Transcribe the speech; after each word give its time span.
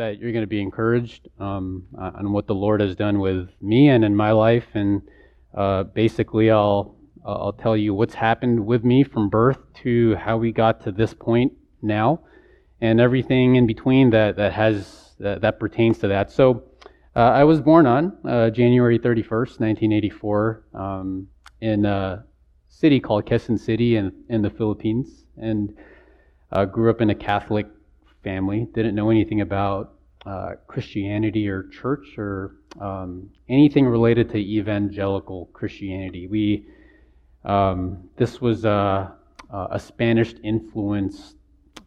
that 0.00 0.18
you're 0.18 0.32
going 0.32 0.42
to 0.42 0.48
be 0.48 0.62
encouraged 0.62 1.28
um, 1.38 1.84
on 1.98 2.32
what 2.32 2.46
the 2.46 2.54
Lord 2.54 2.80
has 2.80 2.96
done 2.96 3.20
with 3.20 3.50
me 3.60 3.90
and 3.90 4.02
in 4.02 4.16
my 4.16 4.32
life. 4.32 4.64
And 4.72 5.02
uh, 5.54 5.82
basically, 5.82 6.50
I'll 6.50 6.96
I'll 7.22 7.52
tell 7.52 7.76
you 7.76 7.92
what's 7.92 8.14
happened 8.14 8.64
with 8.64 8.82
me 8.82 9.04
from 9.04 9.28
birth 9.28 9.58
to 9.82 10.14
how 10.14 10.38
we 10.38 10.52
got 10.52 10.84
to 10.84 10.92
this 10.92 11.12
point 11.12 11.52
now, 11.82 12.20
and 12.80 12.98
everything 12.98 13.56
in 13.56 13.66
between 13.66 14.08
that 14.10 14.36
that 14.36 14.54
has 14.54 15.14
that, 15.18 15.42
that 15.42 15.60
pertains 15.60 15.98
to 15.98 16.08
that. 16.08 16.30
So, 16.30 16.62
uh, 17.14 17.18
I 17.40 17.44
was 17.44 17.60
born 17.60 17.86
on 17.86 18.16
uh, 18.24 18.48
January 18.48 18.98
31st, 18.98 19.60
1984, 19.60 20.64
um, 20.72 21.28
in 21.60 21.84
a 21.84 22.24
city 22.68 23.00
called 23.00 23.26
Quezon 23.26 23.58
City 23.58 23.96
in 23.96 24.12
in 24.30 24.40
the 24.40 24.50
Philippines, 24.50 25.26
and 25.36 25.76
uh, 26.52 26.64
grew 26.64 26.88
up 26.88 27.02
in 27.02 27.10
a 27.10 27.14
Catholic 27.14 27.66
family. 28.22 28.66
Didn't 28.74 28.94
know 28.94 29.10
anything 29.10 29.40
about 29.40 29.94
uh, 30.26 30.52
Christianity 30.66 31.48
or 31.48 31.64
church 31.68 32.18
or 32.18 32.56
um, 32.80 33.30
anything 33.48 33.86
related 33.86 34.28
to 34.30 34.36
evangelical 34.36 35.46
Christianity. 35.52 36.26
We 36.26 36.66
um, 37.44 38.10
this 38.16 38.40
was 38.40 38.64
a, 38.64 39.14
a 39.50 39.78
Spanish 39.78 40.34
influenced 40.44 41.36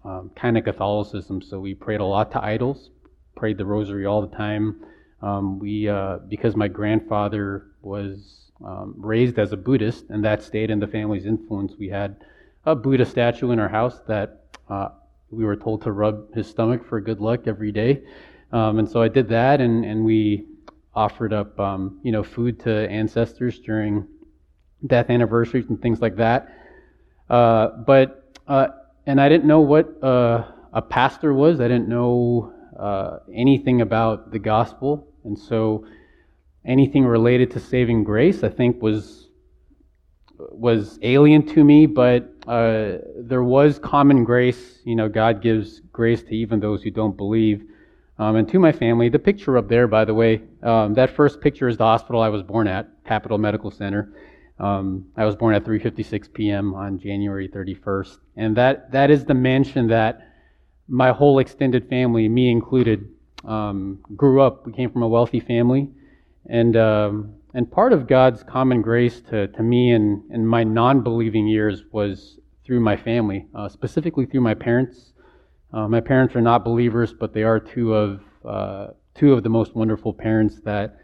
um, 0.04 0.32
kind 0.36 0.58
of 0.58 0.64
Catholicism, 0.64 1.42
so 1.42 1.60
we 1.60 1.76
prayed 1.76 2.02
a 2.02 2.06
lot 2.06 2.32
to 2.32 2.44
idols, 2.44 2.90
prayed 3.36 3.58
the 3.58 3.66
Rosary 3.66 4.06
all 4.06 4.22
the 4.22 4.36
time. 4.36 4.84
Um, 5.22 5.60
we 5.60 5.88
uh, 5.88 6.18
because 6.28 6.56
my 6.56 6.68
grandfather 6.68 7.68
was 7.82 8.52
um, 8.66 8.96
raised 8.98 9.40
as 9.40 9.52
a 9.54 9.58
Buddhist, 9.58 10.06
and 10.10 10.24
that 10.26 10.42
stayed 10.42 10.70
in 10.70 10.80
the 10.80 10.88
family's 10.88 11.26
influence. 11.26 11.76
We 11.78 11.90
had 11.90 12.18
a 12.66 12.76
Buddha 12.76 13.06
statue 13.06 13.52
in 13.52 13.60
our 13.60 13.70
house 13.70 14.00
that 14.08 14.42
uh, 14.70 14.90
we 15.34 15.46
were 15.46 15.56
told 15.56 15.82
to 15.84 15.92
rub 15.92 16.34
his 16.34 16.48
stomach 16.48 16.86
for 16.86 17.02
good 17.02 17.20
luck 17.20 17.48
every 17.48 17.72
day. 17.72 18.04
Um, 18.52 18.80
and 18.80 18.90
so 18.90 19.02
I 19.02 19.08
did 19.08 19.30
that, 19.30 19.62
and, 19.62 19.84
and 19.84 20.06
we 20.06 20.46
offered 20.96 21.34
up, 21.34 21.60
um, 21.60 22.00
you 22.04 22.12
know, 22.12 22.24
food 22.24 22.60
to 22.62 22.90
ancestors 22.90 23.60
during 23.60 24.08
death 24.86 25.10
anniversaries 25.10 25.66
and 25.70 25.82
things 25.82 26.02
like 26.02 26.16
that. 26.18 26.50
Uh, 27.30 27.70
but, 27.86 28.32
uh, 28.48 28.68
and 29.06 29.20
I 29.20 29.28
didn't 29.30 29.48
know 29.48 29.62
what 29.62 30.04
uh, 30.04 30.46
a 30.72 30.82
pastor 30.82 31.34
was. 31.34 31.60
I 31.60 31.68
didn't 31.68 31.88
know 31.88 32.54
uh, 32.78 33.20
anything 33.34 33.82
about 33.82 34.32
the 34.32 34.40
gospel. 34.40 35.08
And 35.24 35.38
so 35.38 35.86
anything 36.66 37.06
related 37.06 37.52
to 37.52 37.60
saving 37.60 38.04
grace, 38.04 38.44
I 38.44 38.50
think, 38.50 38.82
was 38.82 39.23
was 40.52 41.00
alien 41.02 41.46
to 41.48 41.64
me, 41.64 41.86
but 41.86 42.34
uh, 42.48 42.98
there 43.18 43.44
was 43.44 43.80
common 43.80 44.24
grace. 44.24 44.80
You 44.84 44.96
know, 44.96 45.10
God 45.10 45.42
gives 45.42 45.82
grace 45.92 46.24
to 46.24 46.36
even 46.36 46.60
those 46.60 46.84
who 46.84 46.92
don't 46.92 47.16
believe. 47.16 47.64
Um, 48.20 48.36
and 48.36 48.48
to 48.50 48.60
my 48.60 48.72
family, 48.72 49.10
the 49.10 49.20
picture 49.20 49.58
up 49.58 49.68
there, 49.68 49.88
by 49.88 50.06
the 50.06 50.14
way, 50.14 50.42
um, 50.62 50.94
that 50.94 51.16
first 51.16 51.42
picture 51.42 51.68
is 51.68 51.78
the 51.78 51.86
hospital 51.86 52.22
I 52.22 52.30
was 52.30 52.44
born 52.44 52.68
at, 52.68 52.88
Capital 53.06 53.38
Medical 53.38 53.72
Center. 53.72 54.14
Um, 54.60 55.08
I 55.18 55.26
was 55.26 55.36
born 55.36 55.56
at 55.56 55.64
3:56 55.64 56.32
p.m. 56.34 56.74
on 56.76 57.00
January 57.00 57.50
31st, 57.50 58.18
and 58.38 58.56
that 58.56 58.92
that 58.92 59.10
is 59.10 59.26
the 59.26 59.34
mansion 59.34 59.88
that 59.88 60.28
my 60.88 61.12
whole 61.12 61.40
extended 61.40 61.90
family, 61.90 62.30
me 62.30 62.52
included, 62.52 63.10
um, 63.46 64.00
grew 64.16 64.42
up. 64.42 64.66
We 64.66 64.74
came 64.74 64.92
from 64.92 65.02
a 65.02 65.08
wealthy 65.08 65.40
family, 65.40 65.90
and 66.46 66.78
um, 66.78 67.36
and 67.54 67.72
part 67.72 67.94
of 67.94 68.08
God's 68.08 68.44
common 68.44 68.82
grace 68.82 69.22
to, 69.30 69.48
to 69.48 69.64
me 69.64 69.92
in, 69.92 70.24
in 70.32 70.46
my 70.46 70.64
non 70.64 71.02
believing 71.04 71.48
years 71.48 71.84
was 71.92 72.40
through 72.66 72.80
my 72.80 72.98
family, 72.98 73.48
uh, 73.54 73.70
specifically 73.70 74.26
through 74.26 74.42
my 74.42 74.54
parents. 74.54 75.14
Uh, 75.72 75.88
my 75.88 76.00
parents 76.00 76.36
are 76.36 76.42
not 76.42 76.64
believers, 76.64 77.14
but 77.14 77.34
they 77.34 77.44
are 77.44 77.60
two 77.60 77.94
of, 77.94 78.22
uh, 78.46 78.88
two 79.16 79.34
of 79.34 79.44
the 79.44 79.50
most 79.50 79.76
wonderful 79.76 80.14
parents 80.14 80.60
that, 80.62 80.98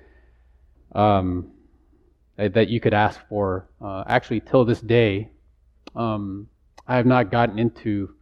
um, 0.93 1.51
that 2.37 2.69
you 2.69 2.79
could 2.79 2.93
ask 2.93 3.19
for. 3.27 3.69
Uh, 3.81 4.03
actually, 4.07 4.39
till 4.39 4.65
this 4.65 4.81
day, 4.81 5.29
um, 5.95 6.47
I 6.87 6.95
have 6.95 7.05
not 7.05 7.31
gotten 7.31 7.59
into 7.59 8.15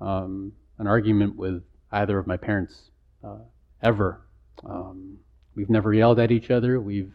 um, 0.00 0.52
an 0.78 0.86
argument 0.86 1.36
with 1.36 1.62
either 1.90 2.18
of 2.18 2.26
my 2.26 2.36
parents 2.36 2.90
uh, 3.24 3.38
ever. 3.82 4.26
Um, 4.64 5.18
we've 5.56 5.70
never 5.70 5.92
yelled 5.92 6.20
at 6.20 6.30
each 6.30 6.50
other. 6.50 6.80
We've 6.80 7.12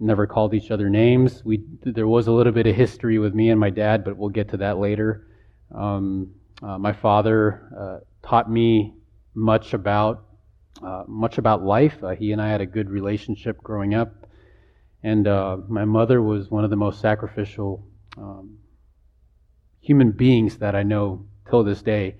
never 0.00 0.26
called 0.26 0.54
each 0.54 0.70
other 0.70 0.88
names. 0.88 1.44
We 1.44 1.62
there 1.82 2.08
was 2.08 2.26
a 2.26 2.32
little 2.32 2.52
bit 2.52 2.66
of 2.66 2.74
history 2.74 3.18
with 3.18 3.34
me 3.34 3.50
and 3.50 3.60
my 3.60 3.70
dad, 3.70 4.04
but 4.04 4.16
we'll 4.16 4.30
get 4.30 4.48
to 4.50 4.56
that 4.58 4.78
later. 4.78 5.26
Um, 5.74 6.30
uh, 6.62 6.78
my 6.78 6.92
father 6.92 7.68
uh, 7.78 8.26
taught 8.26 8.50
me 8.50 8.94
much 9.34 9.74
about 9.74 10.24
uh, 10.82 11.04
much 11.06 11.38
about 11.38 11.62
life. 11.62 12.02
Uh, 12.02 12.10
he 12.10 12.32
and 12.32 12.40
I 12.40 12.48
had 12.48 12.60
a 12.60 12.66
good 12.66 12.88
relationship 12.90 13.58
growing 13.62 13.94
up, 13.94 14.26
and 15.02 15.28
uh, 15.28 15.58
my 15.68 15.84
mother 15.84 16.22
was 16.22 16.50
one 16.50 16.64
of 16.64 16.70
the 16.70 16.76
most 16.76 17.00
sacrificial 17.00 17.84
um, 18.16 18.58
human 19.80 20.12
beings 20.12 20.58
that 20.58 20.74
I 20.74 20.82
know 20.82 21.26
till 21.48 21.64
this 21.64 21.82
day. 21.82 22.16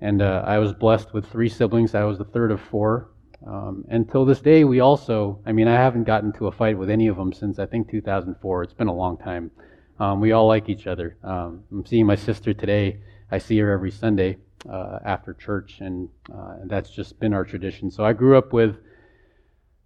And 0.00 0.20
uh, 0.20 0.44
I 0.46 0.58
was 0.58 0.72
blessed 0.74 1.14
with 1.14 1.26
three 1.26 1.48
siblings. 1.48 1.94
I 1.94 2.04
was 2.04 2.18
the 2.18 2.24
third 2.24 2.50
of 2.50 2.60
four. 2.60 3.08
Um, 3.44 3.84
until 3.88 4.24
this 4.24 4.40
day, 4.40 4.64
we 4.64 4.80
also, 4.80 5.40
I 5.44 5.52
mean, 5.52 5.68
I 5.68 5.74
haven't 5.74 6.04
gotten 6.04 6.32
to 6.34 6.46
a 6.46 6.52
fight 6.52 6.78
with 6.78 6.90
any 6.90 7.08
of 7.08 7.16
them 7.16 7.32
since 7.32 7.58
I 7.58 7.66
think 7.66 7.90
2004. 7.90 8.62
It's 8.62 8.72
been 8.72 8.88
a 8.88 8.94
long 8.94 9.18
time. 9.18 9.50
Um, 9.98 10.20
we 10.20 10.32
all 10.32 10.46
like 10.46 10.68
each 10.68 10.86
other. 10.86 11.16
Um, 11.22 11.64
I'm 11.70 11.84
seeing 11.86 12.06
my 12.06 12.14
sister 12.14 12.54
today. 12.54 13.00
I 13.30 13.38
see 13.38 13.58
her 13.58 13.70
every 13.70 13.90
Sunday 13.90 14.38
uh, 14.70 14.98
after 15.04 15.34
church, 15.34 15.78
and, 15.80 16.08
uh, 16.32 16.56
that's 16.64 16.90
just 16.90 17.18
been 17.18 17.32
our 17.34 17.44
tradition. 17.44 17.90
So 17.90 18.04
I 18.04 18.12
grew 18.12 18.36
up 18.36 18.52
with, 18.52 18.76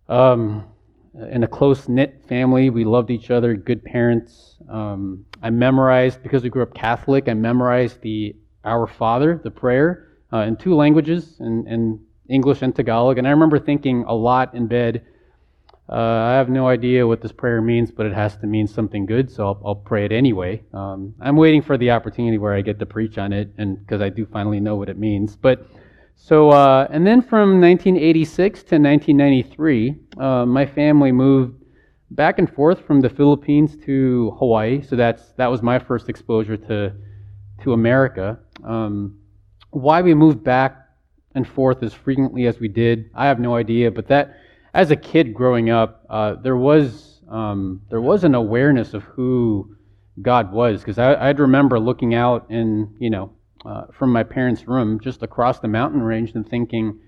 um, 0.08 0.64
in 1.30 1.42
a 1.42 1.48
close 1.48 1.88
knit 1.88 2.22
family. 2.28 2.70
We 2.70 2.84
loved 2.84 3.10
each 3.10 3.30
other, 3.30 3.54
good 3.54 3.84
parents. 3.84 4.56
Um, 4.68 5.24
I 5.42 5.50
memorized, 5.50 6.22
because 6.22 6.42
we 6.42 6.50
grew 6.50 6.62
up 6.62 6.74
Catholic, 6.74 7.28
I 7.28 7.34
memorized 7.34 8.00
the 8.02 8.36
Our 8.64 8.86
Father, 8.86 9.40
the 9.42 9.50
prayer, 9.50 10.08
uh, 10.32 10.38
in 10.38 10.56
two 10.56 10.74
languages, 10.74 11.36
and, 11.40 11.66
and 11.66 11.98
English 12.30 12.62
and 12.62 12.74
Tagalog. 12.74 13.18
And 13.18 13.26
I 13.26 13.30
remember 13.30 13.58
thinking 13.58 14.04
a 14.06 14.14
lot 14.14 14.54
in 14.54 14.66
bed, 14.66 15.04
uh, 15.88 15.94
I 15.94 16.34
have 16.34 16.48
no 16.48 16.68
idea 16.68 17.06
what 17.06 17.20
this 17.20 17.32
prayer 17.32 17.60
means, 17.60 17.90
but 17.90 18.06
it 18.06 18.12
has 18.12 18.36
to 18.36 18.46
mean 18.46 18.68
something 18.68 19.06
good, 19.06 19.28
so 19.28 19.44
I'll, 19.44 19.62
I'll 19.64 19.74
pray 19.74 20.04
it 20.04 20.12
anyway. 20.12 20.62
Um, 20.72 21.14
I'm 21.20 21.34
waiting 21.34 21.62
for 21.62 21.76
the 21.76 21.90
opportunity 21.90 22.38
where 22.38 22.54
I 22.54 22.60
get 22.60 22.78
to 22.78 22.86
preach 22.86 23.18
on 23.18 23.32
it, 23.32 23.52
and 23.58 23.76
because 23.76 24.00
I 24.00 24.08
do 24.08 24.24
finally 24.24 24.60
know 24.60 24.76
what 24.76 24.88
it 24.88 24.98
means. 24.98 25.34
But 25.34 25.66
so, 26.14 26.50
uh, 26.50 26.86
and 26.90 27.04
then 27.04 27.22
from 27.22 27.60
1986 27.60 28.60
to 28.60 28.78
1993, 28.78 29.96
uh, 30.18 30.46
my 30.46 30.64
family 30.64 31.10
moved 31.10 31.56
back 32.12 32.38
and 32.38 32.48
forth 32.52 32.86
from 32.86 33.00
the 33.00 33.08
Philippines 33.08 33.76
to 33.86 34.36
Hawaii. 34.38 34.82
So 34.82 34.94
that's 34.94 35.32
that 35.38 35.50
was 35.50 35.60
my 35.60 35.80
first 35.80 36.08
exposure 36.08 36.56
to 36.56 36.92
to 37.62 37.72
America. 37.72 38.38
Um, 38.62 39.18
why 39.70 40.02
we 40.02 40.14
moved 40.14 40.44
back 40.44 40.79
and 41.34 41.46
forth 41.46 41.82
as 41.82 41.94
frequently 41.94 42.46
as 42.46 42.58
we 42.58 42.68
did. 42.68 43.10
I 43.14 43.26
have 43.26 43.38
no 43.38 43.56
idea, 43.56 43.90
but 43.90 44.08
that 44.08 44.36
as 44.74 44.90
a 44.90 44.96
kid 44.96 45.34
growing 45.34 45.70
up, 45.70 46.04
uh, 46.08 46.34
there 46.34 46.56
was 46.56 47.20
um, 47.28 47.82
there 47.90 48.00
was 48.00 48.24
an 48.24 48.34
awareness 48.34 48.94
of 48.94 49.02
who 49.04 49.76
God 50.20 50.52
was 50.52 50.80
because 50.80 50.98
I'd 50.98 51.38
remember 51.38 51.78
looking 51.78 52.14
out 52.14 52.50
and 52.50 52.94
you 52.98 53.10
know 53.10 53.32
uh, 53.64 53.84
from 53.92 54.12
my 54.12 54.22
parents' 54.22 54.66
room 54.66 55.00
just 55.00 55.22
across 55.22 55.60
the 55.60 55.68
mountain 55.68 56.02
range 56.02 56.32
and 56.34 56.48
thinking 56.48 56.98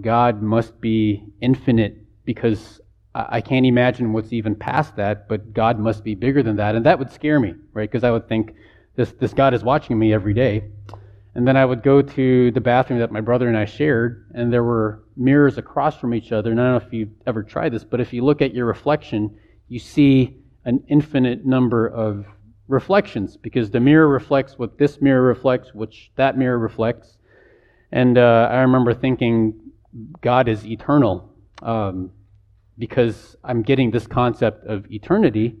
God 0.00 0.42
must 0.42 0.80
be 0.80 1.24
infinite 1.40 1.98
because 2.24 2.80
I 3.14 3.40
can't 3.40 3.66
imagine 3.66 4.12
what's 4.12 4.32
even 4.32 4.54
past 4.54 4.94
that, 4.96 5.28
but 5.28 5.52
God 5.52 5.80
must 5.80 6.04
be 6.04 6.14
bigger 6.14 6.44
than 6.44 6.56
that, 6.56 6.76
and 6.76 6.86
that 6.86 6.98
would 6.98 7.10
scare 7.10 7.40
me, 7.40 7.54
right? 7.72 7.90
Because 7.90 8.04
I 8.04 8.12
would 8.12 8.28
think 8.28 8.54
this 8.94 9.12
this 9.12 9.34
God 9.34 9.52
is 9.52 9.64
watching 9.64 9.98
me 9.98 10.12
every 10.12 10.34
day. 10.34 10.70
And 11.34 11.46
then 11.46 11.56
I 11.56 11.64
would 11.64 11.82
go 11.82 12.02
to 12.02 12.50
the 12.50 12.60
bathroom 12.60 12.98
that 12.98 13.12
my 13.12 13.20
brother 13.20 13.46
and 13.46 13.56
I 13.56 13.64
shared, 13.64 14.26
and 14.34 14.52
there 14.52 14.64
were 14.64 15.04
mirrors 15.16 15.58
across 15.58 15.96
from 15.96 16.12
each 16.12 16.32
other. 16.32 16.50
And 16.50 16.60
I 16.60 16.64
don't 16.64 16.72
know 16.80 16.86
if 16.86 16.92
you've 16.92 17.14
ever 17.26 17.42
tried 17.42 17.72
this, 17.72 17.84
but 17.84 18.00
if 18.00 18.12
you 18.12 18.24
look 18.24 18.42
at 18.42 18.52
your 18.52 18.66
reflection, 18.66 19.38
you 19.68 19.78
see 19.78 20.36
an 20.64 20.82
infinite 20.88 21.46
number 21.46 21.86
of 21.86 22.26
reflections 22.66 23.36
because 23.36 23.70
the 23.70 23.80
mirror 23.80 24.08
reflects 24.08 24.58
what 24.58 24.78
this 24.78 25.00
mirror 25.00 25.22
reflects, 25.22 25.72
which 25.74 26.10
that 26.16 26.36
mirror 26.36 26.58
reflects. 26.58 27.18
And 27.92 28.18
uh, 28.18 28.48
I 28.50 28.58
remember 28.60 28.94
thinking, 28.94 29.54
God 30.20 30.48
is 30.48 30.64
eternal 30.64 31.32
um, 31.62 32.10
because 32.78 33.36
I'm 33.44 33.62
getting 33.62 33.90
this 33.90 34.06
concept 34.06 34.66
of 34.66 34.90
eternity. 34.90 35.56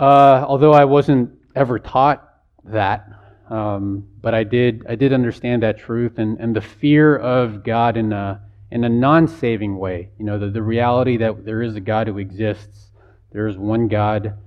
Uh, 0.00 0.44
although 0.46 0.72
I 0.72 0.84
wasn't 0.84 1.30
ever 1.54 1.78
taught 1.78 2.26
that, 2.64 3.08
um, 3.50 4.06
but 4.20 4.34
I 4.34 4.44
did 4.44 4.84
I 4.88 4.94
did 4.94 5.12
understand 5.12 5.62
that 5.62 5.78
truth 5.78 6.18
and, 6.18 6.38
and 6.38 6.54
the 6.54 6.60
fear 6.60 7.16
of 7.16 7.64
God 7.64 7.96
in 7.96 8.12
a 8.12 8.42
in 8.70 8.84
a 8.84 8.88
non-saving 8.88 9.78
way. 9.78 10.10
You 10.18 10.26
know, 10.26 10.38
the, 10.38 10.48
the 10.48 10.62
reality 10.62 11.16
that 11.18 11.44
there 11.44 11.62
is 11.62 11.74
a 11.74 11.80
God 11.80 12.06
who 12.08 12.18
exists. 12.18 12.90
There 13.32 13.46
is 13.46 13.56
one 13.56 13.88
God 13.88 14.38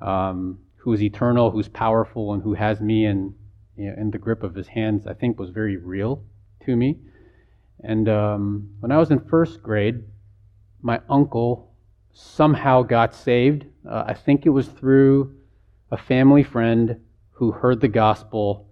um, 0.00 0.58
who 0.76 0.92
is 0.92 1.02
eternal, 1.02 1.50
who's 1.50 1.68
powerful, 1.68 2.32
and 2.32 2.42
who 2.42 2.54
has 2.54 2.80
me 2.80 3.04
in 3.04 3.34
you 3.76 3.90
know, 3.90 3.96
in 4.00 4.10
the 4.10 4.18
grip 4.18 4.42
of 4.42 4.54
His 4.54 4.68
hands. 4.68 5.06
I 5.06 5.14
think 5.14 5.38
was 5.38 5.50
very 5.50 5.76
real 5.76 6.22
to 6.64 6.74
me. 6.74 6.98
And 7.84 8.08
um, 8.08 8.70
when 8.80 8.90
I 8.90 8.96
was 8.96 9.10
in 9.10 9.20
first 9.20 9.62
grade, 9.62 10.02
my 10.80 11.00
uncle 11.08 11.74
somehow 12.12 12.82
got 12.82 13.14
saved. 13.14 13.66
Uh, 13.88 14.04
I 14.06 14.14
think 14.14 14.46
it 14.46 14.50
was 14.50 14.68
through 14.68 15.34
a 15.90 15.96
family 15.96 16.42
friend 16.42 17.00
who 17.38 17.52
heard 17.52 17.80
the 17.80 17.88
gospel 17.88 18.68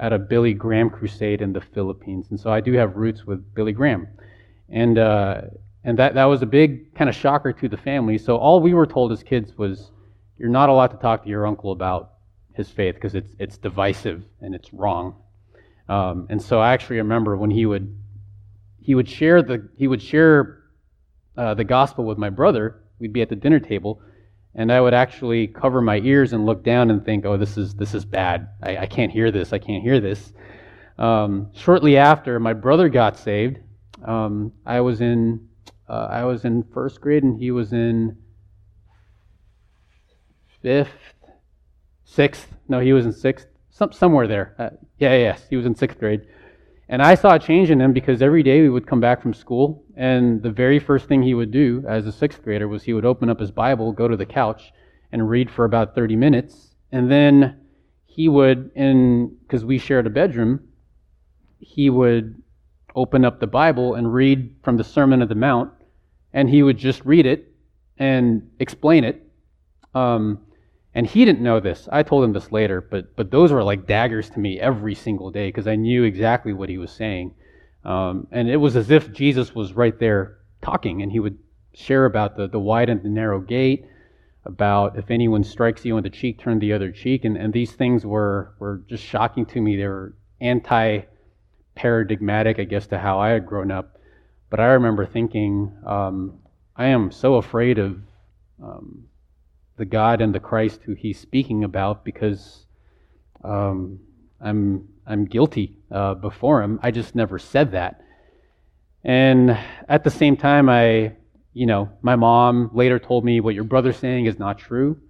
at 0.00 0.10
a 0.10 0.18
Billy 0.18 0.54
Graham 0.54 0.88
crusade 0.88 1.42
in 1.42 1.52
the 1.52 1.60
Philippines. 1.60 2.28
And 2.30 2.40
so 2.40 2.50
I 2.50 2.60
do 2.60 2.72
have 2.72 2.96
roots 2.96 3.26
with 3.26 3.54
Billy 3.54 3.72
Graham. 3.72 4.08
And, 4.70 4.96
uh, 4.96 5.42
and 5.84 5.98
that, 5.98 6.14
that 6.14 6.24
was 6.24 6.40
a 6.40 6.46
big 6.46 6.94
kind 6.94 7.10
of 7.10 7.14
shocker 7.14 7.52
to 7.52 7.68
the 7.68 7.76
family. 7.76 8.16
So 8.16 8.38
all 8.38 8.60
we 8.60 8.72
were 8.72 8.86
told 8.86 9.12
as 9.12 9.22
kids 9.22 9.58
was, 9.58 9.90
you're 10.38 10.48
not 10.48 10.70
allowed 10.70 10.92
to 10.92 10.96
talk 10.96 11.24
to 11.24 11.28
your 11.28 11.46
uncle 11.46 11.72
about 11.72 12.12
his 12.54 12.70
faith 12.70 12.94
because 12.94 13.14
it's, 13.14 13.34
it's 13.38 13.58
divisive 13.58 14.24
and 14.40 14.54
it's 14.54 14.72
wrong. 14.72 15.16
Um, 15.90 16.26
and 16.30 16.40
so 16.40 16.58
I 16.58 16.72
actually 16.72 16.96
remember 16.96 17.36
when 17.36 17.50
he 17.50 17.66
would, 17.66 17.94
he 18.80 18.94
would 18.94 19.10
share 19.10 19.42
the, 19.42 19.68
he 19.76 19.88
would 19.88 20.00
share 20.00 20.62
uh, 21.36 21.52
the 21.52 21.64
gospel 21.64 22.06
with 22.06 22.16
my 22.16 22.30
brother. 22.30 22.80
We'd 22.98 23.12
be 23.12 23.20
at 23.20 23.28
the 23.28 23.36
dinner 23.36 23.60
table, 23.60 24.00
and 24.56 24.72
I 24.72 24.80
would 24.80 24.94
actually 24.94 25.46
cover 25.46 25.82
my 25.82 25.98
ears 25.98 26.32
and 26.32 26.46
look 26.46 26.64
down 26.64 26.90
and 26.90 27.04
think, 27.04 27.26
"Oh, 27.26 27.36
this 27.36 27.56
is 27.58 27.74
this 27.74 27.94
is 27.94 28.04
bad. 28.04 28.48
I, 28.62 28.78
I 28.78 28.86
can't 28.86 29.12
hear 29.12 29.30
this. 29.30 29.52
I 29.52 29.58
can't 29.58 29.82
hear 29.82 30.00
this." 30.00 30.32
Um, 30.98 31.50
shortly 31.54 31.98
after, 31.98 32.40
my 32.40 32.54
brother 32.54 32.88
got 32.88 33.18
saved. 33.18 33.58
Um, 34.02 34.52
I 34.64 34.80
was 34.80 35.02
in 35.02 35.46
uh, 35.88 36.08
I 36.10 36.24
was 36.24 36.46
in 36.46 36.64
first 36.72 37.00
grade, 37.02 37.22
and 37.22 37.38
he 37.38 37.50
was 37.50 37.72
in 37.74 38.16
fifth, 40.62 41.14
sixth. 42.04 42.48
No, 42.66 42.80
he 42.80 42.94
was 42.94 43.04
in 43.04 43.12
sixth, 43.12 43.46
some, 43.70 43.92
somewhere 43.92 44.26
there. 44.26 44.54
Uh, 44.58 44.70
yeah, 44.98 45.16
yes, 45.16 45.46
he 45.50 45.56
was 45.56 45.66
in 45.66 45.74
sixth 45.74 45.98
grade. 45.98 46.22
And 46.88 47.02
I 47.02 47.16
saw 47.16 47.34
a 47.34 47.38
change 47.38 47.70
in 47.70 47.80
him 47.80 47.92
because 47.92 48.22
every 48.22 48.42
day 48.42 48.62
we 48.62 48.68
would 48.68 48.86
come 48.86 49.00
back 49.00 49.20
from 49.20 49.34
school, 49.34 49.84
and 49.96 50.42
the 50.42 50.50
very 50.50 50.78
first 50.78 51.06
thing 51.06 51.22
he 51.22 51.34
would 51.34 51.50
do 51.50 51.84
as 51.88 52.06
a 52.06 52.12
sixth 52.12 52.42
grader 52.42 52.68
was 52.68 52.84
he 52.84 52.92
would 52.92 53.04
open 53.04 53.28
up 53.28 53.40
his 53.40 53.50
Bible, 53.50 53.92
go 53.92 54.06
to 54.06 54.16
the 54.16 54.26
couch, 54.26 54.72
and 55.10 55.28
read 55.28 55.50
for 55.50 55.64
about 55.64 55.94
30 55.96 56.14
minutes. 56.14 56.74
And 56.92 57.10
then 57.10 57.60
he 58.04 58.28
would, 58.28 58.70
in 58.76 59.36
because 59.42 59.64
we 59.64 59.78
shared 59.78 60.06
a 60.06 60.10
bedroom, 60.10 60.60
he 61.58 61.90
would 61.90 62.40
open 62.94 63.24
up 63.24 63.40
the 63.40 63.46
Bible 63.46 63.94
and 63.94 64.12
read 64.12 64.54
from 64.62 64.76
the 64.76 64.84
Sermon 64.84 65.22
of 65.22 65.28
the 65.28 65.34
Mount, 65.34 65.72
and 66.32 66.48
he 66.48 66.62
would 66.62 66.78
just 66.78 67.04
read 67.04 67.26
it 67.26 67.52
and 67.98 68.48
explain 68.60 69.02
it. 69.02 69.22
Um, 69.92 70.45
and 70.96 71.06
he 71.06 71.26
didn't 71.26 71.42
know 71.42 71.60
this. 71.60 71.90
I 71.92 72.02
told 72.02 72.24
him 72.24 72.32
this 72.32 72.50
later, 72.50 72.80
but 72.80 73.14
but 73.16 73.30
those 73.30 73.52
were 73.52 73.62
like 73.62 73.86
daggers 73.86 74.30
to 74.30 74.40
me 74.40 74.58
every 74.58 74.94
single 74.94 75.30
day 75.30 75.48
because 75.48 75.66
I 75.66 75.76
knew 75.76 76.04
exactly 76.04 76.54
what 76.54 76.70
he 76.70 76.78
was 76.78 76.90
saying. 76.90 77.34
Um, 77.84 78.26
and 78.32 78.48
it 78.48 78.56
was 78.56 78.76
as 78.76 78.90
if 78.90 79.12
Jesus 79.12 79.54
was 79.54 79.74
right 79.74 79.96
there 80.00 80.38
talking, 80.62 81.02
and 81.02 81.12
he 81.12 81.20
would 81.20 81.38
share 81.74 82.06
about 82.06 82.38
the, 82.38 82.48
the 82.48 82.58
wide 82.58 82.88
and 82.88 83.02
the 83.02 83.10
narrow 83.10 83.40
gate, 83.40 83.84
about 84.46 84.98
if 84.98 85.10
anyone 85.10 85.44
strikes 85.44 85.84
you 85.84 85.98
on 85.98 86.02
the 86.02 86.08
cheek, 86.08 86.40
turn 86.40 86.60
the 86.60 86.72
other 86.72 86.90
cheek. 86.90 87.26
And, 87.26 87.36
and 87.36 87.52
these 87.52 87.72
things 87.72 88.06
were, 88.06 88.54
were 88.58 88.82
just 88.88 89.04
shocking 89.04 89.44
to 89.46 89.60
me. 89.60 89.76
They 89.76 89.86
were 89.86 90.14
anti 90.40 91.02
paradigmatic, 91.74 92.58
I 92.58 92.64
guess, 92.64 92.86
to 92.86 92.98
how 92.98 93.20
I 93.20 93.28
had 93.28 93.44
grown 93.44 93.70
up. 93.70 93.98
But 94.48 94.60
I 94.60 94.68
remember 94.68 95.04
thinking, 95.04 95.76
um, 95.84 96.38
I 96.74 96.86
am 96.86 97.10
so 97.12 97.34
afraid 97.34 97.78
of 97.78 97.98
um, 98.62 99.05
the 99.76 99.84
God 99.84 100.20
and 100.20 100.34
the 100.34 100.40
Christ 100.40 100.80
who 100.84 100.94
he's 100.94 101.18
speaking 101.18 101.64
about 101.64 102.04
because 102.04 102.66
um, 103.44 104.00
I'm 104.40 104.88
I'm 105.06 105.24
guilty 105.24 105.76
uh, 105.90 106.14
before 106.14 106.62
him. 106.62 106.80
I 106.82 106.90
just 106.90 107.14
never 107.14 107.38
said 107.38 107.72
that. 107.72 108.02
And 109.04 109.56
at 109.88 110.02
the 110.02 110.10
same 110.10 110.36
time, 110.36 110.68
I, 110.68 111.12
you 111.52 111.66
know, 111.66 111.90
my 112.02 112.16
mom 112.16 112.70
later 112.74 112.98
told 112.98 113.24
me 113.24 113.40
what 113.40 113.54
your 113.54 113.62
brother's 113.62 113.98
saying 113.98 114.26
is 114.26 114.38
not 114.38 114.58
true. 114.58 115.00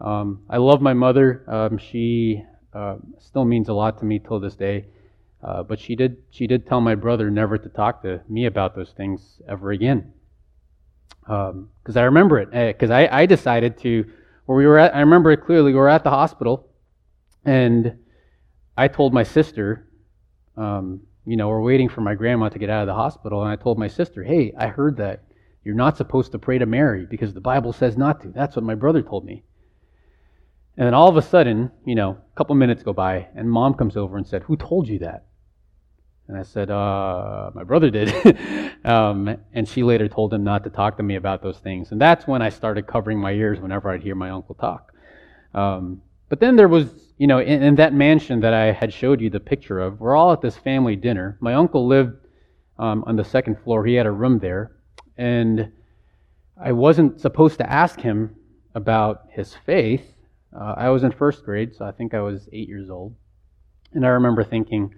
Um, 0.00 0.42
I 0.48 0.56
love 0.56 0.80
my 0.80 0.94
mother. 0.94 1.44
Um, 1.46 1.76
she 1.76 2.42
uh, 2.72 2.96
still 3.18 3.44
means 3.44 3.68
a 3.68 3.74
lot 3.74 3.98
to 3.98 4.06
me 4.06 4.18
till 4.18 4.40
this 4.40 4.56
day. 4.56 4.86
Uh, 5.42 5.62
but 5.62 5.78
she 5.78 5.94
did 5.94 6.16
she 6.30 6.46
did 6.46 6.66
tell 6.66 6.80
my 6.80 6.94
brother 6.94 7.30
never 7.30 7.58
to 7.58 7.68
talk 7.68 8.02
to 8.02 8.22
me 8.28 8.46
about 8.46 8.74
those 8.74 8.92
things 8.92 9.42
ever 9.46 9.70
again 9.70 10.12
because 11.26 11.96
um, 11.96 11.96
I 11.96 12.02
remember 12.02 12.38
it. 12.38 12.50
Because 12.50 12.90
eh, 12.90 13.08
I, 13.10 13.22
I 13.22 13.26
decided 13.26 13.78
to, 13.78 14.04
where 14.46 14.56
we 14.56 14.66
were 14.66 14.78
at, 14.78 14.94
I 14.94 15.00
remember 15.00 15.32
it 15.32 15.44
clearly. 15.44 15.72
We 15.72 15.78
were 15.78 15.88
at 15.88 16.04
the 16.04 16.10
hospital, 16.10 16.68
and 17.44 17.98
I 18.76 18.88
told 18.88 19.12
my 19.12 19.24
sister, 19.24 19.88
um, 20.56 21.02
you 21.24 21.36
know, 21.36 21.48
we're 21.48 21.62
waiting 21.62 21.88
for 21.88 22.00
my 22.00 22.14
grandma 22.14 22.48
to 22.48 22.58
get 22.58 22.70
out 22.70 22.82
of 22.82 22.86
the 22.86 22.94
hospital, 22.94 23.42
and 23.42 23.50
I 23.50 23.56
told 23.56 23.78
my 23.78 23.88
sister, 23.88 24.22
hey, 24.22 24.52
I 24.56 24.68
heard 24.68 24.96
that 24.98 25.24
you're 25.64 25.74
not 25.74 25.96
supposed 25.96 26.30
to 26.32 26.38
pray 26.38 26.58
to 26.58 26.66
Mary 26.66 27.06
because 27.06 27.34
the 27.34 27.40
Bible 27.40 27.72
says 27.72 27.96
not 27.96 28.20
to. 28.22 28.28
That's 28.28 28.54
what 28.54 28.64
my 28.64 28.76
brother 28.76 29.02
told 29.02 29.24
me. 29.24 29.42
And 30.76 30.86
then 30.86 30.94
all 30.94 31.08
of 31.08 31.16
a 31.16 31.22
sudden, 31.22 31.72
you 31.84 31.96
know, 31.96 32.10
a 32.10 32.36
couple 32.36 32.54
minutes 32.54 32.84
go 32.84 32.92
by, 32.92 33.26
and 33.34 33.50
mom 33.50 33.74
comes 33.74 33.96
over 33.96 34.16
and 34.16 34.26
said, 34.26 34.44
Who 34.44 34.56
told 34.56 34.86
you 34.86 35.00
that? 35.00 35.24
And 36.28 36.36
I 36.36 36.42
said, 36.42 36.70
uh, 36.70 37.50
my 37.54 37.62
brother 37.62 37.90
did. 37.90 38.36
um, 38.84 39.36
and 39.52 39.68
she 39.68 39.82
later 39.82 40.08
told 40.08 40.34
him 40.34 40.42
not 40.42 40.64
to 40.64 40.70
talk 40.70 40.96
to 40.96 41.02
me 41.02 41.14
about 41.14 41.42
those 41.42 41.58
things. 41.58 41.92
And 41.92 42.00
that's 42.00 42.26
when 42.26 42.42
I 42.42 42.48
started 42.48 42.86
covering 42.86 43.20
my 43.20 43.32
ears 43.32 43.60
whenever 43.60 43.90
I'd 43.90 44.02
hear 44.02 44.16
my 44.16 44.30
uncle 44.30 44.56
talk. 44.56 44.92
Um, 45.54 46.02
but 46.28 46.40
then 46.40 46.56
there 46.56 46.68
was, 46.68 46.88
you 47.16 47.28
know, 47.28 47.38
in, 47.38 47.62
in, 47.62 47.74
that 47.76 47.94
mansion 47.94 48.40
that 48.40 48.52
I 48.52 48.72
had 48.72 48.92
showed 48.92 49.20
you 49.20 49.30
the 49.30 49.40
picture 49.40 49.78
of, 49.78 50.00
we're 50.00 50.16
all 50.16 50.32
at 50.32 50.40
this 50.40 50.56
family 50.56 50.96
dinner. 50.96 51.38
My 51.40 51.54
uncle 51.54 51.86
lived 51.86 52.16
um, 52.78 53.04
on 53.06 53.16
the 53.16 53.24
second 53.24 53.60
floor, 53.60 53.86
he 53.86 53.94
had 53.94 54.06
a 54.06 54.10
room 54.10 54.40
there. 54.40 54.72
And 55.16 55.72
I 56.60 56.72
wasn't 56.72 57.20
supposed 57.20 57.58
to 57.58 57.70
ask 57.70 58.00
him 58.00 58.34
about 58.74 59.26
his 59.30 59.54
faith. 59.54 60.14
Uh, 60.54 60.74
I 60.76 60.90
was 60.90 61.04
in 61.04 61.12
first 61.12 61.44
grade, 61.44 61.74
so 61.74 61.84
I 61.84 61.92
think 61.92 62.12
I 62.12 62.20
was 62.20 62.48
eight 62.52 62.68
years 62.68 62.90
old. 62.90 63.14
And 63.92 64.04
I 64.04 64.10
remember 64.10 64.42
thinking, 64.42 64.94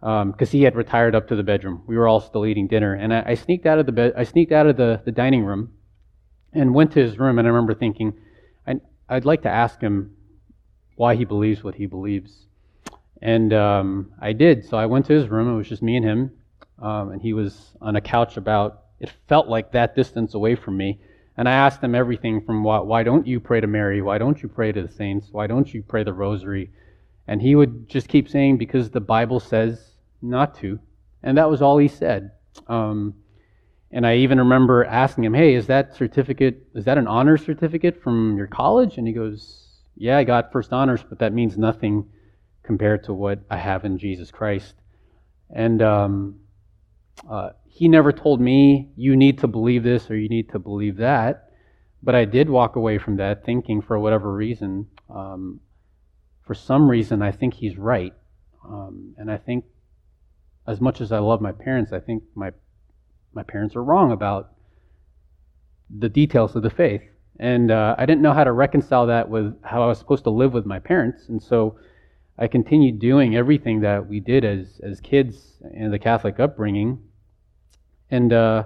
because 0.00 0.48
um, 0.48 0.52
he 0.52 0.62
had 0.62 0.76
retired 0.76 1.14
up 1.14 1.28
to 1.28 1.36
the 1.36 1.42
bedroom. 1.42 1.82
We 1.86 1.96
were 1.96 2.06
all 2.06 2.20
still 2.20 2.46
eating 2.46 2.66
dinner, 2.66 2.94
and 2.94 3.12
I, 3.12 3.22
I 3.28 3.34
sneaked 3.34 3.66
out 3.66 3.78
of 3.78 3.86
the 3.86 3.92
bed. 3.92 4.12
I 4.16 4.24
sneaked 4.24 4.52
out 4.52 4.66
of 4.66 4.76
the, 4.76 5.00
the 5.04 5.12
dining 5.12 5.44
room 5.44 5.72
and 6.52 6.74
went 6.74 6.92
to 6.92 7.00
his 7.00 7.18
room. 7.18 7.38
And 7.38 7.46
I 7.46 7.50
remember 7.50 7.74
thinking, 7.74 8.14
I, 8.66 8.76
I'd 9.08 9.24
like 9.24 9.42
to 9.42 9.50
ask 9.50 9.80
him 9.80 10.16
why 10.96 11.14
he 11.14 11.24
believes 11.24 11.62
what 11.62 11.74
he 11.74 11.86
believes. 11.86 12.46
And 13.22 13.52
um, 13.52 14.12
I 14.20 14.32
did. 14.32 14.66
So 14.66 14.76
I 14.76 14.86
went 14.86 15.06
to 15.06 15.14
his 15.14 15.28
room. 15.28 15.52
It 15.52 15.56
was 15.56 15.68
just 15.68 15.82
me 15.82 15.96
and 15.96 16.04
him, 16.04 16.30
um, 16.80 17.10
and 17.10 17.22
he 17.22 17.32
was 17.32 17.72
on 17.80 17.96
a 17.96 18.00
couch 18.00 18.36
about. 18.36 18.82
It 18.98 19.12
felt 19.28 19.48
like 19.48 19.72
that 19.72 19.94
distance 19.94 20.34
away 20.34 20.54
from 20.54 20.76
me. 20.76 21.00
And 21.36 21.48
I 21.48 21.52
asked 21.52 21.82
him 21.82 21.94
everything 21.94 22.40
from 22.40 22.64
why, 22.64 22.78
why 22.78 23.02
don't 23.02 23.26
you 23.26 23.40
pray 23.40 23.60
to 23.60 23.66
Mary? 23.66 24.00
Why 24.00 24.16
don't 24.16 24.42
you 24.42 24.48
pray 24.48 24.72
to 24.72 24.82
the 24.82 24.92
saints? 24.92 25.28
Why 25.30 25.46
don't 25.46 25.72
you 25.72 25.82
pray 25.82 26.02
the 26.02 26.14
rosary? 26.14 26.70
And 27.28 27.42
he 27.42 27.54
would 27.54 27.88
just 27.88 28.08
keep 28.08 28.28
saying, 28.28 28.58
because 28.58 28.90
the 28.90 29.00
Bible 29.00 29.40
says 29.40 29.92
not 30.22 30.54
to. 30.58 30.78
And 31.22 31.38
that 31.38 31.50
was 31.50 31.60
all 31.60 31.78
he 31.78 31.88
said. 31.88 32.32
Um, 32.68 33.14
and 33.90 34.06
I 34.06 34.16
even 34.16 34.38
remember 34.38 34.84
asking 34.84 35.24
him, 35.24 35.34
hey, 35.34 35.54
is 35.54 35.66
that 35.66 35.94
certificate, 35.94 36.66
is 36.74 36.84
that 36.84 36.98
an 36.98 37.06
honor 37.06 37.36
certificate 37.36 38.02
from 38.02 38.36
your 38.36 38.46
college? 38.46 38.98
And 38.98 39.06
he 39.06 39.12
goes, 39.12 39.66
yeah, 39.96 40.18
I 40.18 40.24
got 40.24 40.52
first 40.52 40.72
honors, 40.72 41.02
but 41.02 41.18
that 41.20 41.32
means 41.32 41.56
nothing 41.56 42.08
compared 42.62 43.04
to 43.04 43.14
what 43.14 43.40
I 43.50 43.56
have 43.56 43.84
in 43.84 43.98
Jesus 43.98 44.30
Christ. 44.30 44.74
And 45.50 45.80
um, 45.82 46.40
uh, 47.28 47.50
he 47.66 47.88
never 47.88 48.12
told 48.12 48.40
me, 48.40 48.90
you 48.96 49.16
need 49.16 49.38
to 49.38 49.46
believe 49.46 49.82
this 49.82 50.10
or 50.10 50.16
you 50.16 50.28
need 50.28 50.50
to 50.50 50.58
believe 50.58 50.96
that. 50.96 51.50
But 52.02 52.14
I 52.14 52.24
did 52.24 52.50
walk 52.50 52.76
away 52.76 52.98
from 52.98 53.16
that 53.16 53.44
thinking, 53.44 53.80
for 53.82 53.98
whatever 53.98 54.32
reason, 54.32 54.86
um, 55.08 55.60
for 56.46 56.54
some 56.54 56.88
reason, 56.88 57.22
I 57.22 57.32
think 57.32 57.54
he's 57.54 57.76
right. 57.76 58.14
Um, 58.64 59.14
and 59.18 59.30
I 59.30 59.36
think, 59.36 59.64
as 60.66 60.80
much 60.80 61.00
as 61.00 61.12
I 61.12 61.18
love 61.18 61.40
my 61.40 61.52
parents, 61.52 61.92
I 61.92 62.00
think 62.00 62.22
my 62.34 62.52
my 63.34 63.42
parents 63.42 63.76
are 63.76 63.84
wrong 63.84 64.12
about 64.12 64.52
the 65.90 66.08
details 66.08 66.56
of 66.56 66.62
the 66.62 66.70
faith. 66.70 67.02
And 67.38 67.70
uh, 67.70 67.94
I 67.98 68.06
didn't 68.06 68.22
know 68.22 68.32
how 68.32 68.44
to 68.44 68.52
reconcile 68.52 69.06
that 69.06 69.28
with 69.28 69.54
how 69.62 69.82
I 69.82 69.86
was 69.86 69.98
supposed 69.98 70.24
to 70.24 70.30
live 70.30 70.54
with 70.54 70.64
my 70.64 70.78
parents. 70.78 71.28
And 71.28 71.42
so 71.42 71.78
I 72.38 72.48
continued 72.48 72.98
doing 72.98 73.36
everything 73.36 73.80
that 73.80 74.08
we 74.08 74.20
did 74.20 74.44
as, 74.44 74.80
as 74.82 75.00
kids 75.00 75.62
in 75.74 75.90
the 75.90 75.98
Catholic 75.98 76.40
upbringing. 76.40 76.98
And, 78.10 78.32
uh, 78.32 78.64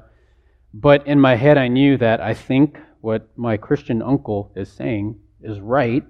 but 0.73 1.07
in 1.07 1.21
my 1.21 1.35
head, 1.35 1.59
I 1.59 1.67
knew 1.67 1.97
that 1.97 2.21
I 2.21 2.33
think 2.33 2.79
what 3.01 3.37
my 3.37 3.57
Christian 3.57 4.03
uncle 4.03 4.53
is 4.55 4.71
saying 4.71 5.19
is 5.41 5.59
right. 5.59 6.05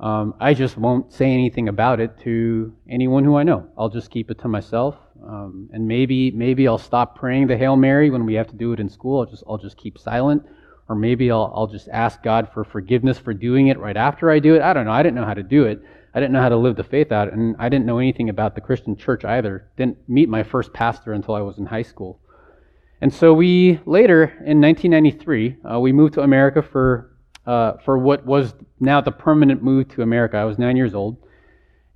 Um, 0.00 0.34
I 0.40 0.54
just 0.54 0.78
won't 0.78 1.12
say 1.12 1.30
anything 1.30 1.68
about 1.68 2.00
it 2.00 2.18
to 2.20 2.74
anyone 2.88 3.22
who 3.24 3.36
I 3.36 3.42
know. 3.42 3.68
I'll 3.76 3.90
just 3.90 4.10
keep 4.10 4.30
it 4.30 4.38
to 4.40 4.48
myself, 4.48 4.96
um, 5.22 5.68
and 5.72 5.86
maybe 5.86 6.30
maybe 6.30 6.66
I'll 6.66 6.78
stop 6.78 7.16
praying 7.16 7.48
the 7.48 7.56
Hail 7.56 7.76
Mary 7.76 8.08
when 8.08 8.24
we 8.24 8.34
have 8.34 8.48
to 8.48 8.56
do 8.56 8.72
it 8.72 8.80
in 8.80 8.88
school. 8.88 9.20
I'll 9.20 9.26
just 9.26 9.44
I'll 9.46 9.58
just 9.58 9.76
keep 9.76 9.98
silent, 9.98 10.42
or 10.88 10.96
maybe 10.96 11.30
I'll 11.30 11.52
I'll 11.54 11.66
just 11.66 11.88
ask 11.92 12.22
God 12.22 12.48
for 12.52 12.64
forgiveness 12.64 13.18
for 13.18 13.34
doing 13.34 13.68
it 13.68 13.78
right 13.78 13.96
after 13.96 14.30
I 14.30 14.38
do 14.38 14.54
it. 14.54 14.62
I 14.62 14.72
don't 14.72 14.86
know. 14.86 14.92
I 14.92 15.02
didn't 15.02 15.16
know 15.16 15.26
how 15.26 15.34
to 15.34 15.42
do 15.42 15.64
it, 15.64 15.82
I 16.12 16.18
didn't 16.18 16.32
know 16.32 16.40
how 16.40 16.48
to 16.48 16.56
live 16.56 16.76
the 16.76 16.84
faith 16.84 17.12
out, 17.12 17.32
and 17.32 17.54
I 17.58 17.68
didn't 17.68 17.86
know 17.86 17.98
anything 17.98 18.28
about 18.28 18.54
the 18.54 18.60
Christian 18.60 18.96
church 18.96 19.24
either. 19.24 19.68
Didn't 19.76 19.98
meet 20.08 20.28
my 20.28 20.42
first 20.42 20.72
pastor 20.72 21.12
until 21.12 21.34
I 21.34 21.40
was 21.40 21.58
in 21.58 21.66
high 21.66 21.82
school. 21.82 22.20
And 23.00 23.14
so 23.14 23.32
we 23.32 23.80
later, 23.86 24.24
in 24.44 24.60
1993, 24.60 25.56
uh, 25.64 25.80
we 25.80 25.92
moved 25.92 26.14
to 26.14 26.22
America 26.22 26.62
for, 26.62 27.09
uh, 27.46 27.74
for 27.84 27.98
what 27.98 28.24
was 28.26 28.54
now 28.78 29.00
the 29.00 29.12
permanent 29.12 29.62
move 29.62 29.88
to 29.90 30.02
America. 30.02 30.36
I 30.36 30.44
was 30.44 30.58
nine 30.58 30.76
years 30.76 30.94
old 30.94 31.16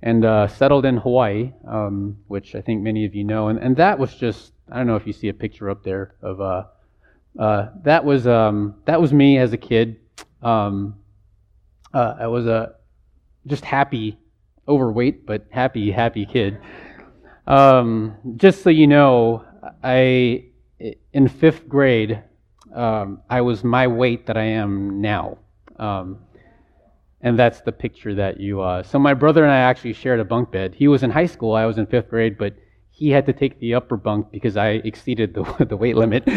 and 0.01 0.25
uh, 0.25 0.47
settled 0.47 0.85
in 0.85 0.97
Hawaii, 0.97 1.53
um, 1.67 2.17
which 2.27 2.55
I 2.55 2.61
think 2.61 2.81
many 2.81 3.05
of 3.05 3.15
you 3.15 3.23
know. 3.23 3.47
And, 3.47 3.59
and 3.59 3.75
that 3.77 3.97
was 3.97 4.13
just, 4.15 4.53
I 4.71 4.77
don't 4.77 4.87
know 4.87 4.95
if 4.95 5.07
you 5.07 5.13
see 5.13 5.29
a 5.29 5.33
picture 5.33 5.69
up 5.69 5.83
there 5.83 6.15
of, 6.21 6.41
uh, 6.41 6.63
uh, 7.39 7.69
that 7.83 8.05
was, 8.05 8.27
um, 8.27 8.75
that 8.85 9.01
was 9.01 9.11
me 9.11 9.37
as 9.37 9.53
a 9.53 9.57
kid. 9.57 9.99
Um, 10.41 10.95
uh, 11.93 12.15
I 12.19 12.27
was 12.27 12.45
a 12.45 12.75
just 13.47 13.65
happy, 13.65 14.17
overweight, 14.67 15.25
but 15.25 15.45
happy, 15.49 15.91
happy 15.91 16.25
kid. 16.25 16.59
Um, 17.47 18.15
just 18.37 18.63
so 18.63 18.69
you 18.69 18.87
know, 18.87 19.45
I, 19.83 20.45
in 21.13 21.27
fifth 21.27 21.67
grade, 21.67 22.21
um, 22.75 23.21
I 23.29 23.41
was 23.41 23.63
my 23.63 23.87
weight 23.87 24.27
that 24.27 24.37
I 24.37 24.43
am 24.43 25.01
now. 25.01 25.37
Um, 25.77 26.19
and 27.21 27.39
that's 27.39 27.61
the 27.61 27.71
picture 27.71 28.13
that 28.15 28.39
you. 28.39 28.61
Uh, 28.61 28.83
so 28.83 28.99
my 28.99 29.13
brother 29.13 29.43
and 29.43 29.51
I 29.51 29.57
actually 29.57 29.93
shared 29.93 30.19
a 30.19 30.25
bunk 30.25 30.51
bed. 30.51 30.75
He 30.75 30.87
was 30.87 31.01
in 31.01 31.09
high 31.09 31.25
school. 31.25 31.55
I 31.55 31.65
was 31.65 31.77
in 31.77 31.87
fifth 31.87 32.09
grade, 32.09 32.37
but 32.37 32.55
he 32.91 33.09
had 33.09 33.25
to 33.25 33.33
take 33.33 33.59
the 33.59 33.73
upper 33.73 33.97
bunk 33.97 34.31
because 34.31 34.57
I 34.57 34.81
exceeded 34.83 35.33
the 35.33 35.65
the 35.69 35.77
weight 35.77 35.95
limit. 35.95 36.27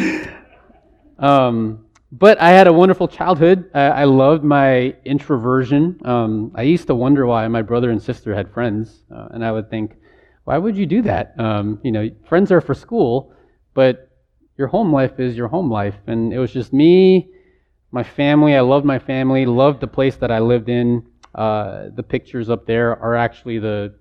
um, 1.18 1.84
but 2.10 2.40
I 2.40 2.50
had 2.50 2.66
a 2.66 2.72
wonderful 2.72 3.06
childhood. 3.06 3.70
I, 3.74 3.80
I 3.80 4.04
loved 4.04 4.44
my 4.44 4.96
introversion. 5.04 6.00
Um, 6.04 6.52
I 6.54 6.62
used 6.62 6.86
to 6.86 6.94
wonder 6.94 7.26
why 7.26 7.46
my 7.48 7.60
brother 7.60 7.90
and 7.90 8.02
sister 8.02 8.34
had 8.34 8.50
friends, 8.50 9.02
uh, 9.14 9.28
and 9.32 9.44
I 9.44 9.52
would 9.52 9.68
think, 9.68 9.96
why 10.44 10.56
would 10.56 10.76
you 10.76 10.86
do 10.86 11.02
that? 11.02 11.38
Um, 11.38 11.80
you 11.82 11.92
know, 11.92 12.08
friends 12.26 12.50
are 12.50 12.62
for 12.62 12.72
school, 12.72 13.34
but 13.74 14.07
your 14.58 14.68
home 14.68 14.92
life 14.92 15.18
is 15.18 15.36
your 15.36 15.48
home 15.48 15.70
life. 15.70 15.96
And 16.06 16.32
it 16.32 16.38
was 16.38 16.52
just 16.52 16.72
me 16.72 17.30
my 17.90 18.02
family, 18.02 18.54
I 18.54 18.60
loved 18.60 18.84
my 18.84 18.98
family, 18.98 19.46
loved 19.46 19.80
the 19.80 19.86
place 19.86 20.16
that 20.16 20.30
I 20.30 20.40
lived 20.40 20.68
in. 20.68 21.06
Uh, 21.34 21.88
the 21.94 22.02
pictures 22.02 22.50
up 22.50 22.66
there 22.66 22.90
are 23.00 23.14
actually 23.14 23.58
the 23.58 23.94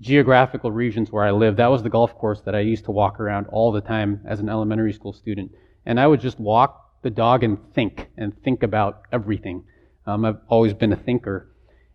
geographical 0.00 0.70
regions 0.70 1.10
where 1.10 1.24
I 1.24 1.30
lived. 1.30 1.58
That 1.58 1.70
was 1.70 1.82
the 1.82 1.90
golf 1.90 2.14
course 2.16 2.40
that 2.42 2.54
I 2.54 2.60
used 2.60 2.84
to 2.86 2.90
walk 2.90 3.20
around 3.20 3.46
all 3.48 3.72
the 3.72 3.80
time 3.80 4.20
as 4.26 4.40
an 4.40 4.48
elementary 4.48 4.92
school 4.92 5.12
student. 5.12 5.52
And 5.86 6.00
I 6.00 6.06
would 6.06 6.20
just 6.20 6.40
walk 6.40 7.02
the 7.02 7.10
dog 7.10 7.44
and 7.44 7.58
think 7.74 8.08
and 8.16 8.36
think 8.42 8.62
about 8.62 9.02
everything. 9.12 9.64
Um, 10.06 10.24
I've 10.24 10.38
always 10.48 10.72
been 10.72 10.92
a 10.92 10.96
thinker 10.96 11.48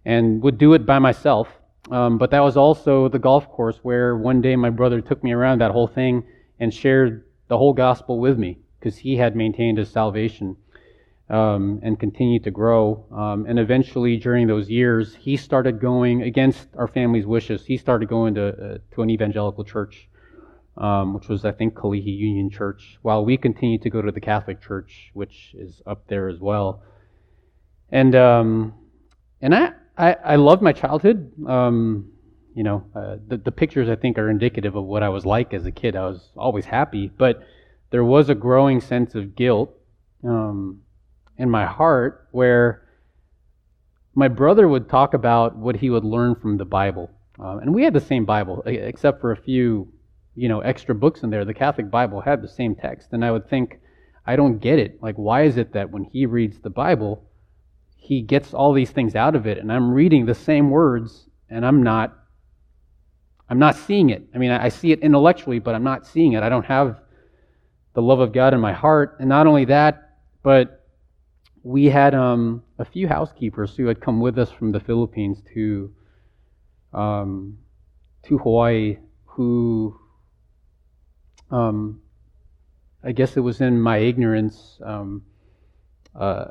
and 0.05 0.41
would 0.43 0.57
do 0.57 0.73
it 0.73 0.85
by 0.85 0.99
myself. 0.99 1.47
Um, 1.89 2.17
but 2.19 2.29
that 2.31 2.41
was 2.41 2.57
also 2.57 3.09
the 3.09 3.19
golf 3.19 3.49
course 3.49 3.79
where 3.81 4.15
one 4.15 4.41
day 4.41 4.55
my 4.55 4.69
brother 4.69 5.01
took 5.01 5.23
me 5.23 5.31
around 5.31 5.61
that 5.61 5.71
whole 5.71 5.87
thing 5.87 6.23
and 6.59 6.71
shared 6.71 7.25
the 7.49 7.57
whole 7.57 7.73
gospel 7.73 8.19
with 8.19 8.37
me 8.37 8.59
because 8.79 8.97
he 8.97 9.17
had 9.17 9.35
maintained 9.35 9.77
his 9.77 9.91
salvation 9.91 10.55
um, 11.29 11.79
and 11.83 11.99
continued 11.99 12.43
to 12.45 12.51
grow. 12.51 13.05
Um, 13.11 13.45
and 13.47 13.59
eventually, 13.59 14.17
during 14.17 14.47
those 14.47 14.69
years, 14.69 15.15
he 15.15 15.35
started 15.35 15.79
going 15.79 16.21
against 16.23 16.67
our 16.77 16.87
family's 16.87 17.25
wishes. 17.25 17.65
He 17.65 17.77
started 17.77 18.07
going 18.07 18.35
to, 18.35 18.47
uh, 18.47 18.77
to 18.93 19.01
an 19.01 19.09
evangelical 19.09 19.63
church, 19.63 20.07
um, 20.77 21.13
which 21.13 21.27
was, 21.27 21.43
I 21.43 21.51
think, 21.51 21.73
Kalihi 21.73 22.15
Union 22.17 22.49
Church, 22.49 22.97
while 23.01 23.25
we 23.25 23.35
continued 23.35 23.81
to 23.81 23.89
go 23.89 24.01
to 24.01 24.11
the 24.11 24.21
Catholic 24.21 24.61
Church, 24.61 25.11
which 25.13 25.53
is 25.57 25.81
up 25.85 26.07
there 26.07 26.29
as 26.29 26.39
well. 26.39 26.83
And 27.91 28.15
um, 28.15 28.73
and 29.41 29.53
I, 29.55 29.71
I, 29.97 30.13
I 30.13 30.35
loved 30.35 30.61
my 30.61 30.71
childhood. 30.71 31.31
Um, 31.47 32.11
you 32.59 32.63
know, 32.63 32.79
uh, 32.93 33.15
the, 33.29 33.37
the 33.37 33.51
pictures 33.61 33.87
I 33.87 33.95
think 33.95 34.17
are 34.17 34.29
indicative 34.29 34.75
of 34.75 34.83
what 34.83 35.01
I 35.01 35.09
was 35.09 35.25
like 35.25 35.53
as 35.53 35.65
a 35.65 35.71
kid. 35.71 35.95
I 35.95 36.05
was 36.07 36.29
always 36.35 36.65
happy, 36.65 37.07
but 37.07 37.41
there 37.89 38.03
was 38.03 38.29
a 38.29 38.35
growing 38.35 38.81
sense 38.81 39.15
of 39.15 39.35
guilt. 39.35 39.69
Um, 40.23 40.81
in 41.37 41.49
my 41.49 41.65
heart 41.65 42.27
where 42.31 42.83
my 44.13 44.27
brother 44.27 44.67
would 44.67 44.89
talk 44.89 45.13
about 45.13 45.55
what 45.55 45.77
he 45.77 45.89
would 45.89 46.03
learn 46.03 46.35
from 46.35 46.57
the 46.57 46.65
Bible. 46.65 47.09
Uh, 47.39 47.59
and 47.59 47.73
we 47.73 47.85
had 47.85 47.93
the 47.93 48.01
same 48.01 48.25
Bible, 48.25 48.61
except 48.65 49.21
for 49.21 49.31
a 49.31 49.37
few, 49.37 49.87
you 50.35 50.49
know, 50.49 50.59
extra 50.59 50.93
books 50.93 51.23
in 51.23 51.29
there. 51.29 51.45
The 51.45 51.53
Catholic 51.53 51.89
Bible 51.89 52.19
had 52.19 52.41
the 52.41 52.49
same 52.49 52.75
text. 52.75 53.13
And 53.13 53.23
I 53.23 53.31
would 53.31 53.49
think, 53.49 53.79
I 54.27 54.35
don't 54.35 54.59
get 54.59 54.79
it. 54.79 55.01
Like, 55.01 55.15
why 55.15 55.43
is 55.43 55.55
it 55.55 55.71
that 55.71 55.91
when 55.91 56.03
he 56.03 56.25
reads 56.25 56.59
the 56.59 56.69
Bible, 56.69 57.23
he 57.95 58.21
gets 58.21 58.53
all 58.53 58.73
these 58.73 58.91
things 58.91 59.15
out 59.15 59.35
of 59.35 59.47
it, 59.47 59.57
and 59.57 59.71
I'm 59.71 59.91
reading 59.91 60.25
the 60.25 60.35
same 60.35 60.69
words, 60.69 61.29
and 61.49 61.65
I'm 61.65 61.83
not, 61.83 62.17
I'm 63.49 63.59
not 63.59 63.75
seeing 63.75 64.09
it. 64.11 64.27
I 64.33 64.37
mean, 64.37 64.51
I 64.51 64.69
see 64.69 64.91
it 64.91 64.99
intellectually, 64.99 65.59
but 65.59 65.73
I'm 65.75 65.83
not 65.83 66.05
seeing 66.05 66.33
it. 66.33 66.43
I 66.43 66.49
don't 66.49 66.65
have 66.65 66.99
the 67.93 68.01
love 68.01 68.19
of 68.19 68.31
God 68.31 68.53
in 68.53 68.59
my 68.59 68.73
heart. 68.73 69.17
And 69.19 69.27
not 69.27 69.47
only 69.47 69.65
that, 69.65 70.17
but 70.43 70.85
we 71.63 71.85
had 71.85 72.13
um, 72.13 72.63
a 72.77 72.85
few 72.85 73.07
housekeepers 73.07 73.75
who 73.75 73.87
had 73.87 73.99
come 73.99 74.19
with 74.19 74.37
us 74.37 74.51
from 74.51 74.71
the 74.71 74.79
Philippines 74.79 75.41
to 75.53 75.93
um, 76.93 77.57
to 78.23 78.37
Hawaii 78.39 78.97
who 79.25 79.99
um, 81.51 82.01
I 83.03 83.11
guess 83.11 83.37
it 83.37 83.41
was 83.41 83.61
in 83.61 83.79
my 83.79 83.97
ignorance 83.97 84.79
um, 84.83 85.23
uh, 86.15 86.45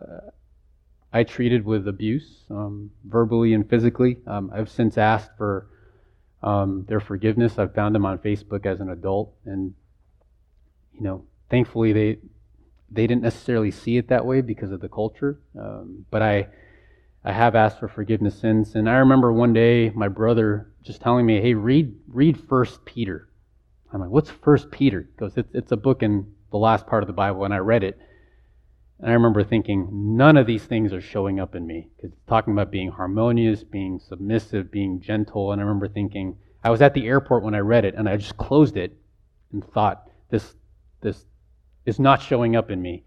I 1.12 1.24
treated 1.24 1.64
with 1.64 1.88
abuse 1.88 2.44
um, 2.50 2.90
verbally 3.04 3.54
and 3.54 3.68
physically. 3.68 4.18
Um, 4.26 4.50
I've 4.54 4.70
since 4.70 4.98
asked 4.98 5.30
for 5.36 5.68
their 6.42 7.00
forgiveness. 7.00 7.58
I've 7.58 7.74
found 7.74 7.94
them 7.94 8.06
on 8.06 8.18
Facebook 8.18 8.66
as 8.66 8.80
an 8.80 8.90
adult, 8.90 9.34
and 9.44 9.74
you 10.94 11.02
know, 11.02 11.24
thankfully 11.50 11.92
they 11.92 12.18
they 12.90 13.06
didn't 13.06 13.22
necessarily 13.22 13.70
see 13.70 13.96
it 13.96 14.08
that 14.08 14.24
way 14.24 14.40
because 14.40 14.72
of 14.72 14.80
the 14.80 14.88
culture. 14.88 15.38
Um, 15.58 16.06
but 16.10 16.22
I, 16.22 16.48
I 17.24 17.32
have 17.32 17.54
asked 17.54 17.78
for 17.78 17.88
forgiveness 17.88 18.38
since. 18.38 18.74
And 18.74 18.88
I 18.88 18.94
remember 18.94 19.32
one 19.32 19.52
day 19.52 19.90
my 19.90 20.08
brother 20.08 20.70
just 20.82 21.00
telling 21.00 21.26
me, 21.26 21.40
"Hey, 21.40 21.54
read 21.54 21.94
read 22.08 22.38
First 22.48 22.84
Peter." 22.84 23.28
I'm 23.92 24.00
like, 24.00 24.10
"What's 24.10 24.30
First 24.30 24.70
Peter?" 24.70 25.08
He 25.10 25.18
goes, 25.18 25.36
"It's 25.36 25.54
it's 25.54 25.72
a 25.72 25.76
book 25.76 26.02
in 26.02 26.32
the 26.50 26.58
last 26.58 26.86
part 26.86 27.02
of 27.02 27.06
the 27.06 27.12
Bible." 27.12 27.44
And 27.44 27.52
I 27.52 27.58
read 27.58 27.84
it, 27.84 27.98
and 29.00 29.10
I 29.10 29.14
remember 29.14 29.44
thinking, 29.44 30.16
none 30.16 30.36
of 30.36 30.46
these 30.46 30.64
things 30.64 30.92
are 30.92 31.00
showing 31.00 31.38
up 31.38 31.54
in 31.54 31.66
me 31.66 31.88
because 31.96 32.12
it's 32.12 32.26
talking 32.26 32.52
about 32.52 32.72
being 32.72 32.90
harmonious, 32.90 33.62
being 33.62 34.00
submissive, 34.00 34.72
being 34.72 35.00
gentle. 35.00 35.52
And 35.52 35.60
I 35.60 35.64
remember 35.64 35.86
thinking, 35.86 36.36
I 36.64 36.70
was 36.70 36.82
at 36.82 36.94
the 36.94 37.06
airport 37.06 37.44
when 37.44 37.54
I 37.54 37.60
read 37.60 37.84
it, 37.84 37.94
and 37.94 38.08
I 38.08 38.16
just 38.16 38.36
closed 38.36 38.76
it 38.76 38.96
and 39.52 39.64
thought, 39.72 40.10
this 40.30 40.54
this 41.00 41.24
is 41.86 42.00
not 42.00 42.20
showing 42.20 42.56
up 42.56 42.70
in 42.70 42.82
me. 42.82 43.04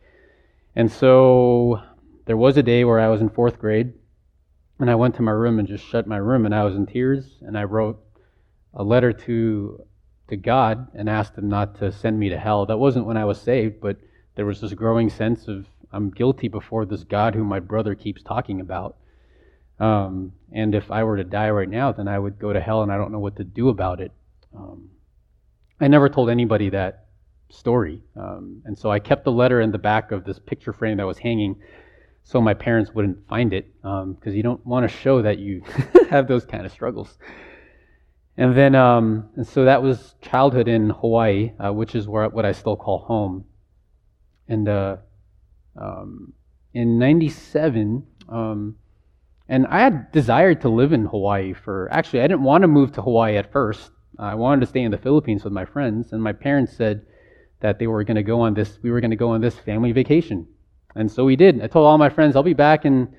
And 0.78 0.90
so 0.90 1.82
there 2.26 2.38
was 2.38 2.56
a 2.56 2.64
day 2.64 2.86
where 2.86 3.00
I 3.00 3.10
was 3.10 3.20
in 3.20 3.30
fourth 3.30 3.60
grade, 3.60 3.94
and 4.80 4.90
I 4.90 4.96
went 4.96 5.16
to 5.16 5.22
my 5.22 5.32
room 5.32 5.60
and 5.60 5.68
just 5.68 5.86
shut 5.86 6.08
my 6.08 6.18
room, 6.18 6.46
and 6.46 6.56
I 6.56 6.64
was 6.64 6.76
in 6.76 6.86
tears, 6.86 7.38
and 7.42 7.58
I 7.58 7.66
wrote 7.66 8.02
a 8.74 8.84
letter 8.84 9.12
to 9.12 9.84
to 10.30 10.38
God 10.38 10.88
and 10.96 11.10
asked 11.10 11.38
Him 11.38 11.50
not 11.50 11.76
to 11.80 11.92
send 11.92 12.18
me 12.18 12.30
to 12.30 12.40
hell. 12.40 12.66
That 12.66 12.78
wasn't 12.78 13.06
when 13.06 13.18
I 13.18 13.26
was 13.26 13.42
saved, 13.42 13.82
but 13.82 13.98
there 14.36 14.46
was 14.46 14.62
this 14.62 14.74
growing 14.74 15.10
sense 15.10 15.50
of 15.50 15.68
I'm 15.92 16.10
guilty 16.10 16.48
before 16.48 16.86
this 16.86 17.04
God 17.04 17.36
who 17.36 17.44
my 17.44 17.60
brother 17.60 17.96
keeps 17.96 18.24
talking 18.24 18.62
about. 18.62 18.98
Um, 19.80 20.34
and 20.52 20.76
if 20.76 20.92
I 20.92 21.04
were 21.04 21.18
to 21.18 21.24
die 21.24 21.50
right 21.50 21.70
now, 21.70 21.92
then 21.92 22.08
I 22.08 22.20
would 22.20 22.38
go 22.40 22.54
to 22.54 22.62
hell, 22.62 22.84
and 22.84 22.92
I 22.92 22.98
don't 22.98 23.12
know 23.12 23.20
what 23.20 23.38
to 23.38 23.44
do 23.44 23.70
about 23.70 24.00
it. 24.00 24.12
Um, 24.56 24.90
I 25.80 25.88
never 25.88 26.10
told 26.10 26.30
anybody 26.30 26.70
that 26.70 27.08
story. 27.50 28.04
Um, 28.16 28.62
and 28.66 28.78
so 28.78 28.92
I 28.92 29.00
kept 29.00 29.24
the 29.24 29.32
letter 29.32 29.60
in 29.60 29.72
the 29.72 29.78
back 29.78 30.12
of 30.12 30.24
this 30.24 30.40
picture 30.40 30.74
frame 30.74 30.98
that 30.98 31.08
was 31.08 31.18
hanging 31.18 31.56
so 32.24 32.40
my 32.40 32.54
parents 32.54 32.92
wouldn't 32.94 33.28
find 33.28 33.54
it 33.54 33.74
because 33.82 34.04
um, 34.04 34.18
you 34.34 34.44
don't 34.44 34.66
want 34.66 34.90
to 34.90 34.98
show 34.98 35.22
that 35.22 35.40
you 35.40 35.64
have 36.10 36.28
those 36.28 36.46
kind 36.46 36.66
of 36.66 36.72
struggles. 36.72 37.18
And 38.38 38.56
then, 38.56 38.76
um, 38.76 39.30
and 39.36 39.46
so 39.46 39.66
that 39.66 39.84
was 39.84 40.16
childhood 40.22 40.68
in 40.68 40.90
Hawaii, 40.90 41.52
uh, 41.60 41.74
which 41.74 41.96
is 41.96 42.08
where 42.08 42.28
what 42.30 42.46
I 42.46 42.54
still 42.54 42.76
call 42.76 43.00
home. 43.00 43.46
And 44.48 44.68
uh, 44.68 44.98
um, 45.76 46.34
in 46.74 47.00
'97, 47.00 48.06
um, 48.30 48.76
and 49.48 49.68
I 49.68 49.80
had 49.80 50.12
desired 50.12 50.62
to 50.62 50.70
live 50.70 50.94
in 50.94 51.06
Hawaii 51.06 51.54
for. 51.54 51.90
Actually, 51.92 52.22
I 52.22 52.28
didn't 52.28 52.44
want 52.44 52.64
to 52.64 52.68
move 52.68 52.92
to 52.94 53.02
Hawaii 53.02 53.38
at 53.38 53.52
first. 53.52 53.92
I 54.20 54.36
wanted 54.36 54.62
to 54.62 54.68
stay 54.68 54.82
in 54.82 54.92
the 54.92 54.98
Philippines 54.98 55.44
with 55.44 55.54
my 55.54 55.66
friends, 55.66 56.14
and 56.14 56.22
my 56.22 56.34
parents 56.34 56.76
said, 56.76 57.06
that 57.62 57.80
they 57.80 57.88
were 57.88 58.04
going 58.04 58.16
to 58.16 58.24
go 58.24 58.42
on 58.42 58.54
this, 58.54 58.78
we 58.82 58.92
were 58.92 59.00
going 59.00 59.12
to 59.12 59.18
go 59.18 59.30
on 59.30 59.42
this 59.42 59.56
family 59.56 59.92
vacation. 59.92 60.48
And 60.96 61.10
so 61.10 61.24
we 61.24 61.36
did. 61.36 61.62
I 61.62 61.68
told 61.68 61.86
all 61.86 61.98
my 61.98 62.10
friends, 62.10 62.36
I'll 62.36 62.44
be 62.44 62.54
back 62.54 62.86
in, 62.86 63.14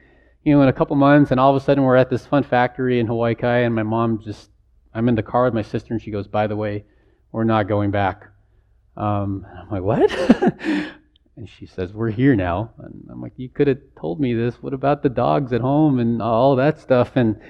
you 0.44 0.54
know, 0.54 0.62
in 0.62 0.68
a 0.68 0.72
couple 0.72 0.94
months. 0.96 1.30
And 1.30 1.40
all 1.40 1.54
of 1.54 1.60
a 1.60 1.64
sudden 1.64 1.84
we're 1.84 1.96
at 1.96 2.10
this 2.10 2.26
fun 2.26 2.42
factory 2.42 3.00
in 3.00 3.06
Hawaii 3.06 3.34
Kai 3.34 3.60
and 3.60 3.74
my 3.74 3.82
mom 3.82 4.20
just, 4.22 4.50
I'm 4.92 5.08
in 5.08 5.14
the 5.14 5.22
car 5.22 5.44
with 5.44 5.54
my 5.54 5.62
sister 5.62 5.94
and 5.94 6.02
she 6.02 6.10
goes, 6.10 6.26
by 6.26 6.46
the 6.46 6.56
way, 6.56 6.84
we're 7.30 7.44
not 7.44 7.66
going 7.66 7.90
back. 7.90 8.28
Um, 8.96 9.46
I'm 9.58 9.70
like, 9.70 9.82
what? 9.82 10.10
and 11.36 11.48
she 11.48 11.66
says, 11.66 11.92
we're 11.92 12.10
here 12.10 12.36
now. 12.36 12.72
And 12.78 13.08
I'm 13.10 13.22
like, 13.22 13.32
you 13.36 13.48
could 13.48 13.66
have 13.66 13.80
told 13.98 14.20
me 14.20 14.34
this. 14.34 14.62
What 14.62 14.74
about 14.74 15.02
the 15.02 15.08
dogs 15.08 15.52
at 15.52 15.60
home 15.60 15.98
and 15.98 16.20
all 16.20 16.56
that 16.56 16.78
stuff? 16.78 17.12
And 17.16 17.40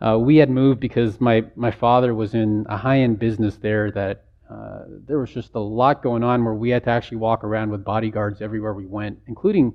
uh, 0.00 0.18
we 0.18 0.36
had 0.36 0.48
moved 0.48 0.80
because 0.80 1.20
my, 1.20 1.44
my 1.56 1.70
father 1.70 2.14
was 2.14 2.34
in 2.34 2.66
a 2.68 2.76
high 2.76 3.00
end 3.00 3.18
business 3.18 3.56
there 3.56 3.90
that 3.92 4.24
uh, 4.48 4.84
there 5.06 5.18
was 5.18 5.30
just 5.30 5.54
a 5.54 5.60
lot 5.60 6.02
going 6.02 6.22
on 6.22 6.44
where 6.44 6.54
we 6.54 6.70
had 6.70 6.84
to 6.84 6.90
actually 6.90 7.16
walk 7.16 7.42
around 7.42 7.70
with 7.70 7.84
bodyguards 7.84 8.40
everywhere 8.40 8.74
we 8.74 8.86
went, 8.86 9.18
including 9.26 9.72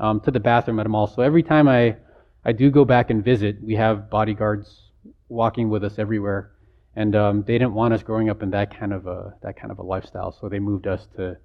um, 0.00 0.20
to 0.20 0.30
the 0.30 0.40
bathroom 0.40 0.78
at 0.80 0.86
a 0.86 0.88
mall. 0.88 1.06
So 1.06 1.22
every 1.22 1.42
time 1.42 1.68
I, 1.68 1.96
I 2.44 2.52
do 2.52 2.70
go 2.70 2.84
back 2.84 3.10
and 3.10 3.24
visit, 3.24 3.56
we 3.62 3.74
have 3.76 4.10
bodyguards 4.10 4.90
walking 5.28 5.70
with 5.70 5.84
us 5.84 5.98
everywhere. 5.98 6.52
And 6.96 7.14
um, 7.14 7.44
they 7.46 7.54
didn't 7.54 7.74
want 7.74 7.94
us 7.94 8.02
growing 8.02 8.28
up 8.28 8.42
in 8.42 8.50
that 8.50 8.76
kind 8.76 8.92
of 8.92 9.06
a 9.06 9.34
that 9.42 9.56
kind 9.56 9.70
of 9.70 9.78
a 9.78 9.82
lifestyle, 9.82 10.32
so 10.32 10.48
they 10.48 10.58
moved 10.58 10.88
us 10.88 11.06
to 11.16 11.36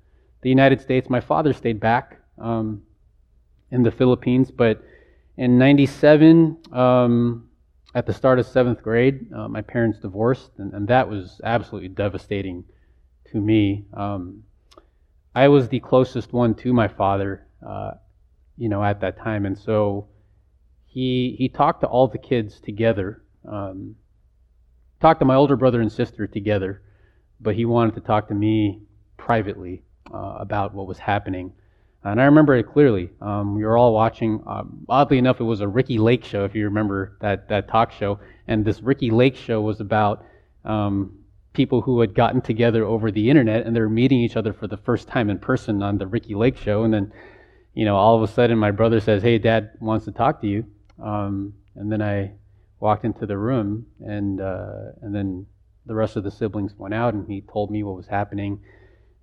the 0.43 0.49
United 0.49 0.81
States. 0.81 1.09
My 1.09 1.21
father 1.21 1.53
stayed 1.53 1.79
back 1.79 2.19
um, 2.37 2.83
in 3.71 3.81
the 3.81 3.91
Philippines, 3.91 4.51
but 4.51 4.83
in 5.37 5.57
'97, 5.57 6.57
um, 6.71 7.49
at 7.95 8.05
the 8.05 8.13
start 8.13 8.37
of 8.37 8.45
seventh 8.45 8.83
grade, 8.83 9.31
uh, 9.33 9.47
my 9.47 9.61
parents 9.61 9.99
divorced, 9.99 10.51
and, 10.57 10.73
and, 10.73 10.87
that 10.87 11.09
was 11.09 11.41
absolutely 11.43 11.89
devastating 11.89 12.63
to 13.31 13.39
me. 13.39 13.85
Um, 13.93 14.43
I 15.33 15.47
was 15.47 15.69
the 15.69 15.79
closest 15.79 16.33
one 16.33 16.53
to 16.55 16.73
my 16.73 16.87
father, 16.87 17.47
uh, 17.65 17.91
you 18.57 18.69
know, 18.69 18.83
at 18.83 19.01
that 19.01 19.17
time, 19.17 19.45
and 19.45 19.57
so 19.57 20.07
he 20.85 21.35
he 21.39 21.49
talked 21.49 21.81
to 21.81 21.87
all 21.87 22.07
the 22.07 22.19
kids 22.19 22.59
together. 22.59 23.23
Um, 23.47 23.95
talked 25.01 25.19
to 25.19 25.25
my 25.25 25.35
older 25.35 25.55
brother 25.55 25.81
and 25.81 25.91
sister 25.91 26.27
together, 26.27 26.81
but 27.41 27.55
he 27.55 27.65
wanted 27.65 27.95
to 27.95 28.01
talk 28.01 28.27
to 28.27 28.33
me 28.35 28.81
privately 29.17 29.83
uh, 30.13 30.37
about 30.39 30.73
what 30.73 30.87
was 30.87 30.97
happening. 30.97 31.53
And 32.03 32.21
I 32.21 32.25
remember 32.25 32.55
it 32.55 32.63
clearly. 32.63 33.09
Um, 33.21 33.55
we 33.55 33.63
were 33.63 33.77
all 33.77 33.93
watching. 33.93 34.43
Um, 34.45 34.85
oddly 34.89 35.17
enough, 35.17 35.39
it 35.39 35.45
was 35.45 35.61
a 35.61 35.67
Ricki 35.67 35.97
Lake 35.97 36.25
show, 36.25 36.43
if 36.43 36.53
you 36.53 36.65
remember 36.65 37.17
that 37.21 37.47
that 37.49 37.69
talk 37.69 37.91
show. 37.91 38.19
And 38.47 38.65
this 38.65 38.81
Ricki 38.81 39.09
Lake 39.09 39.37
show 39.37 39.61
was 39.61 39.79
about 39.79 40.25
um, 40.65 41.17
people 41.53 41.81
who 41.81 42.01
had 42.01 42.13
gotten 42.13 42.41
together 42.41 42.83
over 42.83 43.09
the 43.09 43.29
internet 43.29 43.65
and 43.65 43.75
they 43.75 43.79
were 43.79 43.89
meeting 43.89 44.19
each 44.19 44.35
other 44.35 44.51
for 44.51 44.67
the 44.67 44.77
first 44.77 45.07
time 45.07 45.29
in 45.29 45.39
person 45.39 45.81
on 45.81 45.97
the 45.97 46.07
Ricki 46.07 46.35
Lake 46.35 46.57
show. 46.57 46.83
And 46.83 46.93
then, 46.93 47.13
you 47.73 47.85
know, 47.85 47.95
all 47.95 48.15
of 48.15 48.29
a 48.29 48.33
sudden, 48.33 48.57
my 48.57 48.71
brother 48.71 48.99
says, 48.99 49.23
"Hey, 49.23 49.37
Dad 49.37 49.71
wants 49.79 50.05
to 50.05 50.11
talk 50.11 50.41
to 50.41 50.47
you." 50.47 50.65
Um, 51.01 51.53
and 51.75 51.91
then 51.91 52.01
I 52.01 52.33
walked 52.79 53.05
into 53.05 53.25
the 53.25 53.37
room, 53.37 53.85
and 54.01 54.41
uh, 54.41 54.91
and 55.01 55.15
then 55.15 55.45
the 55.85 55.95
rest 55.95 56.17
of 56.17 56.23
the 56.23 56.31
siblings 56.31 56.73
went 56.77 56.93
out, 56.93 57.13
and 57.13 57.27
he 57.27 57.41
told 57.41 57.71
me 57.71 57.83
what 57.83 57.95
was 57.95 58.07
happening, 58.07 58.59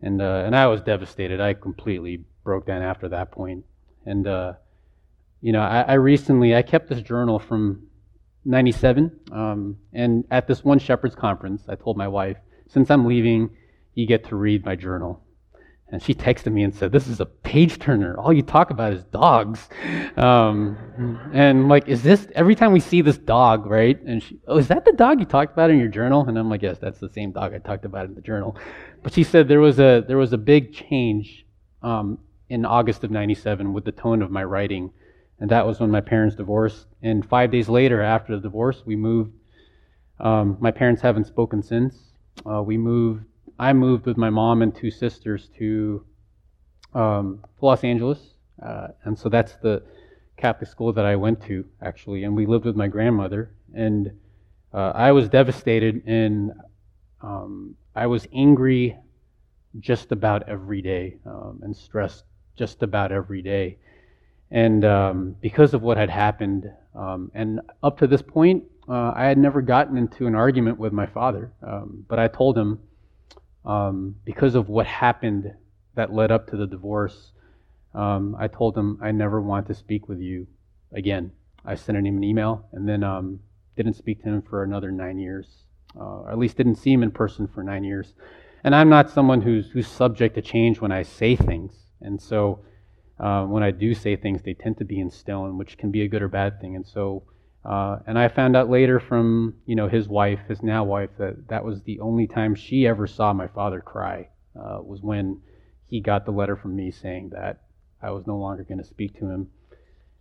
and 0.03 0.21
uh, 0.21 0.43
and 0.47 0.57
I 0.57 0.67
was 0.67 0.81
devastated. 0.83 1.41
I 1.41 1.55
completely 1.55 2.25
broke 2.45 2.67
down 2.67 2.83
after 2.83 3.09
that 3.09 3.31
point, 3.31 3.65
and 4.07 4.27
uh, 4.27 4.55
you 5.41 5.53
know, 5.53 5.61
I, 5.61 5.83
I, 5.83 5.95
recently 5.95 6.55
I 6.55 6.63
kept 6.63 6.89
this 6.89 7.03
journal 7.03 7.39
from 7.39 7.87
'97, 8.45 9.21
um, 9.33 9.77
and 9.93 10.25
at 10.31 10.47
this 10.47 10.65
one 10.65 10.79
Shepherds 10.79 11.15
conference, 11.15 11.63
I 11.69 11.75
told 11.75 11.97
my 11.97 12.09
wife, 12.09 12.39
since 12.69 12.91
I'm 12.91 13.07
leaving, 13.07 13.51
you 13.95 14.07
get 14.07 14.25
to 14.29 14.37
read 14.37 14.65
my 14.65 14.77
journal. 14.77 15.23
And 15.93 16.01
she 16.03 16.15
texted 16.15 16.53
me 16.53 16.63
and 16.63 16.75
said, 16.75 16.93
This 16.93 17.09
is 17.09 17.21
a 17.21 17.27
page 17.27 17.79
turner. 17.79 18.17
All 18.17 18.33
you 18.33 18.43
talk 18.43 18.71
about 18.71 18.93
is 18.93 19.03
dogs. 19.05 19.69
Um, 20.17 20.77
and 21.33 21.69
like, 21.69 21.89
is 21.89 22.03
this 22.03 22.29
every 22.35 22.55
time 22.55 22.73
we 22.73 22.81
see 22.81 23.01
this 23.03 23.19
dog, 23.19 23.67
right? 23.67 24.01
And 24.03 24.23
she, 24.23 24.39
Oh, 24.47 24.59
is 24.59 24.69
that 24.69 24.85
the 24.85 24.93
dog 24.93 25.19
you 25.19 25.27
talked 25.27 25.53
about 25.53 25.71
in 25.71 25.79
your 25.79 25.89
journal? 25.89 26.25
And 26.27 26.39
I'm 26.39 26.49
like, 26.49 26.63
Yes, 26.63 26.79
that's 26.79 27.01
the 27.01 27.09
same 27.09 27.33
dog 27.33 27.55
I 27.55 27.59
talked 27.59 27.85
about 27.85 28.07
in 28.07 28.15
the 28.15 28.21
journal. 28.21 28.57
But 29.03 29.13
she 29.13 29.25
said 29.25 29.49
there 29.49 29.61
was 29.61 29.81
a, 29.81 30.05
there 30.07 30.19
was 30.19 30.33
a 30.33 30.39
big 30.39 30.73
change 30.73 31.45
um, 31.83 32.19
in 32.49 32.65
August 32.65 33.03
of 33.03 33.11
97 33.11 33.73
with 33.73 33.85
the 33.85 33.93
tone 33.93 34.23
of 34.23 34.31
my 34.31 34.45
writing. 34.45 34.93
And 35.41 35.51
that 35.51 35.67
was 35.67 35.81
when 35.81 35.91
my 35.91 36.03
parents 36.03 36.37
divorced. 36.37 36.87
And 37.03 37.27
five 37.27 37.51
days 37.51 37.69
later, 37.69 38.03
after 38.03 38.37
the 38.37 38.43
divorce, 38.43 38.83
we 38.85 38.95
moved. 38.95 39.33
Um, 40.21 40.59
my 40.61 40.71
parents 40.71 41.01
haven't 41.01 41.27
spoken 41.27 41.63
since. 41.63 41.97
Uh, 42.45 42.63
we 42.63 42.77
moved 42.77 43.25
I 43.61 43.75
moved 43.75 44.07
with 44.07 44.17
my 44.17 44.31
mom 44.31 44.63
and 44.63 44.75
two 44.75 44.91
sisters 44.91 45.51
to 45.59 46.03
um, 46.95 47.45
Los 47.61 47.85
Angeles, 47.85 48.19
uh, 48.63 48.89
and 49.05 49.19
so 49.19 49.29
that's 49.29 49.57
the 49.57 49.83
Catholic 50.39 50.71
school 50.71 50.95
that 50.95 51.05
I 51.05 51.15
went 51.17 51.43
to 51.43 51.67
actually, 51.83 52.25
and 52.25 52.35
we 52.35 52.47
lived 52.47 52.65
with 52.65 52.75
my 52.75 52.89
grandmother, 52.89 53.51
and 53.75 54.13
uh, 54.73 54.93
I 54.95 55.13
was 55.13 55.29
devastated 55.29 56.03
and 56.07 56.53
um, 57.21 57.77
I 57.95 58.07
was 58.07 58.27
angry 58.33 58.97
just 59.79 60.11
about 60.11 60.49
every 60.49 60.81
day 60.81 61.19
um, 61.27 61.61
and 61.63 61.77
stressed 61.77 62.25
just 62.57 62.83
about 62.83 63.13
every 63.13 63.43
day, 63.43 63.77
and 64.51 64.87
um, 64.87 65.37
because 65.43 65.75
of 65.75 65.83
what 65.83 65.99
had 65.99 66.09
happened, 66.09 66.65
um, 66.95 67.31
and 67.35 67.61
up 67.83 67.99
to 67.99 68.07
this 68.07 68.23
point, 68.23 68.65
uh, 68.89 69.13
I 69.15 69.27
had 69.27 69.37
never 69.37 69.61
gotten 69.61 69.99
into 69.99 70.27
an 70.27 70.35
argument 70.35 70.79
with 70.79 70.95
my 70.95 71.05
father, 71.05 71.53
um, 71.63 72.07
but 72.09 72.19
I 72.19 72.27
told 72.27 72.57
him 72.57 72.79
um, 73.65 74.17
because 74.25 74.55
of 74.55 74.69
what 74.69 74.87
happened 74.87 75.53
that 75.95 76.13
led 76.13 76.31
up 76.31 76.49
to 76.49 76.57
the 76.57 76.67
divorce, 76.67 77.33
um, 77.95 78.37
I 78.39 78.49
told 78.49 78.77
him 78.77 78.99
I 79.03 79.11
never 79.11 79.41
want 79.41 79.67
to 79.67 79.75
speak 79.75 80.09
with 80.09 80.21
you 80.21 80.47
again. 80.93 81.33
I 81.65 81.75
sent 81.75 81.99
him 81.99 82.17
an 82.17 82.25
email 82.25 82.67
and 82.73 82.89
then 82.89 83.03
um, 83.05 83.41
didn't 83.77 83.95
speak 83.95 84.23
to 84.23 84.29
him 84.29 84.43
for 84.43 84.63
another 84.63 84.91
nine 84.91 85.19
years, 85.19 85.47
uh, 85.97 86.21
or 86.21 86.31
at 86.31 86.39
least 86.39 86.57
didn't 86.57 86.77
see 86.77 86.93
him 86.93 87.03
in 87.03 87.11
person 87.11 87.47
for 87.47 87.63
nine 87.63 87.85
years. 87.85 88.15
And 88.63 88.75
I'm 88.75 88.89
not 88.89 89.11
someone 89.11 89.41
who's 89.41 89.71
who's 89.71 89.89
subject 89.89 90.35
to 90.35 90.43
change 90.43 90.81
when 90.81 90.93
I 90.93 91.03
say 91.03 91.35
things, 91.35 91.73
and 92.01 92.21
so 92.21 92.61
uh, 93.19 93.45
when 93.45 93.63
I 93.63 93.71
do 93.71 93.95
say 93.95 94.17
things, 94.17 94.43
they 94.43 94.55
tend 94.55 94.79
to 94.79 94.85
be 94.85 95.01
in 95.01 95.11
stone, 95.11 95.59
which 95.59 95.77
can 95.77 95.91
be 95.91 96.03
a 96.03 96.09
good 96.09 96.23
or 96.23 96.29
bad 96.29 96.61
thing. 96.61 96.77
And 96.77 96.87
so 96.87 97.23
uh, 97.65 97.99
and 98.07 98.19
I 98.19 98.29
found 98.29 98.57
out 98.57 98.71
later 98.71 98.99
from 98.99 99.55
you 99.67 99.77
know 99.77 99.89
his 99.89 100.09
wife, 100.09 100.41
his 100.49 100.63
now 100.63 100.85
wife, 100.85 101.11
that 101.19 101.49
that 101.49 101.65
was 101.65 101.83
the 101.83 102.01
only 102.01 102.27
time 102.27 102.55
she 102.55 102.87
ever 102.87 103.07
saw 103.07 103.33
my 103.33 103.49
father 103.49 103.81
cry 103.81 104.29
uh, 104.57 104.79
was 104.83 105.03
when 105.03 105.43
he 105.85 106.01
got 106.01 106.25
the 106.25 106.31
letter 106.31 106.57
from 106.57 106.75
me 106.75 106.91
saying 106.91 107.31
that 107.31 107.63
I 108.03 108.11
was 108.13 108.27
no 108.27 108.39
longer 108.39 108.65
going 108.65 108.79
to 108.79 108.85
speak 108.85 109.19
to 109.19 109.29
him. 109.29 109.51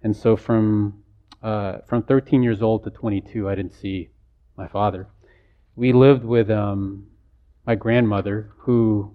And 0.03 0.15
so 0.15 0.35
from 0.35 1.03
uh, 1.41 1.77
from 1.87 2.03
13 2.03 2.43
years 2.43 2.61
old 2.61 2.83
to 2.83 2.89
22, 2.89 3.47
I 3.47 3.55
didn't 3.55 3.73
see 3.73 4.09
my 4.57 4.67
father. 4.67 5.07
We 5.77 5.93
lived 5.93 6.25
with 6.25 6.49
um, 6.49 7.07
my 7.65 7.75
grandmother 7.75 8.51
who 8.57 9.13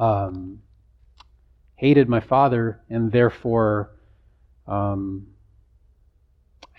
um, 0.00 0.60
hated 1.76 2.08
my 2.08 2.20
father 2.20 2.80
and 2.90 3.12
therefore. 3.12 3.92
Um, 4.66 5.28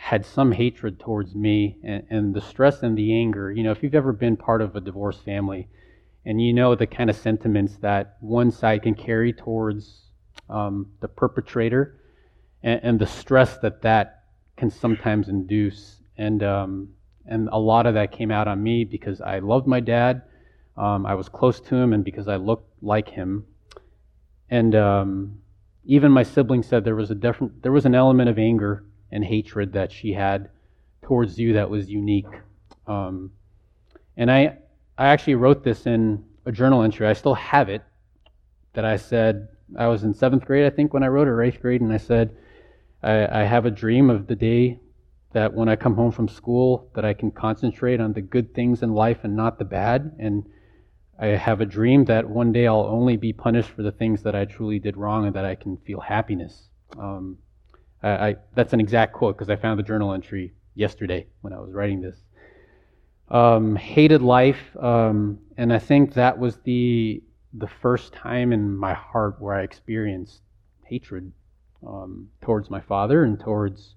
had 0.07 0.25
some 0.25 0.53
hatred 0.53 0.97
towards 1.01 1.35
me 1.35 1.75
and, 1.83 2.01
and, 2.09 2.33
the 2.33 2.39
stress 2.39 2.81
and 2.81 2.97
the 2.97 3.13
anger. 3.13 3.51
You 3.51 3.61
know, 3.63 3.71
if 3.71 3.83
you've 3.83 3.93
ever 3.93 4.13
been 4.13 4.37
part 4.37 4.61
of 4.61 4.73
a 4.73 4.79
divorced 4.79 5.25
family 5.25 5.67
and 6.25 6.41
you 6.41 6.53
know 6.53 6.75
the 6.75 6.87
kind 6.87 7.09
of 7.09 7.17
sentiments 7.17 7.75
that 7.81 8.15
one 8.21 8.49
side 8.49 8.83
can 8.83 8.95
carry 8.95 9.33
towards 9.33 10.03
um, 10.49 10.91
the 11.01 11.09
perpetrator 11.09 11.99
and, 12.63 12.79
and, 12.83 12.99
the 12.99 13.05
stress 13.05 13.57
that 13.57 13.81
that 13.81 14.23
can 14.55 14.69
sometimes 14.69 15.27
induce. 15.27 15.97
And, 16.17 16.41
um, 16.41 16.93
and 17.25 17.49
a 17.51 17.59
lot 17.59 17.85
of 17.85 17.95
that 17.95 18.13
came 18.13 18.31
out 18.31 18.47
on 18.47 18.63
me 18.63 18.85
because 18.85 19.19
I 19.19 19.39
loved 19.39 19.67
my 19.67 19.81
dad. 19.81 20.21
Um, 20.77 21.05
I 21.05 21.15
was 21.15 21.27
close 21.27 21.59
to 21.59 21.75
him 21.75 21.91
and 21.91 22.05
because 22.05 22.29
I 22.29 22.37
looked 22.37 22.81
like 22.81 23.09
him. 23.09 23.45
And 24.49 24.73
um, 24.73 25.39
even 25.83 26.13
my 26.13 26.23
siblings 26.23 26.65
said 26.65 26.85
there 26.85 26.95
was 26.95 27.11
a 27.11 27.15
different, 27.15 27.61
there 27.61 27.73
was 27.73 27.85
an 27.85 27.93
element 27.93 28.29
of 28.29 28.39
anger 28.39 28.85
and 29.11 29.23
hatred 29.23 29.73
that 29.73 29.91
she 29.91 30.13
had 30.13 30.49
towards 31.01 31.39
you 31.39 31.53
that 31.53 31.69
was 31.69 31.89
unique. 31.89 32.27
Um, 32.85 33.31
and 34.15 34.31
I, 34.31 34.57
I 34.97 35.07
actually 35.07 35.35
wrote 35.35 35.63
this 35.63 35.85
in 35.85 36.23
a 36.45 36.51
journal 36.51 36.81
entry. 36.81 37.07
I 37.07 37.13
still 37.13 37.35
have 37.35 37.69
it. 37.69 37.83
That 38.73 38.85
I 38.85 38.97
said 38.97 39.47
I 39.77 39.87
was 39.87 40.03
in 40.03 40.13
seventh 40.13 40.45
grade, 40.45 40.65
I 40.65 40.69
think, 40.69 40.93
when 40.93 41.03
I 41.03 41.07
wrote 41.07 41.27
it, 41.27 41.31
or 41.31 41.41
eighth 41.41 41.61
grade, 41.61 41.81
and 41.81 41.91
I 41.91 41.97
said 41.97 42.35
I, 43.01 43.41
I 43.41 43.43
have 43.43 43.65
a 43.65 43.71
dream 43.71 44.09
of 44.09 44.27
the 44.27 44.35
day 44.35 44.79
that 45.33 45.53
when 45.53 45.67
I 45.67 45.75
come 45.75 45.95
home 45.95 46.11
from 46.11 46.27
school, 46.27 46.89
that 46.95 47.03
I 47.03 47.13
can 47.13 47.31
concentrate 47.31 47.99
on 47.99 48.13
the 48.13 48.21
good 48.21 48.53
things 48.53 48.83
in 48.83 48.93
life 48.93 49.19
and 49.23 49.35
not 49.35 49.59
the 49.59 49.65
bad. 49.65 50.15
And 50.19 50.45
I 51.19 51.27
have 51.27 51.59
a 51.59 51.65
dream 51.65 52.05
that 52.05 52.29
one 52.29 52.51
day 52.51 52.67
I'll 52.67 52.85
only 52.85 53.17
be 53.17 53.33
punished 53.33 53.69
for 53.69 53.81
the 53.81 53.91
things 53.91 54.23
that 54.23 54.35
I 54.35 54.45
truly 54.45 54.79
did 54.79 54.95
wrong, 54.95 55.25
and 55.25 55.35
that 55.35 55.45
I 55.45 55.55
can 55.55 55.77
feel 55.77 55.99
happiness. 55.99 56.69
Um, 56.97 57.37
I, 58.03 58.09
I 58.09 58.35
that's 58.55 58.73
an 58.73 58.79
exact 58.79 59.13
quote 59.13 59.37
because 59.37 59.49
I 59.49 59.55
found 59.55 59.79
the 59.79 59.83
journal 59.83 60.13
entry 60.13 60.53
yesterday 60.75 61.27
when 61.41 61.53
I 61.53 61.59
was 61.59 61.73
writing 61.73 62.01
this. 62.01 62.17
Um, 63.29 63.75
hated 63.75 64.21
life, 64.21 64.59
um, 64.79 65.39
and 65.57 65.73
I 65.73 65.79
think 65.79 66.13
that 66.13 66.37
was 66.37 66.57
the 66.63 67.21
the 67.53 67.67
first 67.67 68.13
time 68.13 68.53
in 68.53 68.75
my 68.75 68.93
heart 68.93 69.35
where 69.39 69.55
I 69.55 69.63
experienced 69.63 70.41
hatred 70.85 71.31
um, 71.85 72.29
towards 72.41 72.69
my 72.69 72.79
father 72.81 73.23
and 73.23 73.39
towards 73.39 73.95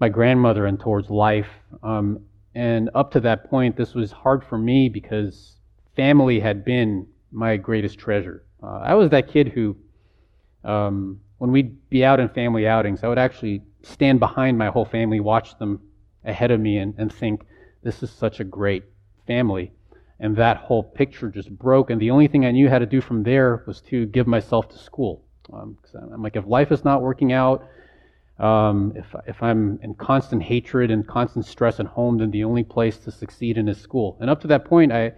my 0.00 0.08
grandmother 0.08 0.66
and 0.66 0.78
towards 0.78 1.10
life. 1.10 1.48
Um, 1.82 2.20
and 2.54 2.90
up 2.94 3.10
to 3.12 3.20
that 3.20 3.50
point, 3.50 3.76
this 3.76 3.94
was 3.94 4.12
hard 4.12 4.44
for 4.44 4.58
me 4.58 4.88
because 4.88 5.56
family 5.96 6.38
had 6.38 6.64
been 6.64 7.06
my 7.32 7.56
greatest 7.56 7.98
treasure. 7.98 8.44
Uh, 8.62 8.80
I 8.84 8.94
was 8.94 9.10
that 9.10 9.28
kid 9.28 9.48
who 9.48 9.76
um, 10.62 11.20
when 11.38 11.50
we'd 11.50 11.88
be 11.90 12.04
out 12.04 12.20
in 12.20 12.28
family 12.28 12.66
outings, 12.66 13.02
I 13.02 13.08
would 13.08 13.18
actually 13.18 13.62
stand 13.82 14.20
behind 14.20 14.58
my 14.58 14.68
whole 14.68 14.84
family, 14.84 15.20
watch 15.20 15.58
them 15.58 15.80
ahead 16.24 16.50
of 16.50 16.60
me 16.60 16.78
and, 16.78 16.94
and 16.98 17.12
think, 17.12 17.44
this 17.82 18.02
is 18.02 18.10
such 18.10 18.40
a 18.40 18.44
great 18.44 18.84
family. 19.26 19.72
And 20.20 20.36
that 20.36 20.56
whole 20.56 20.82
picture 20.82 21.28
just 21.28 21.50
broke. 21.50 21.90
And 21.90 22.00
the 22.00 22.10
only 22.10 22.28
thing 22.28 22.46
I 22.46 22.50
knew 22.50 22.68
how 22.68 22.78
to 22.78 22.86
do 22.86 23.00
from 23.00 23.24
there 23.24 23.62
was 23.66 23.80
to 23.82 24.06
give 24.06 24.26
myself 24.26 24.68
to 24.70 24.78
school. 24.78 25.24
Um, 25.52 25.76
I'm 26.12 26.22
like, 26.22 26.36
if 26.36 26.46
life 26.46 26.72
is 26.72 26.84
not 26.84 27.02
working 27.02 27.32
out, 27.32 27.68
um, 28.38 28.94
if, 28.96 29.14
if 29.26 29.42
I'm 29.42 29.78
in 29.82 29.94
constant 29.94 30.42
hatred 30.42 30.90
and 30.90 31.06
constant 31.06 31.44
stress 31.44 31.78
at 31.78 31.86
home, 31.86 32.18
then 32.18 32.30
the 32.30 32.44
only 32.44 32.64
place 32.64 32.96
to 32.98 33.10
succeed 33.10 33.58
in 33.58 33.68
is 33.68 33.78
school. 33.78 34.16
And 34.20 34.30
up 34.30 34.40
to 34.40 34.46
that 34.48 34.64
point, 34.64 34.92
I, 34.92 35.12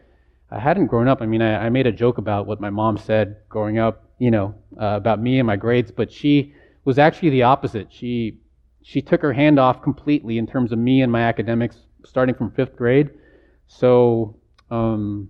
I 0.51 0.59
hadn't 0.59 0.87
grown 0.87 1.09
up. 1.09 1.23
I 1.23 1.27
mean, 1.27 1.43
I, 1.43 1.67
I 1.67 1.69
made 1.69 1.87
a 1.87 1.93
joke 1.93 2.19
about 2.19 2.47
what 2.47 2.61
my 2.61 2.71
mom 2.71 2.99
said 2.99 3.37
growing 3.49 3.79
up, 3.79 4.06
you 4.19 4.31
know, 4.31 4.55
uh, 4.81 4.97
about 4.97 5.21
me 5.21 5.39
and 5.39 5.47
my 5.47 5.57
grades, 5.57 5.91
but 5.91 6.11
she 6.11 6.55
was 6.85 6.99
actually 6.99 7.31
the 7.31 7.43
opposite. 7.43 7.89
She, 7.91 8.39
she 8.83 9.03
took 9.03 9.21
her 9.23 9.33
hand 9.33 9.59
off 9.59 9.83
completely 9.83 10.39
in 10.39 10.47
terms 10.47 10.73
of 10.73 10.79
me 10.79 11.03
and 11.03 11.11
my 11.11 11.23
academics 11.23 11.77
starting 12.05 12.35
from 12.35 12.51
fifth 12.53 12.77
grade. 12.77 13.11
So 13.67 14.37
um, 14.71 15.29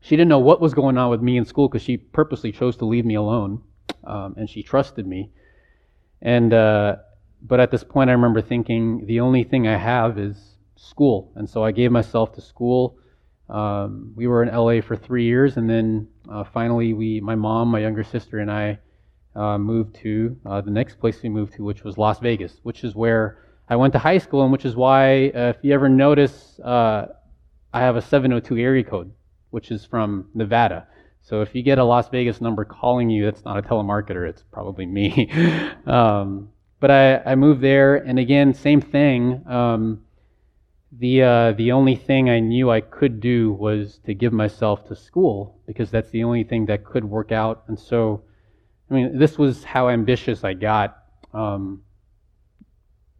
she 0.00 0.16
didn't 0.16 0.28
know 0.28 0.38
what 0.38 0.60
was 0.60 0.74
going 0.74 0.96
on 0.98 1.10
with 1.10 1.20
me 1.20 1.36
in 1.36 1.44
school 1.44 1.68
because 1.68 1.82
she 1.82 1.96
purposely 1.96 2.52
chose 2.52 2.76
to 2.78 2.84
leave 2.84 3.04
me 3.04 3.14
alone, 3.14 3.62
um, 4.04 4.34
and 4.36 4.48
she 4.48 4.62
trusted 4.62 5.06
me. 5.06 5.30
And 6.22 6.52
uh, 6.52 6.96
but 7.42 7.60
at 7.60 7.70
this 7.70 7.84
point, 7.84 8.10
I 8.10 8.14
remember 8.14 8.40
thinking 8.40 9.06
the 9.06 9.20
only 9.20 9.44
thing 9.44 9.68
I 9.68 9.76
have 9.76 10.18
is 10.18 10.56
school, 10.76 11.32
and 11.36 11.48
so 11.48 11.62
I 11.64 11.72
gave 11.72 11.92
myself 11.92 12.34
to 12.34 12.40
school. 12.40 12.98
Um, 13.48 14.12
we 14.14 14.26
were 14.26 14.42
in 14.42 14.54
LA 14.54 14.80
for 14.80 14.96
three 14.96 15.24
years, 15.24 15.56
and 15.56 15.68
then 15.68 16.08
uh, 16.30 16.44
finally, 16.44 16.92
we, 16.92 17.20
my 17.20 17.34
mom, 17.34 17.68
my 17.68 17.80
younger 17.80 18.04
sister, 18.04 18.38
and 18.38 18.50
I 18.50 18.78
uh, 19.34 19.58
moved 19.58 19.94
to 19.96 20.36
uh, 20.44 20.60
the 20.60 20.70
next 20.70 20.98
place 20.98 21.22
we 21.22 21.28
moved 21.28 21.54
to, 21.54 21.64
which 21.64 21.84
was 21.84 21.96
Las 21.96 22.18
Vegas, 22.20 22.60
which 22.62 22.84
is 22.84 22.94
where 22.94 23.38
I 23.68 23.76
went 23.76 23.92
to 23.92 23.98
high 23.98 24.18
school, 24.18 24.42
and 24.42 24.52
which 24.52 24.64
is 24.64 24.76
why, 24.76 25.28
uh, 25.28 25.52
if 25.54 25.56
you 25.62 25.72
ever 25.72 25.88
notice, 25.88 26.58
uh, 26.60 27.06
I 27.72 27.80
have 27.80 27.96
a 27.96 28.02
702 28.02 28.56
area 28.56 28.84
code, 28.84 29.12
which 29.50 29.70
is 29.70 29.84
from 29.84 30.28
Nevada. 30.34 30.86
So 31.22 31.42
if 31.42 31.54
you 31.54 31.62
get 31.62 31.78
a 31.78 31.84
Las 31.84 32.08
Vegas 32.08 32.40
number 32.40 32.64
calling 32.64 33.10
you, 33.10 33.24
that's 33.24 33.44
not 33.44 33.58
a 33.58 33.62
telemarketer, 33.62 34.28
it's 34.28 34.42
probably 34.50 34.86
me. 34.86 35.30
um, 35.86 36.50
but 36.80 36.90
I, 36.90 37.18
I 37.18 37.34
moved 37.34 37.60
there, 37.60 37.96
and 37.96 38.18
again, 38.18 38.54
same 38.54 38.80
thing. 38.80 39.44
Um, 39.46 40.04
the 40.90 41.22
uh, 41.22 41.52
the 41.52 41.72
only 41.72 41.96
thing 41.96 42.30
I 42.30 42.40
knew 42.40 42.70
I 42.70 42.80
could 42.80 43.20
do 43.20 43.52
was 43.52 44.00
to 44.06 44.14
give 44.14 44.32
myself 44.32 44.86
to 44.88 44.96
school 44.96 45.60
because 45.66 45.90
that's 45.90 46.10
the 46.10 46.24
only 46.24 46.44
thing 46.44 46.66
that 46.66 46.84
could 46.84 47.04
work 47.04 47.30
out. 47.30 47.64
And 47.68 47.78
so, 47.78 48.22
I 48.90 48.94
mean, 48.94 49.18
this 49.18 49.36
was 49.36 49.64
how 49.64 49.90
ambitious 49.90 50.44
I 50.44 50.54
got. 50.54 50.96
Um, 51.34 51.82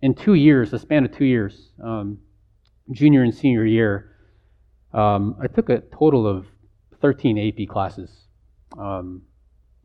in 0.01 0.15
two 0.15 0.35
years, 0.35 0.73
a 0.73 0.79
span 0.79 1.05
of 1.05 1.13
two 1.13 1.27
years, 1.27 1.73
um, 1.83 2.19
junior 2.91 3.23
and 3.23 3.35
senior 3.35 3.67
year, 3.67 4.17
um, 4.95 5.37
I 5.41 5.47
took 5.47 5.69
a 5.69 5.81
total 5.81 6.27
of 6.27 6.47
13 7.03 7.39
AP 7.39 7.69
classes, 7.69 8.11
um, 8.79 9.23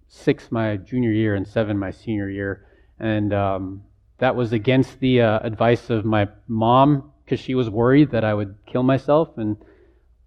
six 0.07 0.51
my 0.51 0.77
junior 0.77 1.11
year 1.11 1.35
and 1.35 1.45
seven 1.45 1.77
my 1.77 1.91
senior 1.91 2.29
year. 2.29 2.65
And 2.99 3.33
um, 3.33 3.83
that 4.19 4.35
was 4.35 4.53
against 4.53 4.99
the 5.01 5.21
uh, 5.21 5.39
advice 5.39 5.89
of 5.89 6.05
my 6.05 6.29
mom 6.47 7.12
because 7.23 7.39
she 7.39 7.55
was 7.55 7.69
worried 7.69 8.11
that 8.11 8.23
I 8.23 8.33
would 8.33 8.55
kill 8.65 8.83
myself, 8.83 9.37
and 9.37 9.57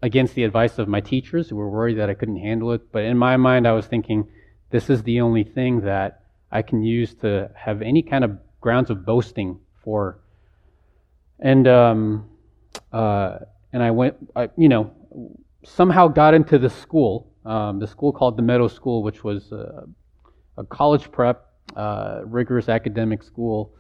against 0.03 0.35
the 0.35 0.45
advice 0.45 0.79
of 0.79 0.89
my 0.89 1.01
teachers 1.01 1.49
who 1.49 1.57
were 1.57 1.71
worried 1.71 1.99
that 1.99 2.11
I 2.11 2.15
couldn't 2.15 2.37
handle 2.37 2.73
it. 2.73 2.93
But 2.93 3.05
in 3.05 3.17
my 3.17 3.37
mind, 3.37 3.67
I 3.67 3.73
was 3.73 3.87
thinking, 3.87 4.29
this 4.71 4.91
is 4.91 5.03
the 5.03 5.21
only 5.21 5.45
thing 5.45 5.81
that 5.83 6.23
I 6.53 6.63
can 6.63 6.83
use 6.83 7.15
to 7.17 7.51
have 7.55 7.83
any 7.83 8.03
kind 8.03 8.25
of 8.25 8.39
grounds 8.61 8.91
of 8.91 9.05
boasting 9.05 9.59
for. 9.83 10.19
And 11.41 11.67
um, 11.69 12.29
uh, 12.93 13.39
and 13.73 13.83
I 13.83 13.91
went, 13.91 14.17
I, 14.35 14.49
you 14.57 14.69
know, 14.69 14.91
somehow 15.65 16.09
got 16.09 16.35
into 16.35 16.59
the 16.59 16.71
school, 16.71 17.33
um, 17.45 17.79
the 17.79 17.87
school 17.87 18.13
called 18.13 18.37
the 18.37 18.43
Meadow 18.43 18.69
School, 18.69 19.03
which 19.03 19.23
was 19.23 19.53
a, 19.53 19.87
a 20.57 20.65
college 20.65 21.11
prep, 21.13 21.47
uh, 21.77 22.21
rigorous 22.25 22.69
academic 22.69 23.23
school. 23.23 23.73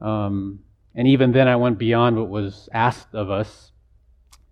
Um, 0.00 0.60
and 0.94 1.06
even 1.08 1.32
then, 1.32 1.48
I 1.48 1.56
went 1.56 1.78
beyond 1.78 2.16
what 2.16 2.28
was 2.28 2.68
asked 2.72 3.14
of 3.14 3.30
us 3.30 3.72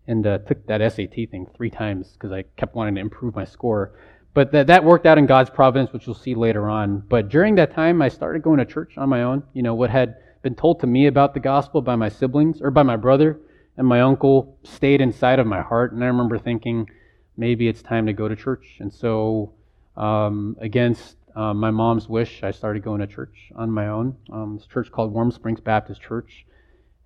and 0.06 0.26
uh, 0.26 0.38
took 0.38 0.66
that 0.66 0.80
SAT 0.92 1.30
thing 1.30 1.46
three 1.56 1.70
times 1.70 2.12
because 2.12 2.32
I 2.32 2.44
kept 2.56 2.74
wanting 2.74 2.94
to 2.94 3.00
improve 3.00 3.34
my 3.34 3.44
score. 3.44 3.92
But 4.34 4.52
that, 4.52 4.68
that 4.68 4.84
worked 4.84 5.04
out 5.04 5.18
in 5.18 5.26
God's 5.26 5.50
providence, 5.50 5.92
which 5.92 6.06
we'll 6.06 6.14
see 6.14 6.34
later 6.34 6.68
on. 6.68 7.00
But 7.08 7.28
during 7.28 7.56
that 7.56 7.74
time, 7.74 8.00
I 8.00 8.08
started 8.08 8.42
going 8.42 8.58
to 8.58 8.64
church 8.64 8.96
on 8.96 9.08
my 9.08 9.22
own. 9.22 9.42
You 9.52 9.62
know, 9.62 9.74
what 9.74 9.90
had 9.90 10.16
been 10.42 10.54
told 10.54 10.80
to 10.80 10.86
me 10.86 11.06
about 11.06 11.34
the 11.34 11.40
gospel 11.40 11.82
by 11.82 11.96
my 11.96 12.08
siblings 12.08 12.62
or 12.62 12.70
by 12.70 12.84
my 12.84 12.96
brother 12.96 13.40
and 13.76 13.86
my 13.86 14.00
uncle 14.00 14.58
stayed 14.62 15.00
inside 15.00 15.38
of 15.38 15.46
my 15.46 15.60
heart. 15.60 15.92
And 15.92 16.02
I 16.02 16.06
remember 16.06 16.38
thinking, 16.38 16.88
maybe 17.36 17.68
it's 17.68 17.82
time 17.82 18.06
to 18.06 18.12
go 18.12 18.28
to 18.28 18.36
church. 18.36 18.76
And 18.80 18.92
so, 18.92 19.52
um, 19.96 20.56
against 20.60 21.16
uh, 21.38 21.54
my 21.54 21.70
mom's 21.70 22.08
wish, 22.08 22.42
I 22.42 22.50
started 22.50 22.82
going 22.82 23.00
to 23.00 23.06
church 23.06 23.52
on 23.54 23.70
my 23.70 23.86
own. 23.86 24.16
Um, 24.32 24.56
this 24.56 24.66
church 24.66 24.90
called 24.90 25.12
Warm 25.12 25.30
Springs 25.30 25.60
Baptist 25.60 26.00
Church, 26.00 26.44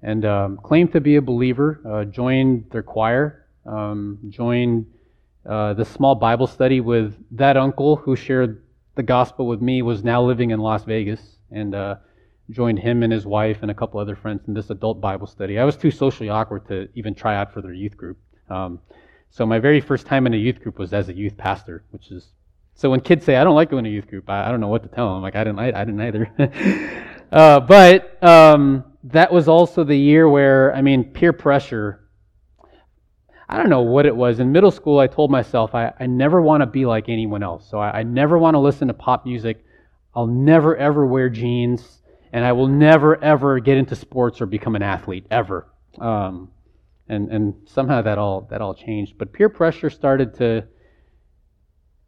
and 0.01 0.25
um, 0.25 0.59
claimed 0.63 0.93
to 0.93 1.03
be 1.03 1.17
a 1.17 1.23
believer. 1.23 1.81
Uh, 1.87 2.05
joined 2.07 2.71
their 2.71 2.83
choir. 2.83 3.47
Um, 3.67 4.19
joined 4.31 4.87
uh, 5.45 5.75
the 5.75 5.85
small 5.85 6.15
Bible 6.15 6.47
study 6.47 6.81
with 6.81 7.15
that 7.33 7.59
uncle 7.59 7.97
who 7.97 8.17
shared 8.17 8.65
the 8.95 9.03
gospel 9.03 9.47
with 9.47 9.61
me. 9.61 9.83
Was 9.83 10.03
now 10.03 10.23
living 10.23 10.51
in 10.51 10.61
Las 10.61 10.85
Vegas, 10.85 11.21
and 11.51 11.75
uh, 11.75 11.97
joined 12.49 12.79
him 12.79 13.03
and 13.03 13.13
his 13.13 13.27
wife 13.27 13.59
and 13.61 13.71
a 13.71 13.75
couple 13.75 14.01
other 14.01 14.17
friends 14.17 14.49
in 14.49 14.55
this 14.55 14.71
adult 14.71 14.99
Bible 14.99 15.27
study. 15.27 15.59
I 15.59 15.65
was 15.65 15.77
too 15.77 15.91
socially 15.91 16.31
awkward 16.31 16.67
to 16.69 16.89
even 16.95 17.15
try 17.15 17.37
out 17.37 17.53
for 17.53 17.61
their 17.61 17.75
youth 17.75 17.99
group. 17.99 18.17
Um, 18.49 18.81
so 19.29 19.45
my 19.45 19.59
very 19.59 19.83
first 19.83 20.07
time 20.07 20.27
in 20.27 20.33
a 20.33 20.39
youth 20.39 20.63
group 20.63 20.79
was 20.79 20.95
as 20.95 21.11
a 21.11 21.13
youth 21.13 21.37
pastor, 21.37 21.85
which 21.91 22.11
is 22.11 22.29
so 22.75 22.91
when 22.91 23.01
kids 23.01 23.25
say 23.25 23.37
I 23.37 23.45
don't 23.45 23.55
like 23.55 23.71
going 23.71 23.85
to 23.85 23.91
youth 23.91 24.09
group, 24.09 24.29
I, 24.29 24.47
I 24.47 24.51
don't 24.51 24.61
know 24.61 24.69
what 24.69 24.83
to 24.83 24.89
tell 24.89 25.15
them. 25.15 25.23
Like 25.23 25.37
I 25.37 25.45
didn't, 25.45 25.59
I, 25.59 25.67
I 25.69 25.85
didn't 25.85 26.01
either. 26.01 27.07
uh, 27.33 27.61
but 27.61 28.23
um, 28.23 28.85
that 29.05 29.33
was 29.33 29.49
also 29.49 29.85
the 29.85 29.97
year 29.97 30.29
where 30.29 30.75
I 30.75 30.83
mean 30.83 31.05
peer 31.05 31.33
pressure. 31.33 32.01
I 33.49 33.59
don't 33.59 33.69
know 33.69 33.83
what 33.83 34.07
it 34.07 34.17
was. 34.17 34.41
In 34.41 34.51
middle 34.51 34.71
school, 34.71 34.99
I 34.99 35.07
told 35.07 35.31
myself 35.31 35.75
I, 35.75 35.93
I 36.01 36.07
never 36.07 36.41
want 36.41 36.63
to 36.63 36.67
be 36.67 36.87
like 36.87 37.09
anyone 37.09 37.43
else. 37.43 37.69
So 37.69 37.79
I, 37.79 38.01
I 38.01 38.03
never 38.03 38.39
want 38.39 38.55
to 38.55 38.59
listen 38.59 38.89
to 38.89 38.95
pop 38.95 39.27
music. 39.27 39.65
I'll 40.15 40.27
never 40.27 40.77
ever 40.77 41.07
wear 41.07 41.29
jeans 41.29 42.03
and 42.33 42.45
I 42.45 42.53
will 42.53 42.67
never 42.67 43.23
ever 43.23 43.61
get 43.61 43.77
into 43.77 43.95
sports 43.95 44.41
or 44.41 44.47
become 44.47 44.75
an 44.75 44.83
athlete 44.83 45.27
ever. 45.31 45.69
Um, 46.01 46.51
and 47.09 47.31
and 47.31 47.55
somehow 47.67 48.01
that 48.03 48.19
all 48.19 48.47
that 48.51 48.63
all 48.63 48.75
changed. 48.75 49.19
But 49.19 49.33
peer 49.33 49.51
pressure 49.51 49.91
started 49.91 50.35
to, 50.35 50.65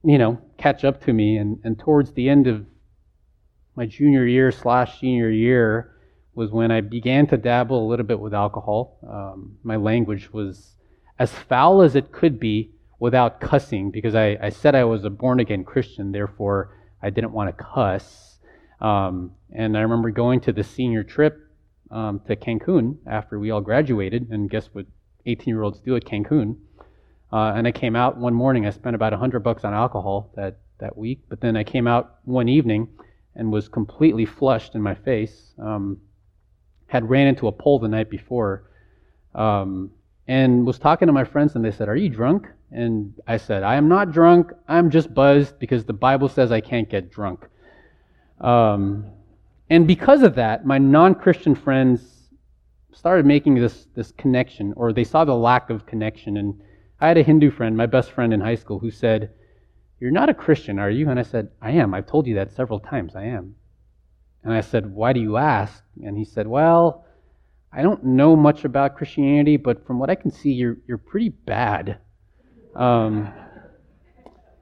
you 0.04 0.18
know, 0.18 0.38
catch 0.58 0.84
up 0.84 1.04
to 1.04 1.12
me. 1.12 1.36
And 1.36 1.58
and 1.64 1.78
towards 1.78 2.12
the 2.12 2.28
end 2.28 2.46
of 2.46 2.66
my 3.76 3.86
junior 3.86 4.26
year 4.26 4.52
slash 4.52 5.00
senior 5.00 5.30
year 5.30 5.90
was 6.34 6.50
when 6.50 6.70
I 6.70 6.80
began 6.80 7.26
to 7.28 7.36
dabble 7.36 7.86
a 7.86 7.88
little 7.88 8.06
bit 8.06 8.20
with 8.20 8.34
alcohol. 8.34 8.98
Um, 9.08 9.56
my 9.62 9.76
language 9.76 10.32
was 10.32 10.76
as 11.18 11.32
foul 11.32 11.82
as 11.82 11.94
it 11.94 12.12
could 12.12 12.40
be 12.40 12.72
without 12.98 13.40
cussing 13.40 13.90
because 13.90 14.14
I, 14.14 14.36
I 14.40 14.48
said 14.50 14.74
I 14.74 14.84
was 14.84 15.04
a 15.04 15.10
born 15.10 15.40
again 15.40 15.64
Christian, 15.64 16.12
therefore 16.12 16.76
I 17.02 17.10
didn't 17.10 17.32
want 17.32 17.56
to 17.56 17.64
cuss. 17.64 18.38
Um, 18.80 19.32
and 19.52 19.76
I 19.76 19.80
remember 19.82 20.10
going 20.10 20.40
to 20.40 20.52
the 20.52 20.64
senior 20.64 21.04
trip 21.04 21.38
um, 21.90 22.20
to 22.26 22.34
Cancun 22.34 22.96
after 23.06 23.38
we 23.38 23.50
all 23.50 23.60
graduated, 23.60 24.28
and 24.30 24.50
guess 24.50 24.68
what 24.72 24.86
18 25.26 25.54
year 25.54 25.62
olds 25.62 25.80
do 25.80 25.94
at 25.96 26.04
Cancun? 26.04 26.56
Uh, 27.32 27.52
and 27.56 27.66
I 27.66 27.72
came 27.72 27.96
out 27.96 28.16
one 28.16 28.34
morning. 28.34 28.66
I 28.66 28.70
spent 28.70 28.94
about 28.94 29.12
a 29.12 29.16
100 29.16 29.40
bucks 29.40 29.64
on 29.64 29.74
alcohol 29.74 30.32
that, 30.36 30.58
that 30.78 30.96
week, 30.96 31.20
but 31.28 31.40
then 31.40 31.56
I 31.56 31.64
came 31.64 31.86
out 31.86 32.18
one 32.24 32.48
evening 32.48 32.88
and 33.34 33.50
was 33.50 33.68
completely 33.68 34.24
flushed 34.24 34.74
in 34.74 34.82
my 34.82 34.94
face. 34.94 35.52
Um, 35.58 36.00
had 36.86 37.08
ran 37.08 37.26
into 37.26 37.48
a 37.48 37.52
pole 37.52 37.78
the 37.78 37.88
night 37.88 38.08
before, 38.08 38.70
um, 39.34 39.90
and 40.28 40.64
was 40.66 40.78
talking 40.78 41.06
to 41.06 41.12
my 41.12 41.24
friends, 41.24 41.56
and 41.56 41.64
they 41.64 41.72
said, 41.72 41.88
"Are 41.88 41.96
you 41.96 42.08
drunk?" 42.08 42.46
And 42.70 43.14
I 43.26 43.36
said, 43.36 43.62
"I 43.62 43.74
am 43.74 43.88
not 43.88 44.12
drunk. 44.12 44.52
I'm 44.68 44.90
just 44.90 45.12
buzzed 45.12 45.58
because 45.58 45.84
the 45.84 45.92
Bible 45.92 46.28
says 46.28 46.52
I 46.52 46.60
can't 46.60 46.88
get 46.88 47.10
drunk." 47.10 47.48
Um, 48.40 49.06
and 49.70 49.86
because 49.86 50.22
of 50.22 50.34
that, 50.36 50.64
my 50.66 50.78
non 50.78 51.14
Christian 51.14 51.54
friends 51.54 52.30
started 52.92 53.26
making 53.26 53.56
this, 53.56 53.86
this 53.94 54.12
connection, 54.12 54.72
or 54.76 54.92
they 54.92 55.04
saw 55.04 55.24
the 55.24 55.34
lack 55.34 55.70
of 55.70 55.86
connection. 55.86 56.36
And 56.36 56.60
I 57.00 57.08
had 57.08 57.18
a 57.18 57.22
Hindu 57.22 57.50
friend, 57.50 57.76
my 57.76 57.86
best 57.86 58.10
friend 58.10 58.32
in 58.32 58.40
high 58.40 58.54
school, 58.54 58.78
who 58.78 58.90
said, 58.90 59.30
You're 60.00 60.10
not 60.10 60.28
a 60.28 60.34
Christian, 60.34 60.78
are 60.78 60.90
you? 60.90 61.10
And 61.10 61.18
I 61.18 61.22
said, 61.22 61.50
I 61.60 61.72
am. 61.72 61.94
I've 61.94 62.06
told 62.06 62.26
you 62.26 62.34
that 62.36 62.52
several 62.52 62.80
times. 62.80 63.16
I 63.16 63.24
am. 63.24 63.56
And 64.42 64.52
I 64.52 64.60
said, 64.60 64.94
Why 64.94 65.12
do 65.12 65.20
you 65.20 65.36
ask? 65.36 65.82
And 66.02 66.16
he 66.16 66.24
said, 66.24 66.46
Well, 66.46 67.04
I 67.72 67.82
don't 67.82 68.04
know 68.04 68.36
much 68.36 68.64
about 68.64 68.96
Christianity, 68.96 69.56
but 69.56 69.86
from 69.86 69.98
what 69.98 70.10
I 70.10 70.14
can 70.14 70.30
see, 70.30 70.52
you're, 70.52 70.76
you're 70.86 70.98
pretty 70.98 71.30
bad. 71.30 71.98
Um, 72.74 73.32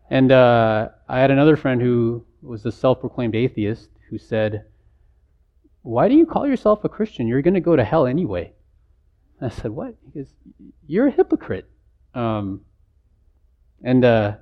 and 0.08 0.32
uh, 0.32 0.88
I 1.08 1.20
had 1.20 1.30
another 1.30 1.56
friend 1.56 1.80
who 1.80 2.24
was 2.42 2.64
a 2.64 2.72
self 2.72 3.00
proclaimed 3.00 3.34
atheist 3.34 3.90
who 4.08 4.18
said, 4.18 4.64
Why 5.82 6.08
do 6.08 6.14
you 6.14 6.26
call 6.26 6.46
yourself 6.46 6.84
a 6.84 6.88
Christian? 6.88 7.26
You're 7.28 7.42
going 7.42 7.54
to 7.54 7.60
go 7.60 7.76
to 7.76 7.84
hell 7.84 8.06
anyway. 8.06 8.52
I 9.40 9.48
said, 9.48 9.72
What? 9.72 9.94
He 10.04 10.20
goes, 10.20 10.32
You're 10.86 11.08
a 11.08 11.12
hypocrite. 11.12 11.68
Um, 12.14 12.62
and 13.82 14.04
uh, 14.04 14.36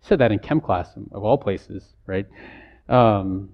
said 0.00 0.18
that 0.20 0.32
in 0.32 0.38
chem 0.38 0.60
class, 0.60 0.88
of 1.12 1.24
all 1.24 1.38
places, 1.38 1.94
right? 2.06 2.26
Um, 2.88 3.50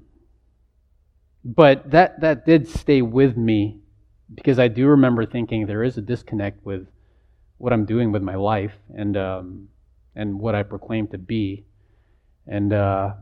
but 1.45 1.91
that, 1.91 2.21
that 2.21 2.45
did 2.45 2.69
stay 2.69 3.03
with 3.03 3.37
me 3.37 3.79
because 4.35 4.59
I 4.59 4.69
do 4.69 4.89
remember 4.89 5.25
thinking 5.25 5.67
there 5.67 5.85
is 5.85 5.97
a 5.97 6.01
disconnect 6.01 6.65
with 6.65 6.89
what 7.59 7.73
I'm 7.73 7.85
doing 7.85 8.13
with 8.13 8.23
my 8.23 8.35
life 8.35 8.75
and, 8.95 9.17
um, 9.17 9.69
and 10.15 10.39
what 10.39 10.55
I 10.55 10.63
proclaim 10.63 11.07
to 11.09 11.19
be. 11.19 11.65
And, 12.47 12.73
uh, 12.73 13.15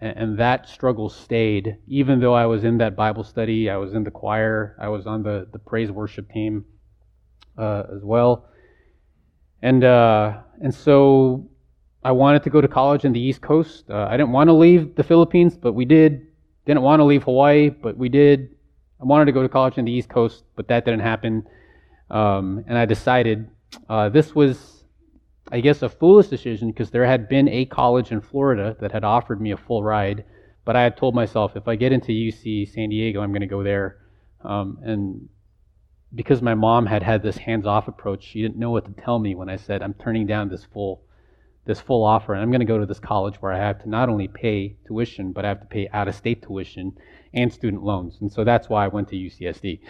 and 0.00 0.38
that 0.38 0.68
struggle 0.68 1.08
stayed, 1.08 1.76
even 1.86 2.20
though 2.20 2.34
I 2.34 2.46
was 2.46 2.64
in 2.64 2.78
that 2.78 2.96
Bible 2.96 3.24
study, 3.24 3.68
I 3.70 3.76
was 3.76 3.94
in 3.94 4.04
the 4.04 4.10
choir, 4.10 4.76
I 4.80 4.88
was 4.88 5.06
on 5.06 5.22
the, 5.22 5.48
the 5.52 5.58
praise 5.58 5.90
worship 5.90 6.30
team 6.30 6.64
uh, 7.58 7.84
as 7.94 8.02
well. 8.02 8.46
And, 9.64 9.82
uh, 9.82 10.40
and 10.60 10.74
so 10.74 11.48
I 12.04 12.12
wanted 12.12 12.42
to 12.42 12.50
go 12.50 12.60
to 12.60 12.68
college 12.68 13.06
in 13.06 13.14
the 13.14 13.20
East 13.20 13.40
Coast. 13.40 13.88
Uh, 13.88 14.06
I 14.10 14.18
didn't 14.18 14.32
want 14.32 14.48
to 14.48 14.52
leave 14.52 14.94
the 14.94 15.02
Philippines, 15.02 15.56
but 15.56 15.72
we 15.72 15.86
did. 15.86 16.26
Didn't 16.66 16.82
want 16.82 17.00
to 17.00 17.04
leave 17.04 17.22
Hawaii, 17.22 17.70
but 17.70 17.96
we 17.96 18.10
did. 18.10 18.50
I 19.00 19.04
wanted 19.06 19.24
to 19.24 19.32
go 19.32 19.42
to 19.42 19.48
college 19.48 19.78
in 19.78 19.86
the 19.86 19.92
East 19.92 20.10
Coast, 20.10 20.44
but 20.54 20.68
that 20.68 20.84
didn't 20.84 21.00
happen. 21.00 21.48
Um, 22.10 22.62
and 22.68 22.76
I 22.76 22.84
decided 22.84 23.48
uh, 23.88 24.10
this 24.10 24.34
was, 24.34 24.84
I 25.50 25.60
guess, 25.60 25.80
a 25.80 25.88
foolish 25.88 26.26
decision 26.26 26.70
because 26.70 26.90
there 26.90 27.06
had 27.06 27.26
been 27.26 27.48
a 27.48 27.64
college 27.64 28.12
in 28.12 28.20
Florida 28.20 28.76
that 28.80 28.92
had 28.92 29.02
offered 29.02 29.40
me 29.40 29.50
a 29.52 29.56
full 29.56 29.82
ride. 29.82 30.26
But 30.66 30.76
I 30.76 30.82
had 30.82 30.98
told 30.98 31.14
myself 31.14 31.56
if 31.56 31.68
I 31.68 31.76
get 31.76 31.90
into 31.90 32.12
UC 32.12 32.70
San 32.70 32.90
Diego, 32.90 33.22
I'm 33.22 33.30
going 33.30 33.40
to 33.40 33.46
go 33.46 33.62
there. 33.62 33.96
Um, 34.42 34.78
and 34.82 35.28
because 36.14 36.40
my 36.42 36.54
mom 36.54 36.86
had 36.86 37.02
had 37.02 37.22
this 37.22 37.36
hands-off 37.36 37.88
approach, 37.88 38.24
she 38.24 38.42
didn't 38.42 38.56
know 38.56 38.70
what 38.70 38.84
to 38.84 39.02
tell 39.02 39.18
me 39.18 39.34
when 39.34 39.48
I 39.48 39.56
said 39.56 39.82
I'm 39.82 39.94
turning 39.94 40.26
down 40.26 40.48
this 40.48 40.64
full 40.64 41.02
this 41.66 41.80
full 41.80 42.04
offer 42.04 42.34
and 42.34 42.42
I'm 42.42 42.50
going 42.50 42.60
to 42.60 42.66
go 42.66 42.78
to 42.78 42.84
this 42.84 43.00
college 43.00 43.36
where 43.36 43.50
I 43.50 43.56
have 43.56 43.82
to 43.82 43.88
not 43.88 44.10
only 44.10 44.28
pay 44.28 44.76
tuition, 44.86 45.32
but 45.32 45.46
I 45.46 45.48
have 45.48 45.60
to 45.60 45.66
pay 45.66 45.88
out 45.94 46.08
of 46.08 46.14
state 46.14 46.42
tuition 46.42 46.92
and 47.32 47.50
student 47.50 47.82
loans. 47.82 48.18
And 48.20 48.30
so 48.30 48.44
that's 48.44 48.68
why 48.68 48.84
I 48.84 48.88
went 48.88 49.08
to 49.08 49.16
UCSD. 49.16 49.80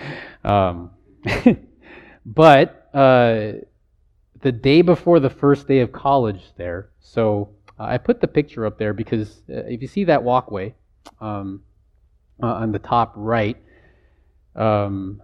Um, 0.45 0.91
but 2.27 2.89
uh, 2.95 3.55
the 4.41 4.53
day 4.53 4.83
before 4.83 5.19
the 5.19 5.31
first 5.31 5.67
day 5.67 5.81
of 5.81 5.91
college 5.91 6.53
there, 6.57 6.91
so 7.01 7.51
uh, 7.79 7.85
I 7.85 7.99
put 7.99 8.21
the 8.21 8.29
picture 8.29 8.67
up 8.67 8.79
there 8.79 8.95
because 8.95 9.43
uh, 9.51 9.65
if 9.67 9.83
you 9.83 9.89
see 9.89 10.05
that 10.05 10.23
walkway 10.23 10.75
um, 11.21 11.63
uh, 12.43 12.47
on 12.47 12.71
the 12.71 12.79
top 12.79 13.13
right, 13.17 13.57
um, 14.55 15.21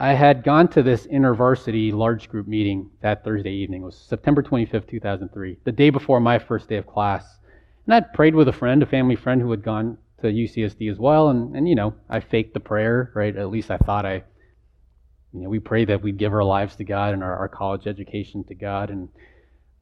I 0.00 0.14
had 0.14 0.44
gone 0.44 0.68
to 0.68 0.82
this 0.82 1.08
intervarsity 1.08 1.92
large 1.92 2.28
group 2.28 2.46
meeting 2.46 2.90
that 3.00 3.24
Thursday 3.24 3.50
evening. 3.50 3.82
It 3.82 3.86
was 3.86 3.96
September 3.96 4.44
25th, 4.44 4.88
2003, 4.88 5.58
the 5.64 5.72
day 5.72 5.90
before 5.90 6.20
my 6.20 6.38
first 6.38 6.68
day 6.68 6.76
of 6.76 6.86
class. 6.86 7.40
And 7.84 7.94
I'd 7.94 8.12
prayed 8.12 8.36
with 8.36 8.46
a 8.46 8.52
friend, 8.52 8.80
a 8.80 8.86
family 8.86 9.16
friend 9.16 9.40
who 9.40 9.50
had 9.50 9.64
gone 9.64 9.98
to 10.20 10.28
UCSD 10.28 10.88
as 10.88 10.98
well. 10.98 11.30
And, 11.30 11.56
and 11.56 11.68
you 11.68 11.74
know, 11.74 11.94
I 12.08 12.20
faked 12.20 12.54
the 12.54 12.60
prayer, 12.60 13.10
right? 13.14 13.34
At 13.34 13.50
least 13.50 13.72
I 13.72 13.78
thought 13.78 14.06
I, 14.06 14.22
you 15.32 15.40
know, 15.40 15.48
we 15.48 15.58
prayed 15.58 15.88
that 15.88 16.02
we'd 16.02 16.16
give 16.16 16.32
our 16.32 16.44
lives 16.44 16.76
to 16.76 16.84
God 16.84 17.12
and 17.12 17.24
our, 17.24 17.36
our 17.36 17.48
college 17.48 17.88
education 17.88 18.44
to 18.44 18.54
God. 18.54 18.90
And 18.90 19.08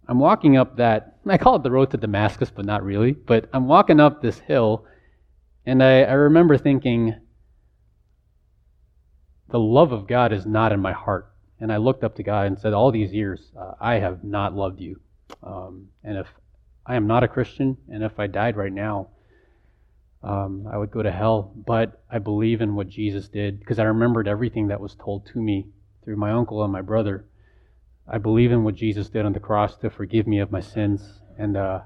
I'm 0.09 0.19
walking 0.19 0.57
up 0.57 0.79
that, 0.79 1.19
I 1.27 1.37
call 1.37 1.57
it 1.57 1.63
the 1.63 1.71
road 1.71 1.91
to 1.91 1.99
Damascus, 1.99 2.51
but 2.51 2.65
not 2.65 2.83
really. 2.83 3.13
But 3.13 3.51
I'm 3.53 3.69
walking 3.69 4.01
up 4.01 4.23
this 4.23 4.39
hill, 4.39 4.87
and 5.67 5.83
I, 5.83 6.05
I 6.05 6.13
remember 6.13 6.57
thinking, 6.57 7.17
the 9.49 9.59
love 9.59 9.93
of 9.93 10.07
God 10.07 10.33
is 10.33 10.47
not 10.47 10.73
in 10.73 10.81
my 10.81 10.93
heart. 10.93 11.31
And 11.61 11.73
I 11.73 11.79
looked 11.79 12.05
up 12.05 12.17
to 12.17 12.23
God 12.23 12.47
and 12.47 12.59
said, 12.59 12.73
All 12.73 12.91
these 12.91 13.13
years, 13.13 13.53
uh, 13.59 13.73
I 13.81 13.95
have 13.95 14.25
not 14.25 14.55
loved 14.55 14.81
you. 14.81 15.01
Um, 15.43 15.89
and 16.05 16.19
if 16.19 16.27
I 16.85 16.97
am 16.97 17.07
not 17.07 17.25
a 17.25 17.29
Christian, 17.29 17.77
and 17.89 18.03
if 18.03 18.19
I 18.19 18.27
died 18.27 18.57
right 18.57 18.73
now, 18.73 19.09
um, 20.23 20.67
I 20.71 20.77
would 20.77 20.91
go 20.91 21.03
to 21.03 21.11
hell. 21.11 21.53
But 21.55 22.03
I 22.11 22.19
believe 22.19 22.61
in 22.61 22.75
what 22.75 22.89
Jesus 22.89 23.29
did 23.29 23.59
because 23.59 23.79
I 23.79 23.85
remembered 23.85 24.29
everything 24.29 24.69
that 24.69 24.81
was 24.81 24.95
told 24.95 25.27
to 25.27 25.39
me 25.39 25.67
through 26.05 26.17
my 26.17 26.33
uncle 26.33 26.63
and 26.63 26.73
my 26.73 26.83
brother. 26.83 27.25
I 28.09 28.19
believe 28.19 28.53
in 28.53 28.63
what 28.63 28.75
Jesus 28.75 29.09
did 29.09 29.25
on 29.25 29.33
the 29.33 29.41
cross 29.41 29.77
to 29.79 29.91
forgive 29.91 30.27
me 30.27 30.39
of 30.39 30.53
my 30.53 30.61
sins. 30.61 31.21
And, 31.39 31.57
uh, 31.57 31.81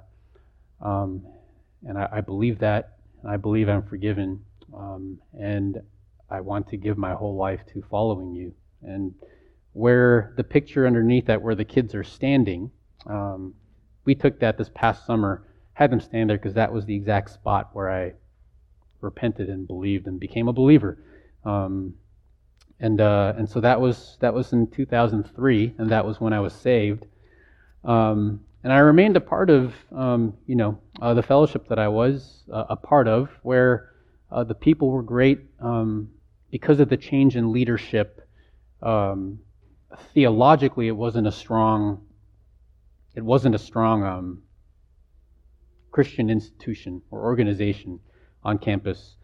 um, 0.80 1.24
and 1.86 1.96
I, 1.96 2.08
I, 2.12 2.20
believe 2.20 2.58
that. 2.58 2.96
I 3.26 3.38
believe 3.38 3.68
I'm 3.68 3.82
forgiven. 3.82 4.44
Um, 4.74 5.18
and 5.38 5.80
I 6.30 6.40
want 6.40 6.68
to 6.68 6.76
give 6.76 6.96
my 6.96 7.14
whole 7.14 7.36
life 7.36 7.60
to 7.72 7.82
following 7.90 8.34
you. 8.34 8.54
And 8.82 9.14
where 9.72 10.32
the 10.36 10.44
picture 10.44 10.86
underneath 10.86 11.26
that, 11.26 11.42
where 11.42 11.54
the 11.54 11.64
kids 11.64 11.94
are 11.94 12.04
standing, 12.04 12.70
um, 13.06 13.54
we 14.04 14.14
took 14.14 14.40
that 14.40 14.58
this 14.58 14.70
past 14.74 15.06
summer, 15.06 15.46
had 15.72 15.90
them 15.90 16.00
stand 16.00 16.28
there 16.28 16.36
because 16.36 16.54
that 16.54 16.72
was 16.72 16.84
the 16.84 16.94
exact 16.94 17.30
spot 17.30 17.70
where 17.72 17.90
I 17.90 18.12
repented 19.00 19.48
and 19.48 19.66
believed 19.66 20.06
and 20.06 20.20
became 20.20 20.48
a 20.48 20.52
believer. 20.52 20.98
Um, 21.44 21.94
and 22.78 23.00
uh, 23.00 23.34
and 23.36 23.48
so 23.48 23.60
that 23.60 23.80
was 23.80 24.16
that 24.20 24.32
was 24.32 24.52
in 24.52 24.66
2003, 24.68 25.74
and 25.78 25.90
that 25.90 26.04
was 26.04 26.20
when 26.20 26.32
I 26.32 26.40
was 26.40 26.54
saved. 26.54 27.06
Um, 27.84 28.40
and 28.62 28.72
I 28.72 28.78
remained 28.78 29.16
a 29.16 29.20
part 29.20 29.50
of 29.50 29.74
um, 29.92 30.34
you 30.46 30.56
know 30.56 30.78
uh, 31.00 31.14
the 31.14 31.22
fellowship 31.22 31.68
that 31.68 31.78
I 31.78 31.88
was 31.88 32.44
uh, 32.52 32.64
a 32.70 32.76
part 32.76 33.06
of, 33.06 33.30
where 33.42 33.90
uh, 34.30 34.44
the 34.44 34.54
people 34.54 34.90
were 34.90 35.02
great. 35.02 35.40
Um, 35.60 36.10
because 36.50 36.80
of 36.80 36.88
the 36.88 36.96
change 36.96 37.36
in 37.36 37.52
leadership, 37.52 38.26
um, 38.82 39.40
theologically, 40.14 40.88
it 40.88 40.96
wasn't 40.96 41.26
a 41.26 41.32
strong, 41.32 42.06
it 43.14 43.24
wasn't 43.24 43.54
a 43.54 43.58
strong 43.58 44.04
um, 44.04 44.42
Christian 45.90 46.30
institution 46.30 47.02
or 47.10 47.22
organization 47.22 48.00
on 48.42 48.58
campus. 48.58 49.16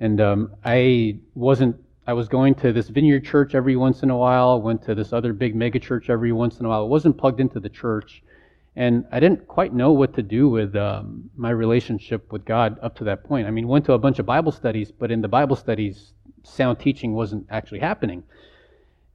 And 0.00 0.20
um, 0.20 0.54
I 0.64 1.18
wasn't, 1.34 1.76
I 2.06 2.12
was 2.12 2.28
going 2.28 2.54
to 2.56 2.72
this 2.72 2.88
vineyard 2.88 3.24
church 3.24 3.54
every 3.54 3.76
once 3.76 4.02
in 4.02 4.10
a 4.10 4.16
while, 4.16 4.60
went 4.60 4.82
to 4.84 4.94
this 4.94 5.12
other 5.12 5.32
big 5.32 5.54
mega 5.54 5.78
church 5.78 6.10
every 6.10 6.32
once 6.32 6.60
in 6.60 6.66
a 6.66 6.68
while. 6.68 6.82
I 6.82 6.88
wasn't 6.88 7.16
plugged 7.16 7.40
into 7.40 7.60
the 7.60 7.68
church. 7.68 8.22
And 8.76 9.04
I 9.12 9.20
didn't 9.20 9.46
quite 9.46 9.72
know 9.72 9.92
what 9.92 10.14
to 10.14 10.22
do 10.22 10.48
with 10.48 10.74
um, 10.74 11.30
my 11.36 11.50
relationship 11.50 12.32
with 12.32 12.44
God 12.44 12.76
up 12.82 12.96
to 12.96 13.04
that 13.04 13.22
point. 13.22 13.46
I 13.46 13.52
mean, 13.52 13.68
went 13.68 13.84
to 13.84 13.92
a 13.92 13.98
bunch 13.98 14.18
of 14.18 14.26
Bible 14.26 14.50
studies, 14.50 14.90
but 14.90 15.12
in 15.12 15.20
the 15.20 15.28
Bible 15.28 15.54
studies, 15.54 16.13
sound 16.44 16.78
teaching 16.78 17.14
wasn't 17.14 17.46
actually 17.50 17.80
happening. 17.80 18.22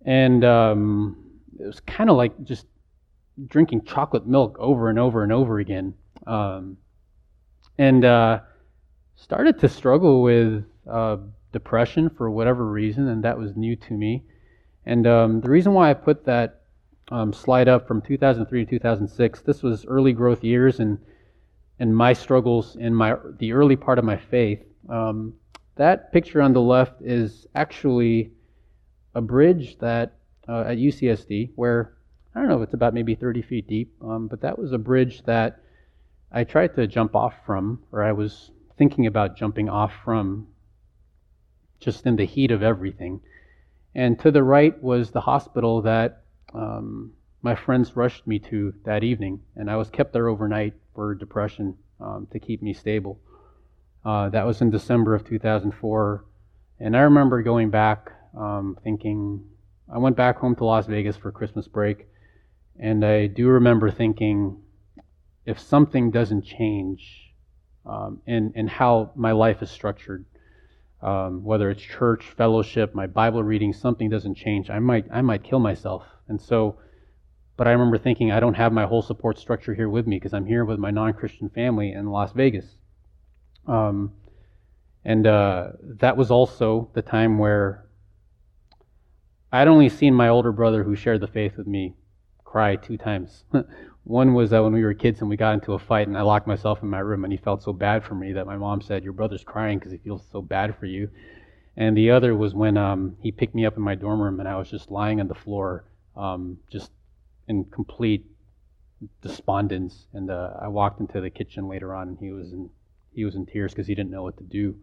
And 0.05 0.43
um, 0.43 1.17
it 1.59 1.65
was 1.65 1.79
kind 1.81 2.09
of 2.09 2.17
like 2.17 2.43
just 2.43 2.65
drinking 3.47 3.83
chocolate 3.83 4.27
milk 4.27 4.57
over 4.59 4.89
and 4.89 4.99
over 4.99 5.23
and 5.23 5.31
over 5.31 5.59
again. 5.59 5.93
Um, 6.27 6.77
and 7.77 8.03
uh, 8.03 8.39
started 9.15 9.59
to 9.59 9.69
struggle 9.69 10.21
with 10.21 10.65
uh, 10.89 11.17
depression 11.51 12.09
for 12.09 12.29
whatever 12.29 12.65
reason, 12.65 13.07
and 13.07 13.23
that 13.23 13.37
was 13.37 13.55
new 13.55 13.75
to 13.75 13.93
me. 13.93 14.23
And 14.85 15.07
um, 15.07 15.41
the 15.41 15.49
reason 15.49 15.73
why 15.73 15.89
I 15.89 15.93
put 15.93 16.25
that 16.25 16.61
um, 17.11 17.33
slide 17.33 17.67
up 17.67 17.87
from 17.87 18.01
2003 18.01 18.65
to 18.65 18.69
2006, 18.69 19.41
this 19.41 19.63
was 19.63 19.85
early 19.85 20.13
growth 20.13 20.43
years 20.43 20.79
and 20.79 20.99
and 21.81 21.95
my 21.95 22.11
struggles 22.11 22.75
in 22.75 22.93
my 22.93 23.15
the 23.37 23.53
early 23.53 23.75
part 23.75 23.99
of 23.99 24.05
my 24.05 24.17
faith. 24.17 24.61
Um, 24.89 25.33
that 25.79 26.11
picture 26.11 26.41
on 26.41 26.51
the 26.51 26.61
left 26.61 27.01
is 27.01 27.47
actually 27.55 28.31
a 29.15 29.21
bridge 29.21 29.77
that 29.79 30.17
uh, 30.45 30.65
at 30.67 30.77
UCSD 30.77 31.51
where 31.55 31.93
I 32.35 32.39
don't 32.39 32.49
know 32.49 32.57
if 32.57 32.63
it's 32.63 32.73
about 32.73 32.93
maybe 32.93 33.15
30 33.15 33.41
feet 33.41 33.67
deep, 33.67 33.93
um, 34.01 34.27
but 34.27 34.41
that 34.41 34.59
was 34.59 34.73
a 34.73 34.77
bridge 34.77 35.23
that 35.23 35.61
I 36.33 36.43
tried 36.43 36.75
to 36.75 36.85
jump 36.85 37.15
off 37.15 37.33
from, 37.45 37.81
or 37.93 38.03
I 38.03 38.11
was 38.11 38.51
thinking 38.77 39.07
about 39.07 39.37
jumping 39.37 39.69
off 39.69 39.93
from 40.03 40.47
just 41.79 42.05
in 42.05 42.17
the 42.17 42.25
heat 42.25 42.51
of 42.51 42.61
everything. 42.61 43.21
And 43.95 44.19
to 44.19 44.31
the 44.31 44.43
right 44.43 44.79
was 44.83 45.11
the 45.11 45.21
hospital 45.21 45.81
that 45.83 46.23
um, 46.53 47.13
my 47.41 47.55
friends 47.55 47.95
rushed 47.95 48.27
me 48.27 48.37
to 48.39 48.73
that 48.83 49.05
evening, 49.05 49.39
and 49.55 49.71
I 49.71 49.77
was 49.77 49.89
kept 49.89 50.11
there 50.11 50.27
overnight 50.27 50.73
for 50.93 51.15
depression 51.15 51.77
um, 52.01 52.27
to 52.31 52.39
keep 52.39 52.61
me 52.61 52.73
stable. 52.73 53.17
Uh, 54.05 54.29
that 54.29 54.45
was 54.45 54.61
in 54.61 54.69
December 54.69 55.13
of 55.13 55.27
2004. 55.27 56.25
And 56.79 56.95
I 56.95 57.01
remember 57.01 57.41
going 57.43 57.69
back 57.69 58.11
um, 58.37 58.77
thinking, 58.83 59.43
I 59.93 59.97
went 59.97 60.15
back 60.15 60.37
home 60.37 60.55
to 60.55 60.65
Las 60.65 60.85
Vegas 60.85 61.17
for 61.17 61.31
Christmas 61.31 61.67
break. 61.67 62.07
And 62.79 63.03
I 63.03 63.27
do 63.27 63.47
remember 63.49 63.91
thinking, 63.91 64.61
if 65.45 65.59
something 65.59 66.11
doesn't 66.11 66.45
change 66.45 67.33
um, 67.85 68.21
in, 68.25 68.53
in 68.55 68.67
how 68.67 69.11
my 69.15 69.33
life 69.33 69.61
is 69.61 69.69
structured, 69.69 70.25
um, 71.01 71.43
whether 71.43 71.69
it's 71.69 71.81
church, 71.81 72.23
fellowship, 72.37 72.95
my 72.95 73.07
Bible 73.07 73.43
reading, 73.43 73.73
something 73.73 74.09
doesn't 74.09 74.35
change, 74.35 74.69
I 74.69 74.79
might, 74.79 75.07
I 75.11 75.21
might 75.21 75.43
kill 75.43 75.59
myself. 75.59 76.03
And 76.29 76.39
so, 76.39 76.77
but 77.57 77.67
I 77.67 77.71
remember 77.71 77.97
thinking, 77.97 78.31
I 78.31 78.39
don't 78.39 78.53
have 78.53 78.71
my 78.71 78.85
whole 78.85 79.01
support 79.01 79.37
structure 79.37 79.73
here 79.73 79.89
with 79.89 80.07
me 80.07 80.15
because 80.15 80.33
I'm 80.33 80.45
here 80.45 80.63
with 80.63 80.79
my 80.79 80.91
non 80.91 81.13
Christian 81.13 81.49
family 81.49 81.91
in 81.91 82.05
Las 82.07 82.31
Vegas. 82.31 82.78
Um, 83.69 84.13
and 85.05 85.27
uh, 85.27 85.69
that 85.99 86.17
was 86.17 86.31
also 86.31 86.89
the 86.93 87.01
time 87.01 87.37
where 87.37 87.85
I'd 89.51 89.67
only 89.67 89.89
seen 89.89 90.13
my 90.13 90.27
older 90.27 90.51
brother 90.51 90.83
who 90.83 90.95
shared 90.95 91.21
the 91.21 91.27
faith 91.27 91.55
with 91.55 91.67
me 91.67 91.95
cry 92.43 92.75
two 92.75 92.97
times. 92.97 93.45
One 94.03 94.33
was 94.33 94.51
uh, 94.51 94.63
when 94.63 94.73
we 94.73 94.83
were 94.83 94.95
kids 94.95 95.21
and 95.21 95.29
we 95.29 95.37
got 95.37 95.53
into 95.53 95.73
a 95.73 95.79
fight, 95.79 96.07
and 96.07 96.17
I 96.17 96.21
locked 96.21 96.47
myself 96.47 96.81
in 96.81 96.89
my 96.89 96.99
room, 96.99 97.23
and 97.23 97.31
he 97.31 97.37
felt 97.37 97.61
so 97.61 97.71
bad 97.71 98.03
for 98.03 98.15
me 98.15 98.33
that 98.33 98.47
my 98.47 98.57
mom 98.57 98.81
said, 98.81 99.03
Your 99.03 99.13
brother's 99.13 99.43
crying 99.43 99.77
because 99.77 99.91
he 99.91 99.99
feels 99.99 100.23
so 100.31 100.41
bad 100.41 100.75
for 100.79 100.87
you. 100.87 101.09
And 101.77 101.95
the 101.95 102.09
other 102.11 102.35
was 102.35 102.55
when 102.55 102.75
um, 102.75 103.17
he 103.21 103.31
picked 103.31 103.53
me 103.53 103.65
up 103.65 103.77
in 103.77 103.83
my 103.83 103.93
dorm 103.95 104.19
room, 104.19 104.39
and 104.39 104.49
I 104.49 104.57
was 104.57 104.69
just 104.69 104.89
lying 104.89 105.19
on 105.19 105.27
the 105.27 105.35
floor, 105.35 105.85
um, 106.17 106.57
just 106.71 106.91
in 107.47 107.65
complete 107.65 108.25
despondence. 109.21 110.07
And 110.13 110.31
uh, 110.31 110.53
I 110.59 110.67
walked 110.69 110.99
into 110.99 111.21
the 111.21 111.29
kitchen 111.29 111.67
later 111.67 111.93
on, 111.93 112.09
and 112.09 112.17
he 112.19 112.31
was 112.31 112.51
in 112.51 112.69
he 113.11 113.25
was 113.25 113.35
in 113.35 113.45
tears 113.45 113.73
because 113.73 113.87
he 113.87 113.95
didn't 113.95 114.11
know 114.11 114.23
what 114.23 114.37
to 114.37 114.43
do. 114.43 114.75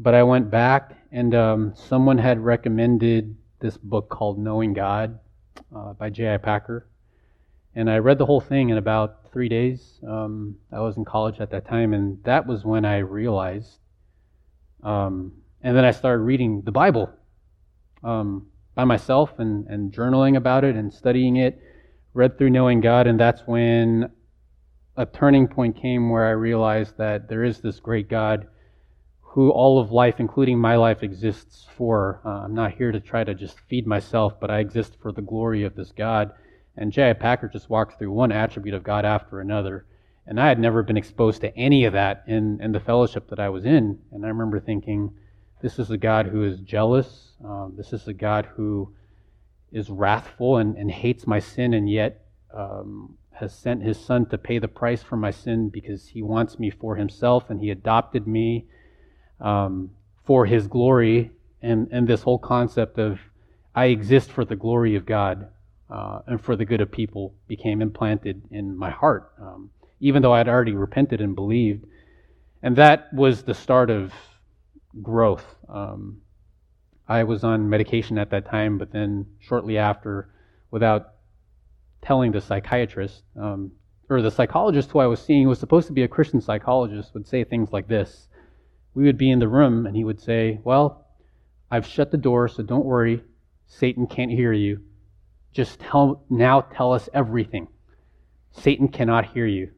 But 0.00 0.14
I 0.14 0.22
went 0.22 0.50
back, 0.50 0.96
and 1.10 1.34
um, 1.34 1.72
someone 1.74 2.18
had 2.18 2.38
recommended 2.38 3.36
this 3.60 3.76
book 3.76 4.08
called 4.08 4.38
Knowing 4.38 4.72
God 4.72 5.18
uh, 5.74 5.92
by 5.94 6.10
J.I. 6.10 6.36
Packer. 6.36 6.88
And 7.74 7.90
I 7.90 7.98
read 7.98 8.18
the 8.18 8.26
whole 8.26 8.40
thing 8.40 8.70
in 8.70 8.78
about 8.78 9.30
three 9.32 9.48
days. 9.48 10.00
Um, 10.06 10.56
I 10.72 10.80
was 10.80 10.96
in 10.96 11.04
college 11.04 11.40
at 11.40 11.50
that 11.50 11.66
time, 11.66 11.94
and 11.94 12.22
that 12.24 12.46
was 12.46 12.64
when 12.64 12.84
I 12.84 12.98
realized. 12.98 13.78
Um, 14.82 15.32
and 15.62 15.76
then 15.76 15.84
I 15.84 15.90
started 15.90 16.22
reading 16.22 16.62
the 16.62 16.72
Bible 16.72 17.10
um, 18.04 18.46
by 18.74 18.84
myself 18.84 19.38
and, 19.38 19.66
and 19.66 19.92
journaling 19.92 20.36
about 20.36 20.64
it 20.64 20.76
and 20.76 20.92
studying 20.92 21.36
it. 21.36 21.60
Read 22.14 22.38
through 22.38 22.50
Knowing 22.50 22.80
God, 22.80 23.06
and 23.06 23.18
that's 23.18 23.42
when 23.46 24.10
a 24.98 25.06
turning 25.06 25.46
point 25.46 25.76
came 25.76 26.10
where 26.10 26.26
I 26.26 26.32
realized 26.32 26.98
that 26.98 27.28
there 27.28 27.44
is 27.44 27.60
this 27.60 27.78
great 27.78 28.08
God 28.08 28.48
who 29.20 29.50
all 29.50 29.78
of 29.78 29.92
life, 29.92 30.16
including 30.18 30.58
my 30.58 30.74
life, 30.74 31.04
exists 31.04 31.66
for. 31.76 32.20
Uh, 32.24 32.44
I'm 32.44 32.54
not 32.54 32.72
here 32.72 32.90
to 32.90 32.98
try 32.98 33.22
to 33.22 33.32
just 33.32 33.60
feed 33.68 33.86
myself, 33.86 34.40
but 34.40 34.50
I 34.50 34.58
exist 34.58 34.96
for 35.00 35.12
the 35.12 35.22
glory 35.22 35.62
of 35.62 35.76
this 35.76 35.92
God. 35.92 36.32
And 36.76 36.90
J.I. 36.90 37.12
Packer 37.12 37.48
just 37.48 37.70
walked 37.70 37.98
through 37.98 38.10
one 38.10 38.32
attribute 38.32 38.74
of 38.74 38.82
God 38.82 39.04
after 39.04 39.40
another. 39.40 39.86
And 40.26 40.40
I 40.40 40.48
had 40.48 40.58
never 40.58 40.82
been 40.82 40.96
exposed 40.96 41.42
to 41.42 41.56
any 41.56 41.84
of 41.84 41.92
that 41.92 42.24
in, 42.26 42.60
in 42.60 42.72
the 42.72 42.80
fellowship 42.80 43.28
that 43.30 43.38
I 43.38 43.50
was 43.50 43.64
in. 43.64 44.00
And 44.10 44.24
I 44.24 44.28
remember 44.28 44.58
thinking, 44.58 45.14
this 45.62 45.78
is 45.78 45.92
a 45.92 45.96
God 45.96 46.26
who 46.26 46.42
is 46.42 46.58
jealous. 46.60 47.34
Um, 47.44 47.74
this 47.76 47.92
is 47.92 48.08
a 48.08 48.12
God 48.12 48.48
who 48.56 48.92
is 49.70 49.90
wrathful 49.90 50.56
and, 50.56 50.76
and 50.76 50.90
hates 50.90 51.26
my 51.26 51.38
sin, 51.38 51.74
and 51.74 51.88
yet 51.88 52.24
um, 52.52 53.17
has 53.40 53.54
sent 53.54 53.82
his 53.82 53.98
son 53.98 54.26
to 54.26 54.38
pay 54.38 54.58
the 54.58 54.68
price 54.68 55.02
for 55.02 55.16
my 55.16 55.30
sin 55.30 55.68
because 55.68 56.08
he 56.08 56.22
wants 56.22 56.58
me 56.58 56.70
for 56.70 56.96
himself 56.96 57.50
and 57.50 57.60
he 57.60 57.70
adopted 57.70 58.26
me 58.26 58.66
um, 59.40 59.90
for 60.24 60.46
his 60.46 60.66
glory 60.66 61.30
and, 61.62 61.88
and 61.90 62.08
this 62.08 62.22
whole 62.22 62.38
concept 62.38 62.98
of 62.98 63.18
I 63.74 63.86
exist 63.86 64.32
for 64.32 64.44
the 64.44 64.56
glory 64.56 64.96
of 64.96 65.06
God 65.06 65.48
uh, 65.90 66.20
and 66.26 66.40
for 66.40 66.56
the 66.56 66.64
good 66.64 66.80
of 66.80 66.90
people 66.90 67.34
became 67.46 67.80
implanted 67.80 68.42
in 68.50 68.76
my 68.76 68.90
heart, 68.90 69.32
um, 69.40 69.70
even 70.00 70.22
though 70.22 70.32
I 70.32 70.38
had 70.38 70.48
already 70.48 70.72
repented 70.72 71.20
and 71.20 71.34
believed. 71.34 71.84
And 72.62 72.76
that 72.76 73.12
was 73.12 73.42
the 73.42 73.54
start 73.54 73.88
of 73.88 74.12
growth. 75.00 75.44
Um, 75.68 76.22
I 77.06 77.24
was 77.24 77.44
on 77.44 77.70
medication 77.70 78.18
at 78.18 78.30
that 78.30 78.46
time, 78.46 78.78
but 78.78 78.92
then 78.92 79.26
shortly 79.40 79.78
after, 79.78 80.28
without 80.70 81.14
telling 82.02 82.32
the 82.32 82.40
psychiatrist, 82.40 83.22
um, 83.40 83.72
or 84.08 84.22
the 84.22 84.30
psychologist 84.30 84.90
who 84.90 85.00
I 85.00 85.06
was 85.06 85.20
seeing, 85.20 85.42
who 85.42 85.48
was 85.48 85.58
supposed 85.58 85.86
to 85.88 85.92
be 85.92 86.02
a 86.02 86.08
Christian 86.08 86.40
psychologist, 86.40 87.14
would 87.14 87.26
say 87.26 87.44
things 87.44 87.72
like 87.72 87.88
this 87.88 88.28
we 88.98 89.04
would 89.04 89.16
be 89.16 89.30
in 89.30 89.38
the 89.38 89.46
room 89.46 89.86
and 89.86 89.94
he 89.94 90.02
would 90.02 90.20
say, 90.20 90.58
Well, 90.64 91.06
I've 91.70 91.86
shut 91.86 92.10
the 92.10 92.16
door, 92.16 92.48
so 92.48 92.64
don't 92.64 92.84
worry. 92.84 93.22
Satan 93.68 94.08
can't 94.08 94.30
hear 94.30 94.52
you. 94.52 94.80
Just 95.52 95.78
tell 95.78 96.24
now 96.28 96.62
tell 96.62 96.92
us 96.92 97.08
everything. 97.14 97.68
Satan 98.50 98.88
cannot 98.88 99.32
hear 99.32 99.46
you. 99.46 99.70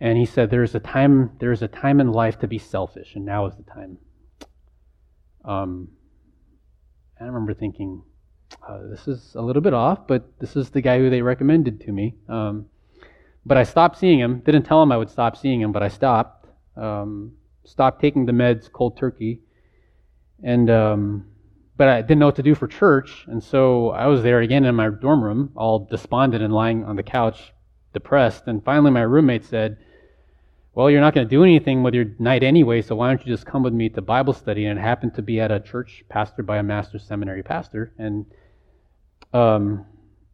And 0.00 0.16
he 0.16 0.24
said, 0.24 0.50
There's 0.50 0.76
a 0.76 0.78
time, 0.78 1.32
there's 1.40 1.62
a 1.62 1.68
time 1.68 2.00
in 2.00 2.12
life 2.12 2.38
to 2.40 2.46
be 2.46 2.58
selfish, 2.58 3.16
and 3.16 3.24
now 3.24 3.46
is 3.46 3.56
the 3.56 3.64
time. 3.64 3.98
Um, 5.44 5.88
I 7.20 7.24
remember 7.24 7.54
thinking, 7.54 8.02
uh, 8.66 8.78
this 8.88 9.08
is 9.08 9.34
a 9.34 9.42
little 9.42 9.62
bit 9.62 9.74
off, 9.74 10.06
but 10.06 10.38
this 10.38 10.56
is 10.56 10.70
the 10.70 10.80
guy 10.80 10.98
who 10.98 11.10
they 11.10 11.22
recommended 11.22 11.80
to 11.82 11.92
me. 11.92 12.14
Um, 12.28 12.66
but 13.44 13.56
I 13.56 13.62
stopped 13.62 13.98
seeing 13.98 14.18
him. 14.18 14.40
Didn't 14.40 14.64
tell 14.64 14.82
him 14.82 14.90
I 14.90 14.96
would 14.96 15.10
stop 15.10 15.36
seeing 15.36 15.60
him, 15.60 15.72
but 15.72 15.82
I 15.82 15.88
stopped. 15.88 16.46
Um, 16.76 17.32
stopped 17.64 18.00
taking 18.00 18.26
the 18.26 18.32
meds 18.32 18.70
cold 18.70 18.96
turkey. 18.96 19.40
And, 20.42 20.68
um, 20.70 21.26
but 21.76 21.88
I 21.88 22.02
didn't 22.02 22.18
know 22.18 22.26
what 22.26 22.36
to 22.36 22.42
do 22.42 22.54
for 22.54 22.66
church. 22.66 23.24
And 23.28 23.42
so 23.42 23.90
I 23.90 24.06
was 24.06 24.22
there 24.22 24.40
again 24.40 24.64
in 24.64 24.74
my 24.74 24.88
dorm 24.88 25.22
room, 25.22 25.52
all 25.56 25.86
despondent 25.90 26.42
and 26.42 26.52
lying 26.52 26.84
on 26.84 26.96
the 26.96 27.02
couch, 27.02 27.52
depressed. 27.92 28.44
And 28.46 28.64
finally, 28.64 28.90
my 28.90 29.02
roommate 29.02 29.44
said, 29.44 29.78
Well, 30.76 30.90
you're 30.90 31.00
not 31.00 31.14
going 31.14 31.26
to 31.26 31.30
do 31.30 31.42
anything 31.42 31.82
with 31.82 31.94
your 31.94 32.04
night 32.18 32.42
anyway, 32.42 32.82
so 32.82 32.96
why 32.96 33.08
don't 33.08 33.26
you 33.26 33.32
just 33.32 33.46
come 33.46 33.62
with 33.62 33.72
me 33.72 33.88
to 33.88 34.02
Bible 34.02 34.34
study? 34.34 34.66
And 34.66 34.78
it 34.78 34.82
happened 34.82 35.14
to 35.14 35.22
be 35.22 35.40
at 35.40 35.50
a 35.50 35.58
church 35.58 36.04
pastored 36.10 36.44
by 36.44 36.58
a 36.58 36.62
master's 36.62 37.02
seminary 37.02 37.42
pastor. 37.42 37.94
And, 37.96 38.26
um, 39.32 39.86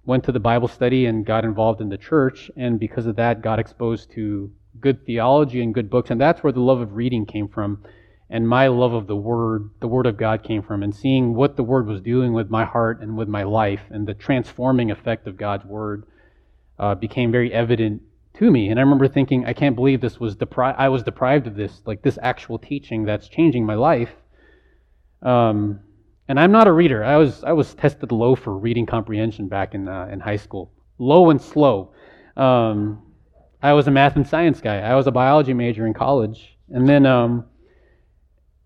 went 0.05 0.25
to 0.25 0.33
the 0.33 0.41
Bible 0.41 0.67
study 0.67 1.07
and 1.07 1.25
got 1.25 1.45
involved 1.45 1.81
in 1.81 1.91
the 1.91 1.97
church. 1.97 2.51
And 2.57 2.81
because 2.81 3.07
of 3.07 3.15
that, 3.15 3.41
got 3.41 3.61
exposed 3.61 4.11
to 4.15 4.51
good 4.81 5.07
theology 5.07 5.63
and 5.63 5.73
good 5.73 5.89
books, 5.89 6.11
and 6.11 6.21
that's 6.21 6.43
where 6.43 6.53
the 6.53 6.59
love 6.59 6.81
of 6.81 6.95
reading 6.95 7.25
came 7.25 7.47
from, 7.47 7.85
and 8.29 8.49
my 8.49 8.67
love 8.67 8.95
of 8.95 9.07
the 9.07 9.15
Word, 9.15 9.71
the 9.81 9.87
Word 9.87 10.07
of 10.07 10.17
God 10.17 10.43
came 10.43 10.63
from, 10.63 10.83
and 10.83 10.93
seeing 10.93 11.35
what 11.35 11.57
the 11.57 11.63
Word 11.63 11.87
was 11.87 12.01
doing 12.01 12.33
with 12.33 12.51
my 12.51 12.65
heart 12.65 13.01
and 13.01 13.17
with 13.17 13.29
my 13.29 13.45
life, 13.45 13.83
and 13.91 14.09
the 14.09 14.15
transforming 14.15 14.91
effect 14.91 15.29
of 15.29 15.37
God's 15.37 15.65
Word 15.65 16.05
uh, 16.81 16.97
became 16.97 17.31
very 17.31 17.53
evident 17.53 18.03
to 18.35 18.51
me. 18.51 18.69
And 18.69 18.79
I 18.79 18.83
remember 18.83 19.09
thinking, 19.09 19.45
I 19.47 19.53
can't 19.53 19.77
believe 19.77 20.01
this 20.01 20.19
was 20.19 20.37
depri- 20.37 20.75
I 20.79 20.89
was 20.89 21.03
deprived 21.03 21.47
of 21.47 21.55
this, 21.55 21.83
like 21.87 22.03
this 22.03 22.19
actual 22.23 22.59
teaching 22.59 23.05
that's 23.05 23.29
changing 23.29 23.67
my 23.67 23.75
life. 23.75 24.13
Um, 25.23 25.81
and 26.29 26.39
I'm 26.41 26.53
not 26.53 26.67
a 26.67 26.73
reader. 26.73 27.05
I 27.05 27.17
was 27.17 27.45
I 27.45 27.53
was 27.53 27.75
tested 27.75 28.13
low 28.13 28.35
for 28.35 28.57
reading 28.57 28.87
comprehension 28.87 29.49
back 29.49 29.75
in 29.75 29.89
uh, 29.89 30.09
in 30.11 30.21
high 30.21 30.37
school, 30.37 30.73
low 30.99 31.31
and 31.31 31.41
slow. 31.41 31.93
Um, 32.37 33.03
I 33.63 33.73
was 33.75 33.87
a 33.87 33.91
math 33.91 34.17
and 34.17 34.27
science 34.27 34.61
guy. 34.61 34.79
I 34.79 34.95
was 34.95 35.07
a 35.07 35.13
biology 35.13 35.53
major 35.53 35.87
in 35.87 35.95
college, 35.95 36.59
and 36.71 36.89
then 36.89 37.07
um, 37.07 37.45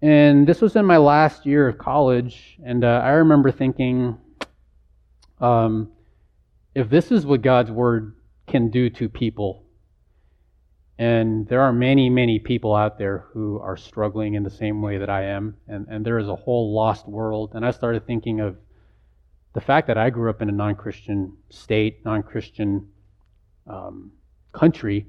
and 0.00 0.46
this 0.46 0.60
was 0.60 0.76
in 0.76 0.84
my 0.84 0.98
last 0.98 1.46
year 1.46 1.66
of 1.68 1.78
college, 1.78 2.58
and 2.64 2.84
uh, 2.84 3.00
I 3.02 3.10
remember 3.10 3.50
thinking, 3.50 4.18
um, 5.40 5.90
if 6.74 6.88
this 6.88 7.10
is 7.10 7.26
what 7.26 7.42
God's 7.42 7.70
word 7.70 8.14
can 8.56 8.70
do 8.70 8.88
to 8.88 9.06
people, 9.10 9.66
and 10.98 11.46
there 11.46 11.60
are 11.60 11.74
many, 11.74 12.08
many 12.08 12.38
people 12.38 12.74
out 12.74 12.96
there 12.96 13.26
who 13.32 13.60
are 13.60 13.76
struggling 13.76 14.32
in 14.32 14.44
the 14.44 14.56
same 14.62 14.80
way 14.80 14.96
that 14.96 15.10
I 15.10 15.24
am, 15.24 15.56
and, 15.68 15.86
and 15.90 16.06
there 16.06 16.18
is 16.18 16.26
a 16.26 16.34
whole 16.34 16.74
lost 16.74 17.06
world. 17.06 17.52
And 17.54 17.66
I 17.66 17.70
started 17.70 18.06
thinking 18.06 18.40
of 18.40 18.56
the 19.52 19.60
fact 19.60 19.88
that 19.88 19.98
I 19.98 20.08
grew 20.08 20.30
up 20.30 20.40
in 20.40 20.48
a 20.48 20.52
non 20.52 20.74
Christian 20.74 21.36
state, 21.50 22.02
non 22.02 22.22
Christian 22.22 22.88
um, 23.66 24.12
country 24.52 25.06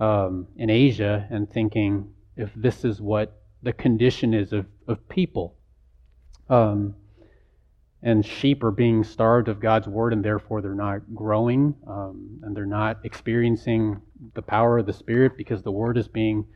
um, 0.00 0.46
in 0.56 0.70
Asia 0.70 1.26
and 1.30 1.50
thinking 1.50 2.14
if 2.38 2.50
this 2.56 2.86
is 2.86 3.02
what 3.02 3.42
the 3.62 3.74
condition 3.74 4.32
is 4.32 4.54
of, 4.54 4.64
of 4.86 5.06
people. 5.10 5.56
Um, 6.48 6.94
and 8.02 8.24
sheep 8.24 8.62
are 8.62 8.70
being 8.70 9.02
starved 9.02 9.48
of 9.48 9.60
God's 9.60 9.88
word, 9.88 10.12
and 10.12 10.24
therefore 10.24 10.62
they're 10.62 10.74
not 10.74 11.00
growing, 11.14 11.74
um, 11.86 12.40
and 12.42 12.56
they're 12.56 12.66
not 12.66 12.98
experiencing 13.04 14.00
the 14.34 14.42
power 14.42 14.78
of 14.78 14.86
the 14.86 14.92
Spirit 14.92 15.36
because 15.36 15.62
the 15.62 15.72
word 15.72 15.98
is 15.98 16.08
being 16.08 16.46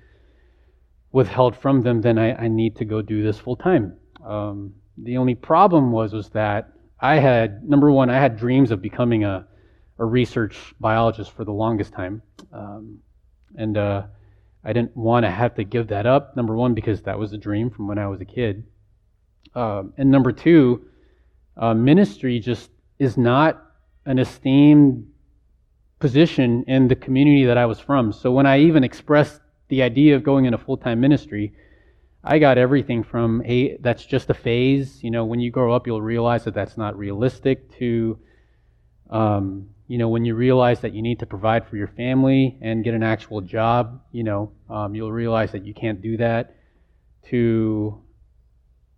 withheld 1.10 1.56
from 1.56 1.82
them. 1.82 2.00
Then 2.00 2.18
I, 2.18 2.44
I 2.44 2.48
need 2.48 2.76
to 2.76 2.84
go 2.84 3.02
do 3.02 3.22
this 3.22 3.38
full 3.38 3.56
time. 3.56 3.96
Um, 4.24 4.74
the 4.96 5.16
only 5.16 5.34
problem 5.34 5.90
was 5.90 6.12
was 6.12 6.28
that 6.30 6.72
I 7.00 7.16
had 7.16 7.68
number 7.68 7.90
one, 7.90 8.10
I 8.10 8.20
had 8.20 8.36
dreams 8.36 8.70
of 8.70 8.80
becoming 8.80 9.24
a 9.24 9.46
a 9.98 10.04
research 10.04 10.74
biologist 10.80 11.30
for 11.30 11.44
the 11.44 11.52
longest 11.52 11.92
time. 11.92 12.22
Um, 12.52 12.98
and 13.54 13.76
uh, 13.76 14.02
I 14.64 14.72
didn't 14.72 14.96
want 14.96 15.24
to 15.24 15.30
have 15.30 15.54
to 15.54 15.64
give 15.64 15.88
that 15.88 16.06
up, 16.06 16.36
number 16.36 16.56
one, 16.56 16.74
because 16.74 17.02
that 17.02 17.18
was 17.18 17.32
a 17.32 17.38
dream 17.38 17.70
from 17.70 17.86
when 17.86 17.98
I 17.98 18.08
was 18.08 18.20
a 18.20 18.24
kid. 18.24 18.64
Um, 19.54 19.92
and 19.98 20.10
number 20.10 20.32
two, 20.32 20.86
uh, 21.56 21.74
ministry 21.74 22.38
just 22.40 22.70
is 22.98 23.16
not 23.16 23.62
an 24.06 24.18
esteemed 24.18 25.06
position 25.98 26.64
in 26.66 26.88
the 26.88 26.96
community 26.96 27.44
that 27.44 27.56
I 27.56 27.66
was 27.66 27.78
from. 27.78 28.12
So 28.12 28.32
when 28.32 28.46
I 28.46 28.60
even 28.60 28.82
expressed 28.84 29.40
the 29.68 29.82
idea 29.82 30.16
of 30.16 30.24
going 30.24 30.44
into 30.46 30.58
full 30.58 30.76
time 30.76 31.00
ministry, 31.00 31.54
I 32.24 32.38
got 32.38 32.58
everything 32.58 33.02
from, 33.02 33.40
hey, 33.40 33.76
that's 33.80 34.04
just 34.04 34.30
a 34.30 34.34
phase. 34.34 35.02
You 35.02 35.10
know, 35.10 35.24
when 35.24 35.40
you 35.40 35.50
grow 35.50 35.72
up, 35.74 35.86
you'll 35.86 36.02
realize 36.02 36.44
that 36.44 36.54
that's 36.54 36.76
not 36.76 36.96
realistic, 36.96 37.76
to, 37.78 38.18
um, 39.10 39.68
you 39.88 39.98
know, 39.98 40.08
when 40.08 40.24
you 40.24 40.34
realize 40.34 40.80
that 40.80 40.92
you 40.92 41.02
need 41.02 41.18
to 41.18 41.26
provide 41.26 41.66
for 41.66 41.76
your 41.76 41.88
family 41.88 42.58
and 42.60 42.84
get 42.84 42.94
an 42.94 43.02
actual 43.02 43.40
job, 43.40 44.00
you 44.12 44.22
know, 44.22 44.52
um, 44.70 44.94
you'll 44.94 45.12
realize 45.12 45.52
that 45.52 45.64
you 45.64 45.74
can't 45.74 46.00
do 46.00 46.16
that. 46.16 46.56
To 47.30 48.00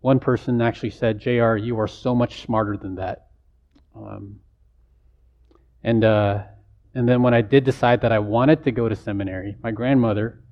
one 0.05 0.21
person 0.21 0.61
actually 0.61 0.91
said, 0.91 1.19
"JR, 1.19 1.57
you 1.57 1.79
are 1.81 1.89
so 1.89 2.15
much 2.15 2.43
smarter 2.43 2.77
than 2.77 2.97
that." 2.97 3.29
Um, 3.97 4.41
and 5.83 6.05
uh, 6.05 6.43
and 6.95 7.09
then 7.09 7.23
when 7.23 7.33
I 7.33 7.41
did 7.41 7.65
decide 7.65 8.03
that 8.03 8.13
I 8.13 8.19
wanted 8.19 8.65
to 8.65 8.71
go 8.71 8.87
to 8.87 8.95
seminary, 8.95 9.57
my 9.63 9.71
grandmother, 9.71 10.45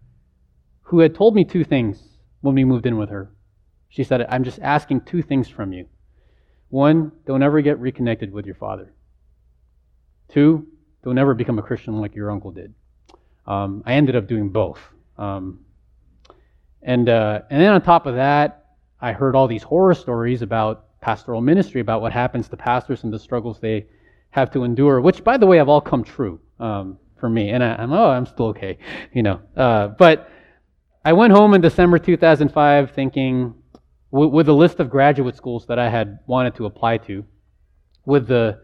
who 0.84 1.00
had 1.00 1.14
told 1.14 1.34
me 1.34 1.44
two 1.44 1.64
things 1.64 2.02
when 2.40 2.54
we 2.54 2.64
moved 2.64 2.86
in 2.86 2.96
with 2.96 3.10
her, 3.10 3.30
she 3.90 4.04
said, 4.04 4.24
"I'm 4.30 4.42
just 4.42 4.58
asking 4.62 5.02
two 5.02 5.20
things 5.20 5.48
from 5.48 5.74
you. 5.74 5.86
One, 6.70 7.12
don't 7.26 7.42
ever 7.42 7.60
get 7.60 7.78
reconnected 7.78 8.32
with 8.32 8.46
your 8.46 8.54
father. 8.54 8.94
Two, 10.28 10.66
don't 11.04 11.18
ever 11.18 11.34
become 11.34 11.58
a 11.58 11.62
Christian 11.62 12.00
like 12.00 12.14
your 12.14 12.30
uncle 12.30 12.52
did." 12.52 12.72
Um, 13.46 13.82
I 13.84 13.92
ended 13.92 14.16
up 14.16 14.26
doing 14.26 14.48
both. 14.48 14.80
Um, 15.18 15.66
and, 16.80 17.06
uh, 17.06 17.42
and 17.50 17.60
then 17.60 17.74
on 17.74 17.82
top 17.82 18.06
of 18.06 18.14
that, 18.14 18.61
I 19.02 19.12
heard 19.12 19.34
all 19.34 19.48
these 19.48 19.64
horror 19.64 19.94
stories 19.94 20.42
about 20.42 21.00
pastoral 21.00 21.40
ministry, 21.40 21.80
about 21.80 22.00
what 22.00 22.12
happens 22.12 22.48
to 22.48 22.56
pastors 22.56 23.02
and 23.02 23.12
the 23.12 23.18
struggles 23.18 23.58
they 23.60 23.86
have 24.30 24.50
to 24.52 24.64
endure, 24.64 25.00
which, 25.00 25.24
by 25.24 25.36
the 25.36 25.46
way, 25.46 25.58
have 25.58 25.68
all 25.68 25.80
come 25.80 26.04
true 26.04 26.40
um, 26.60 26.98
for 27.18 27.28
me. 27.28 27.50
And 27.50 27.62
I, 27.62 27.82
am 27.82 27.92
oh, 27.92 28.10
I'm 28.10 28.24
still 28.24 28.46
okay, 28.46 28.78
you 29.12 29.22
know. 29.22 29.40
Uh, 29.56 29.88
but 29.88 30.30
I 31.04 31.12
went 31.12 31.32
home 31.32 31.52
in 31.52 31.60
December 31.60 31.98
2005 31.98 32.92
thinking, 32.92 33.54
w- 34.12 34.30
with 34.30 34.48
a 34.48 34.52
list 34.52 34.78
of 34.78 34.88
graduate 34.88 35.36
schools 35.36 35.66
that 35.66 35.78
I 35.80 35.90
had 35.90 36.20
wanted 36.26 36.54
to 36.54 36.66
apply 36.66 36.98
to, 36.98 37.24
with 38.06 38.28
the 38.28 38.60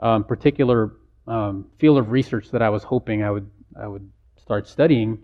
um, 0.00 0.24
particular 0.24 0.96
um, 1.26 1.66
field 1.78 1.98
of 1.98 2.10
research 2.10 2.50
that 2.50 2.62
I 2.62 2.70
was 2.70 2.82
hoping 2.82 3.22
I 3.22 3.30
would 3.30 3.50
I 3.80 3.86
would 3.86 4.10
start 4.36 4.66
studying. 4.66 5.18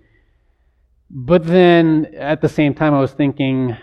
But 1.10 1.44
then 1.44 2.14
at 2.16 2.40
the 2.40 2.48
same 2.48 2.74
time, 2.74 2.94
I 2.94 3.00
was 3.00 3.12
thinking, 3.12 3.76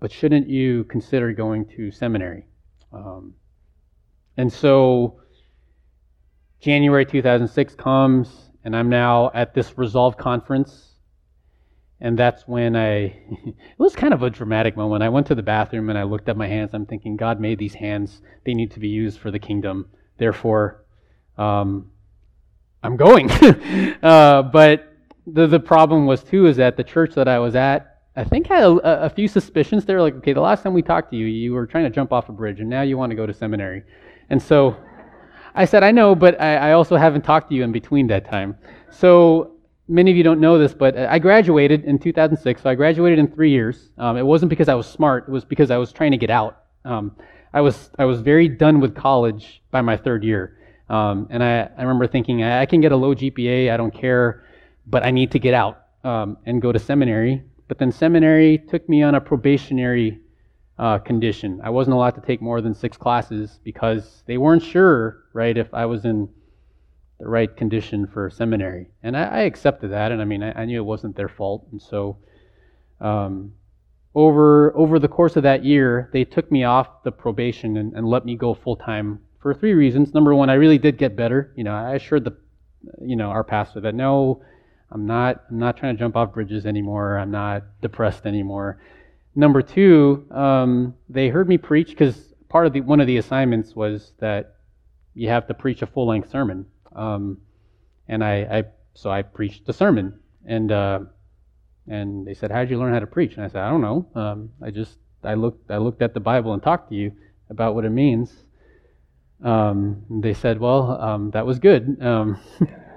but 0.00 0.12
shouldn't 0.12 0.48
you 0.48 0.84
consider 0.84 1.32
going 1.32 1.66
to 1.76 1.90
seminary? 1.90 2.46
Um, 2.92 3.34
and 4.36 4.52
so 4.52 5.20
January 6.60 7.06
2006 7.06 7.74
comes, 7.74 8.50
and 8.64 8.76
I'm 8.76 8.88
now 8.88 9.30
at 9.34 9.54
this 9.54 9.76
Resolve 9.78 10.16
conference. 10.16 10.84
And 12.00 12.16
that's 12.16 12.46
when 12.46 12.76
I, 12.76 12.94
it 13.46 13.54
was 13.78 13.96
kind 13.96 14.14
of 14.14 14.22
a 14.22 14.30
dramatic 14.30 14.76
moment. 14.76 15.02
I 15.02 15.08
went 15.08 15.26
to 15.28 15.34
the 15.34 15.42
bathroom 15.42 15.90
and 15.90 15.98
I 15.98 16.04
looked 16.04 16.28
at 16.28 16.36
my 16.36 16.46
hands. 16.46 16.70
I'm 16.72 16.86
thinking, 16.86 17.16
God 17.16 17.40
made 17.40 17.58
these 17.58 17.74
hands. 17.74 18.22
They 18.44 18.54
need 18.54 18.70
to 18.72 18.80
be 18.80 18.88
used 18.88 19.18
for 19.18 19.30
the 19.30 19.38
kingdom. 19.38 19.86
Therefore, 20.16 20.84
um, 21.36 21.90
I'm 22.82 22.96
going. 22.96 23.30
uh, 24.02 24.42
but 24.42 24.92
the, 25.26 25.46
the 25.46 25.60
problem 25.60 26.06
was, 26.06 26.22
too, 26.22 26.46
is 26.46 26.56
that 26.56 26.76
the 26.76 26.84
church 26.84 27.14
that 27.14 27.28
I 27.28 27.38
was 27.38 27.56
at, 27.56 27.87
I 28.18 28.24
think 28.24 28.48
had 28.48 28.64
a, 28.64 29.04
a, 29.04 29.10
few 29.10 29.28
suspicions. 29.28 29.84
They 29.84 29.94
were 29.94 30.02
like, 30.02 30.14
okay, 30.16 30.32
the 30.32 30.40
last 30.40 30.64
time 30.64 30.74
we 30.74 30.82
talked 30.82 31.12
to 31.12 31.16
you, 31.16 31.26
you 31.26 31.52
were 31.52 31.66
trying 31.66 31.84
to 31.84 31.90
jump 31.90 32.12
off 32.12 32.28
a 32.28 32.32
bridge, 32.32 32.58
and 32.58 32.68
now 32.68 32.82
you 32.82 32.98
want 32.98 33.10
to 33.10 33.16
go 33.16 33.26
to 33.26 33.32
seminary. 33.32 33.84
And 34.28 34.42
so 34.42 34.76
I 35.54 35.64
said, 35.64 35.84
I 35.84 35.92
know, 35.92 36.16
but 36.16 36.40
I, 36.40 36.56
I 36.56 36.72
also 36.72 36.96
haven't 36.96 37.22
talked 37.22 37.48
to 37.50 37.54
you 37.54 37.62
in 37.62 37.70
between 37.70 38.08
that 38.08 38.28
time. 38.28 38.56
So 38.90 39.52
many 39.86 40.10
of 40.10 40.16
you 40.16 40.24
don't 40.24 40.40
know 40.40 40.58
this, 40.58 40.74
but 40.74 40.96
I 40.96 41.20
graduated 41.20 41.84
in 41.84 41.96
2006. 41.96 42.60
So 42.60 42.68
I 42.68 42.74
graduated 42.74 43.20
in 43.20 43.28
three 43.28 43.52
years. 43.52 43.90
Um, 43.98 44.16
it 44.16 44.26
wasn't 44.26 44.50
because 44.50 44.68
I 44.68 44.74
was 44.74 44.88
smart, 44.88 45.28
it 45.28 45.30
was 45.30 45.44
because 45.44 45.70
I 45.70 45.76
was 45.76 45.92
trying 45.92 46.10
to 46.10 46.18
get 46.18 46.30
out. 46.30 46.64
Um, 46.84 47.14
I, 47.54 47.60
was, 47.60 47.90
I 48.00 48.04
was 48.04 48.20
very 48.20 48.48
done 48.48 48.80
with 48.80 48.96
college 48.96 49.62
by 49.70 49.80
my 49.80 49.96
third 49.96 50.24
year. 50.24 50.58
Um, 50.90 51.28
and 51.30 51.44
I, 51.44 51.70
I 51.76 51.82
remember 51.82 52.08
thinking, 52.08 52.42
I, 52.42 52.62
I, 52.62 52.66
can 52.66 52.80
get 52.80 52.90
a 52.90 52.96
low 52.96 53.14
GPA, 53.14 53.72
I 53.72 53.76
don't 53.76 53.94
care, 53.94 54.44
but 54.86 55.04
I 55.04 55.10
need 55.10 55.30
to 55.32 55.38
get 55.38 55.52
out 55.52 55.84
um, 56.02 56.38
and 56.46 56.62
go 56.62 56.72
to 56.72 56.78
seminary. 56.78 57.44
But 57.68 57.78
then 57.78 57.92
seminary 57.92 58.58
took 58.58 58.88
me 58.88 59.02
on 59.02 59.14
a 59.14 59.20
probationary 59.20 60.18
uh, 60.78 60.98
condition. 60.98 61.60
I 61.62 61.70
wasn't 61.70 61.94
allowed 61.94 62.14
to 62.14 62.20
take 62.20 62.40
more 62.40 62.60
than 62.60 62.74
six 62.74 62.96
classes 62.96 63.60
because 63.62 64.22
they 64.26 64.38
weren't 64.38 64.62
sure, 64.62 65.24
right, 65.32 65.56
if 65.56 65.72
I 65.74 65.86
was 65.86 66.04
in 66.04 66.28
the 67.18 67.28
right 67.28 67.54
condition 67.56 68.06
for 68.06 68.30
seminary. 68.30 68.88
And 69.02 69.16
I, 69.16 69.24
I 69.24 69.38
accepted 69.40 69.90
that, 69.90 70.12
and 70.12 70.22
I 70.22 70.24
mean, 70.24 70.42
I, 70.42 70.62
I, 70.62 70.64
knew 70.64 70.80
it 70.80 70.84
wasn't 70.84 71.16
their 71.16 71.28
fault. 71.28 71.66
And 71.72 71.82
so, 71.82 72.18
um, 73.00 73.52
over 74.14 74.76
over 74.76 74.98
the 74.98 75.08
course 75.08 75.36
of 75.36 75.42
that 75.42 75.64
year, 75.64 76.10
they 76.12 76.24
took 76.24 76.50
me 76.50 76.64
off 76.64 77.02
the 77.02 77.12
probation 77.12 77.76
and, 77.76 77.92
and 77.92 78.06
let 78.08 78.24
me 78.24 78.36
go 78.36 78.54
full 78.54 78.76
time 78.76 79.20
for 79.40 79.52
three 79.52 79.74
reasons. 79.74 80.14
Number 80.14 80.34
one, 80.34 80.48
I 80.48 80.54
really 80.54 80.78
did 80.78 80.96
get 80.96 81.16
better. 81.16 81.52
You 81.56 81.64
know, 81.64 81.72
I 81.72 81.94
assured 81.94 82.24
the, 82.24 82.36
you 83.00 83.16
know, 83.16 83.26
our 83.26 83.44
pastor 83.44 83.80
that 83.80 83.94
no, 83.94 84.42
I'm 84.90 85.06
not, 85.06 85.44
I'm 85.50 85.58
not 85.58 85.76
trying 85.76 85.96
to 85.96 85.98
jump 85.98 86.16
off 86.16 86.32
bridges 86.32 86.66
anymore. 86.66 87.18
I'm 87.18 87.30
not 87.30 87.64
depressed 87.82 88.26
anymore. 88.26 88.80
Number 89.34 89.62
two, 89.62 90.26
um, 90.30 90.94
they 91.08 91.28
heard 91.28 91.48
me 91.48 91.58
preach 91.58 91.90
because 91.90 92.34
part 92.48 92.66
of 92.66 92.72
the 92.72 92.80
one 92.80 93.00
of 93.00 93.06
the 93.06 93.18
assignments 93.18 93.76
was 93.76 94.12
that 94.18 94.56
you 95.14 95.28
have 95.28 95.46
to 95.48 95.54
preach 95.54 95.82
a 95.82 95.86
full 95.86 96.08
length 96.08 96.30
sermon. 96.30 96.66
Um, 96.94 97.38
and 98.08 98.24
I, 98.24 98.34
I, 98.58 98.64
so 98.94 99.10
I 99.10 99.22
preached 99.22 99.66
the 99.66 99.72
sermon, 99.72 100.18
and 100.46 100.72
uh, 100.72 101.00
and 101.86 102.26
they 102.26 102.34
said, 102.34 102.50
"How 102.50 102.60
did 102.60 102.70
you 102.70 102.78
learn 102.78 102.94
how 102.94 103.00
to 103.00 103.06
preach?" 103.06 103.34
And 103.36 103.44
I 103.44 103.48
said, 103.48 103.62
"I 103.62 103.70
don't 103.70 103.82
know. 103.82 104.08
Um, 104.14 104.50
I 104.62 104.70
just 104.70 104.96
I 105.22 105.34
looked 105.34 105.70
I 105.70 105.76
looked 105.76 106.02
at 106.02 106.14
the 106.14 106.20
Bible 106.20 106.54
and 106.54 106.62
talked 106.62 106.88
to 106.88 106.96
you 106.96 107.12
about 107.50 107.74
what 107.74 107.84
it 107.84 107.90
means." 107.90 108.32
Um, 109.42 110.04
they 110.10 110.34
said, 110.34 110.58
well, 110.58 111.00
um, 111.00 111.30
that 111.30 111.46
was 111.46 111.58
good. 111.58 111.96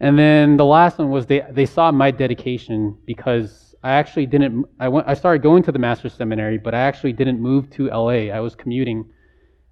And 0.00 0.18
then 0.18 0.56
the 0.56 0.64
last 0.64 0.98
one 0.98 1.10
was 1.10 1.26
they, 1.26 1.44
they 1.50 1.66
saw 1.66 1.92
my 1.92 2.10
dedication 2.10 2.96
because 3.04 3.74
I 3.82 3.90
actually 3.92 4.26
didn't, 4.26 4.66
I, 4.78 4.88
went, 4.88 5.06
I 5.06 5.14
started 5.14 5.42
going 5.42 5.62
to 5.64 5.72
the 5.72 5.78
master's 5.78 6.14
seminary, 6.14 6.56
but 6.56 6.74
I 6.74 6.80
actually 6.80 7.12
didn't 7.12 7.40
move 7.40 7.70
to 7.72 7.88
LA. 7.88 8.32
I 8.32 8.40
was 8.40 8.54
commuting 8.54 9.10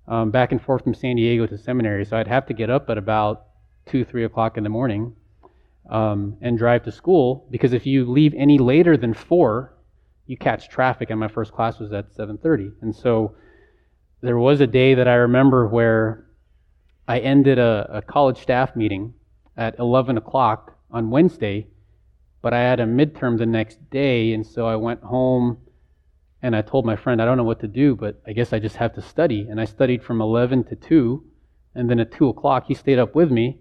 um, 0.07 0.31
back 0.31 0.53
and 0.53 0.61
forth 0.61 0.85
from 0.85 0.95
San 0.95 1.17
Diego 1.17 1.47
to 1.47 1.57
seminary, 1.57 2.05
so 2.05 2.17
I'd 2.17 2.29
have 2.29 2.47
to 2.47 2.55
get 2.55 2.69
up 2.69 2.91
at 2.91 2.99
about 2.99 3.47
2, 3.87 4.05
3 4.05 4.25
o'clock 4.25 4.59
in 4.59 4.65
the 4.65 4.71
morning 4.71 5.15
um, 5.91 6.37
and 6.43 6.59
drive 6.59 6.85
to 6.85 6.93
school 6.93 7.47
because 7.51 7.73
if 7.73 7.87
you 7.87 8.05
leave 8.05 8.35
any 8.37 8.59
later 8.59 8.99
than 8.99 9.15
4, 9.15 9.75
you 10.27 10.37
catch 10.37 10.69
traffic, 10.69 11.09
and 11.09 11.19
my 11.19 11.29
first 11.29 11.53
class 11.53 11.79
was 11.79 11.91
at 11.93 12.15
7.30. 12.15 12.73
And 12.83 12.95
so 12.95 13.35
there 14.21 14.39
was 14.39 14.61
a 14.61 14.67
day 14.67 14.93
that 14.93 15.09
I 15.09 15.15
remember 15.15 15.67
where 15.67 16.27
I 17.07 17.21
ended 17.21 17.59
a, 17.59 17.89
a 17.91 18.03
college 18.03 18.37
staff 18.37 18.77
meeting 18.77 19.15
at 19.59 19.79
11 19.79 20.17
o'clock 20.17 20.79
on 20.91 21.11
Wednesday, 21.11 21.67
but 22.41 22.55
I 22.55 22.61
had 22.61 22.81
a 22.81 22.87
midterm 22.87 23.37
the 23.37 23.45
next 23.45 23.91
day, 23.91 24.33
and 24.33 24.47
so 24.47 24.67
I 24.67 24.77
went 24.77 25.03
home 25.03 25.59
and 26.41 26.55
I 26.55 26.63
told 26.63 26.87
my 26.87 26.95
friend, 26.95 27.21
I 27.21 27.25
don't 27.25 27.37
know 27.37 27.45
what 27.45 27.61
to 27.61 27.69
do, 27.69 27.97
but 27.97 28.23
I 28.25 28.33
guess 28.33 28.53
I 28.53 28.61
just 28.61 28.77
have 28.77 28.95
to 28.95 29.03
study. 29.03 29.49
And 29.51 29.61
I 29.61 29.65
studied 29.65 30.05
from 30.05 30.21
11 30.21 30.65
to 30.65 30.77
2, 30.77 31.25
and 31.75 31.91
then 31.91 31.99
at 31.99 32.13
2 32.13 32.29
o'clock, 32.29 32.67
he 32.69 32.75
stayed 32.75 33.01
up 33.01 33.17
with 33.17 33.33
me. 33.33 33.59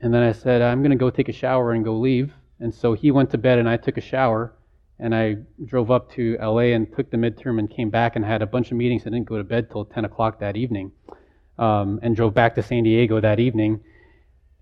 And 0.00 0.12
then 0.12 0.22
I 0.22 0.32
said, 0.32 0.62
I'm 0.62 0.80
going 0.80 0.90
to 0.90 0.96
go 0.96 1.10
take 1.10 1.28
a 1.28 1.32
shower 1.32 1.72
and 1.72 1.84
go 1.84 1.94
leave. 1.94 2.32
And 2.58 2.74
so 2.74 2.94
he 2.94 3.10
went 3.10 3.30
to 3.32 3.38
bed, 3.38 3.58
and 3.58 3.68
I 3.68 3.76
took 3.76 3.98
a 3.98 4.00
shower 4.00 4.54
and 4.98 5.14
I 5.14 5.36
drove 5.64 5.90
up 5.90 6.12
to 6.12 6.38
LA 6.40 6.74
and 6.74 6.86
took 6.94 7.10
the 7.10 7.16
midterm 7.16 7.58
and 7.58 7.68
came 7.68 7.90
back 7.90 8.14
and 8.14 8.24
had 8.24 8.40
a 8.40 8.46
bunch 8.46 8.70
of 8.70 8.76
meetings. 8.76 9.02
I 9.02 9.10
didn't 9.10 9.24
go 9.24 9.36
to 9.36 9.44
bed 9.44 9.68
till 9.68 9.84
10 9.84 10.04
o'clock 10.04 10.38
that 10.38 10.56
evening, 10.56 10.92
um, 11.58 11.98
and 12.02 12.14
drove 12.14 12.34
back 12.34 12.54
to 12.54 12.62
San 12.62 12.84
Diego 12.84 13.20
that 13.20 13.40
evening. 13.40 13.80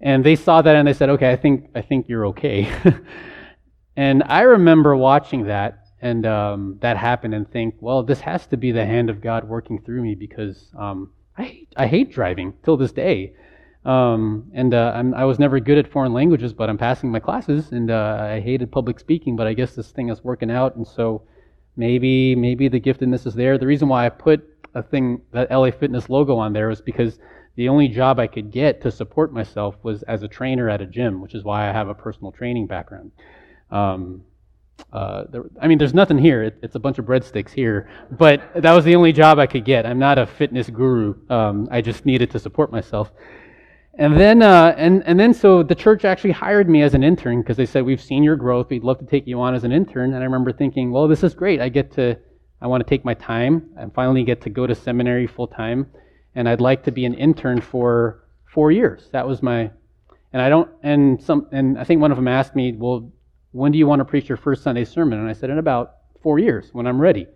And 0.00 0.24
they 0.24 0.36
saw 0.36 0.62
that 0.62 0.76
and 0.76 0.88
they 0.88 0.94
said, 0.94 1.10
"Okay, 1.10 1.30
I 1.30 1.36
think 1.36 1.70
I 1.74 1.82
think 1.82 2.08
you're 2.08 2.26
okay." 2.28 2.70
and 3.96 4.22
I 4.24 4.42
remember 4.42 4.96
watching 4.96 5.46
that 5.46 5.86
and 6.00 6.24
um, 6.24 6.78
that 6.80 6.96
happen 6.96 7.34
and 7.34 7.50
think, 7.50 7.74
"Well, 7.80 8.02
this 8.02 8.20
has 8.20 8.46
to 8.48 8.56
be 8.56 8.72
the 8.72 8.86
hand 8.86 9.10
of 9.10 9.20
God 9.20 9.48
working 9.48 9.80
through 9.82 10.02
me 10.02 10.14
because 10.14 10.70
um, 10.78 11.12
I 11.36 11.66
I 11.76 11.86
hate 11.86 12.10
driving 12.10 12.54
till 12.64 12.76
this 12.76 12.92
day." 12.92 13.34
Um, 13.84 14.50
and 14.52 14.74
uh, 14.74 15.02
i 15.16 15.24
was 15.24 15.38
never 15.38 15.58
good 15.58 15.78
at 15.78 15.90
foreign 15.90 16.12
languages, 16.12 16.52
but 16.52 16.68
I'm 16.68 16.76
passing 16.76 17.10
my 17.10 17.20
classes, 17.20 17.72
and 17.72 17.90
uh, 17.90 18.18
I 18.20 18.40
hated 18.40 18.70
public 18.70 19.00
speaking. 19.00 19.36
But 19.36 19.46
I 19.46 19.54
guess 19.54 19.74
this 19.74 19.90
thing 19.90 20.10
is 20.10 20.22
working 20.22 20.50
out, 20.50 20.76
and 20.76 20.86
so 20.86 21.22
maybe 21.76 22.34
maybe 22.34 22.68
the 22.68 22.80
giftedness 22.80 23.26
is 23.26 23.34
there. 23.34 23.58
The 23.58 23.66
reason 23.66 23.88
why 23.88 24.06
I 24.06 24.10
put 24.10 24.46
a 24.74 24.82
thing 24.82 25.22
that 25.32 25.50
LA 25.50 25.70
Fitness 25.70 26.08
logo 26.08 26.36
on 26.36 26.52
there 26.52 26.68
was 26.68 26.80
because 26.80 27.18
the 27.60 27.68
only 27.68 27.88
job 27.88 28.18
I 28.18 28.26
could 28.26 28.50
get 28.50 28.80
to 28.80 28.90
support 28.90 29.34
myself 29.34 29.76
was 29.82 30.02
as 30.04 30.22
a 30.22 30.28
trainer 30.28 30.70
at 30.70 30.80
a 30.80 30.86
gym, 30.86 31.20
which 31.20 31.34
is 31.34 31.44
why 31.44 31.68
I 31.68 31.72
have 31.74 31.90
a 31.90 31.94
personal 31.94 32.32
training 32.32 32.66
background. 32.66 33.12
Um, 33.70 34.22
uh, 34.90 35.24
there, 35.30 35.44
I 35.60 35.68
mean, 35.68 35.76
there's 35.76 35.92
nothing 35.92 36.16
here. 36.16 36.42
It, 36.42 36.58
it's 36.62 36.74
a 36.74 36.78
bunch 36.78 36.98
of 36.98 37.04
breadsticks 37.04 37.50
here, 37.50 37.90
but 38.12 38.40
that 38.54 38.72
was 38.72 38.86
the 38.86 38.96
only 38.96 39.12
job 39.12 39.38
I 39.38 39.46
could 39.46 39.66
get. 39.66 39.84
I'm 39.84 39.98
not 39.98 40.16
a 40.16 40.24
fitness 40.24 40.70
guru. 40.70 41.16
Um, 41.28 41.68
I 41.70 41.82
just 41.82 42.06
needed 42.06 42.30
to 42.30 42.38
support 42.38 42.72
myself. 42.72 43.12
And 43.98 44.18
then, 44.18 44.40
uh, 44.40 44.74
and, 44.78 45.02
and 45.04 45.20
then 45.20 45.34
so 45.34 45.62
the 45.62 45.74
church 45.74 46.06
actually 46.06 46.32
hired 46.32 46.66
me 46.66 46.80
as 46.80 46.94
an 46.94 47.04
intern 47.04 47.42
because 47.42 47.58
they 47.58 47.66
said, 47.66 47.84
We've 47.84 48.00
seen 48.00 48.22
your 48.22 48.36
growth. 48.36 48.70
We'd 48.70 48.84
love 48.84 49.00
to 49.00 49.04
take 49.04 49.26
you 49.26 49.38
on 49.38 49.54
as 49.54 49.64
an 49.64 49.72
intern. 49.72 50.14
And 50.14 50.22
I 50.22 50.24
remember 50.24 50.50
thinking, 50.50 50.92
Well, 50.92 51.08
this 51.08 51.22
is 51.22 51.34
great. 51.34 51.60
I 51.60 51.68
get 51.68 51.92
to, 51.96 52.16
I 52.62 52.68
want 52.68 52.82
to 52.82 52.88
take 52.88 53.04
my 53.04 53.12
time 53.12 53.68
and 53.76 53.92
finally 53.92 54.24
get 54.24 54.40
to 54.40 54.48
go 54.48 54.66
to 54.66 54.74
seminary 54.74 55.26
full 55.26 55.48
time. 55.48 55.88
And 56.34 56.48
I'd 56.48 56.60
like 56.60 56.84
to 56.84 56.92
be 56.92 57.04
an 57.04 57.14
intern 57.14 57.60
for 57.60 58.24
four 58.44 58.70
years. 58.72 59.08
That 59.12 59.26
was 59.26 59.42
my, 59.42 59.70
and 60.32 60.42
I 60.42 60.48
don't, 60.48 60.70
and 60.82 61.22
some, 61.22 61.46
and 61.52 61.78
I 61.78 61.84
think 61.84 62.00
one 62.00 62.10
of 62.10 62.16
them 62.16 62.28
asked 62.28 62.54
me, 62.54 62.72
Well, 62.72 63.10
when 63.52 63.72
do 63.72 63.78
you 63.78 63.86
want 63.86 64.00
to 64.00 64.04
preach 64.04 64.28
your 64.28 64.38
first 64.38 64.62
Sunday 64.62 64.84
sermon? 64.84 65.18
And 65.18 65.28
I 65.28 65.32
said, 65.32 65.50
In 65.50 65.58
about 65.58 65.96
four 66.22 66.38
years 66.38 66.70
when 66.72 66.86
I'm 66.86 67.00
ready. 67.00 67.26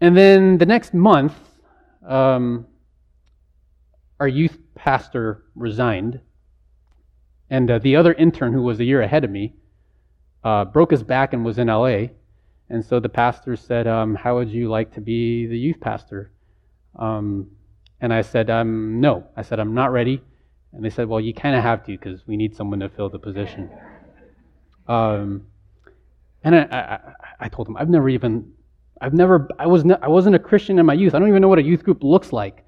And 0.00 0.16
then 0.16 0.58
the 0.58 0.66
next 0.66 0.94
month, 0.94 1.34
um, 2.06 2.66
our 4.18 4.28
youth 4.28 4.58
pastor 4.74 5.44
resigned, 5.54 6.20
and 7.50 7.70
uh, 7.70 7.78
the 7.78 7.96
other 7.96 8.12
intern 8.14 8.52
who 8.52 8.62
was 8.62 8.80
a 8.80 8.84
year 8.84 9.02
ahead 9.02 9.24
of 9.24 9.30
me 9.30 9.54
uh, 10.44 10.64
broke 10.64 10.90
his 10.90 11.02
back 11.02 11.32
and 11.32 11.44
was 11.44 11.58
in 11.58 11.66
LA. 11.68 12.06
And 12.68 12.84
so 12.84 13.00
the 13.00 13.08
pastor 13.08 13.56
said, 13.56 13.86
um, 13.86 14.14
How 14.14 14.36
would 14.36 14.50
you 14.50 14.68
like 14.68 14.94
to 14.94 15.00
be 15.00 15.46
the 15.46 15.58
youth 15.58 15.80
pastor? 15.80 16.30
Um, 16.96 17.48
and 18.00 18.12
I 18.12 18.22
said, 18.22 18.50
um, 18.50 19.00
No. 19.00 19.26
I 19.36 19.42
said, 19.42 19.60
I'm 19.60 19.74
not 19.74 19.92
ready. 19.92 20.22
And 20.72 20.84
they 20.84 20.90
said, 20.90 21.08
Well, 21.08 21.20
you 21.20 21.34
kind 21.34 21.56
of 21.56 21.62
have 21.62 21.84
to 21.86 21.92
because 21.92 22.26
we 22.26 22.36
need 22.36 22.54
someone 22.54 22.80
to 22.80 22.88
fill 22.88 23.08
the 23.08 23.18
position. 23.18 23.70
Um, 24.88 25.46
and 26.42 26.56
I, 26.56 26.60
I, 26.60 26.98
I, 27.40 27.48
told 27.48 27.68
them, 27.68 27.76
I've 27.76 27.90
never 27.90 28.08
even, 28.08 28.52
I've 29.00 29.12
never, 29.12 29.48
I, 29.58 29.66
was 29.66 29.84
ne- 29.84 29.98
I 30.02 30.08
wasn't 30.08 30.34
a 30.34 30.38
Christian 30.38 30.78
in 30.78 30.86
my 30.86 30.94
youth. 30.94 31.14
I 31.14 31.18
don't 31.18 31.28
even 31.28 31.42
know 31.42 31.48
what 31.48 31.58
a 31.58 31.62
youth 31.62 31.84
group 31.84 32.02
looks 32.02 32.32
like. 32.32 32.64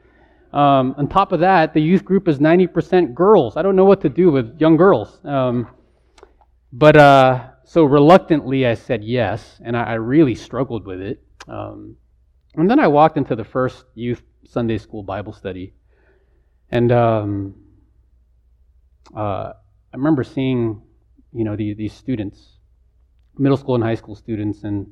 Um, 0.53 0.95
on 0.99 1.09
top 1.09 1.33
of 1.33 1.41
that, 1.41 1.73
the 1.73 1.81
youth 1.81 2.05
group 2.05 2.29
is 2.29 2.39
90% 2.39 3.15
girls. 3.15 3.57
I 3.57 3.63
don't 3.63 3.75
know 3.75 3.87
what 3.87 4.03
to 4.03 4.11
do 4.11 4.31
with 4.31 4.61
young 4.61 4.77
girls. 4.77 5.19
Um, 5.25 5.67
but 6.73 6.97
uh, 6.97 7.49
so 7.65 7.85
reluctantly, 7.85 8.67
I 8.67 8.75
said 8.75 9.03
yes, 9.03 9.61
and 9.65 9.77
I, 9.77 9.85
I 9.85 9.95
really 9.95 10.35
struggled 10.35 10.87
with 10.87 11.01
it. 11.01 11.23
Um, 11.49 11.97
and 12.55 12.69
then 12.71 12.79
I 12.79 12.87
walked 12.89 13.17
into 13.17 13.35
the 13.35 13.45
first 13.45 13.85
youth 13.95 14.23
Sunday 14.45 14.79
school 14.79 15.03
Bible 15.03 15.33
study, 15.33 15.75
and 16.71 16.91
um, 16.93 17.55
uh, 19.17 19.53
I 19.93 19.97
remember 19.97 20.25
seeing, 20.25 20.83
you 21.33 21.45
know, 21.45 21.57
the, 21.57 21.75
these 21.75 21.93
students, 21.93 22.59
middle 23.39 23.57
school 23.57 23.75
and 23.75 23.85
high 23.85 23.95
school 23.95 24.15
students, 24.15 24.65
and 24.65 24.87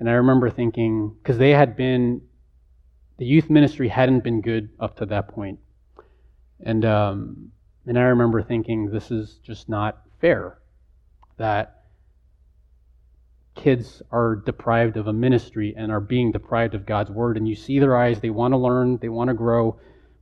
and 0.00 0.08
I 0.08 0.12
remember 0.12 0.50
thinking 0.50 1.16
because 1.22 1.38
they 1.38 1.50
had 1.50 1.76
been, 1.76 2.22
the 3.18 3.24
youth 3.24 3.50
ministry 3.50 3.88
hadn't 3.88 4.22
been 4.22 4.40
good 4.40 4.70
up 4.78 4.96
to 4.98 5.06
that 5.06 5.28
point, 5.28 5.58
and 6.60 6.84
um, 6.84 7.52
and 7.86 7.98
I 7.98 8.02
remember 8.02 8.42
thinking 8.42 8.90
this 8.90 9.10
is 9.10 9.40
just 9.42 9.68
not 9.68 10.02
fair 10.20 10.58
that 11.38 11.77
kids 13.58 14.00
are 14.12 14.36
deprived 14.36 14.96
of 14.96 15.08
a 15.08 15.12
ministry 15.12 15.74
and 15.76 15.90
are 15.90 16.00
being 16.00 16.30
deprived 16.30 16.74
of 16.74 16.86
God's 16.86 17.10
word. 17.10 17.36
And 17.36 17.48
you 17.48 17.56
see 17.56 17.78
their 17.78 17.96
eyes, 17.96 18.20
they 18.20 18.30
want 18.30 18.52
to 18.52 18.58
learn, 18.58 18.98
they 18.98 19.08
want 19.08 19.28
to 19.28 19.34
grow, 19.34 19.78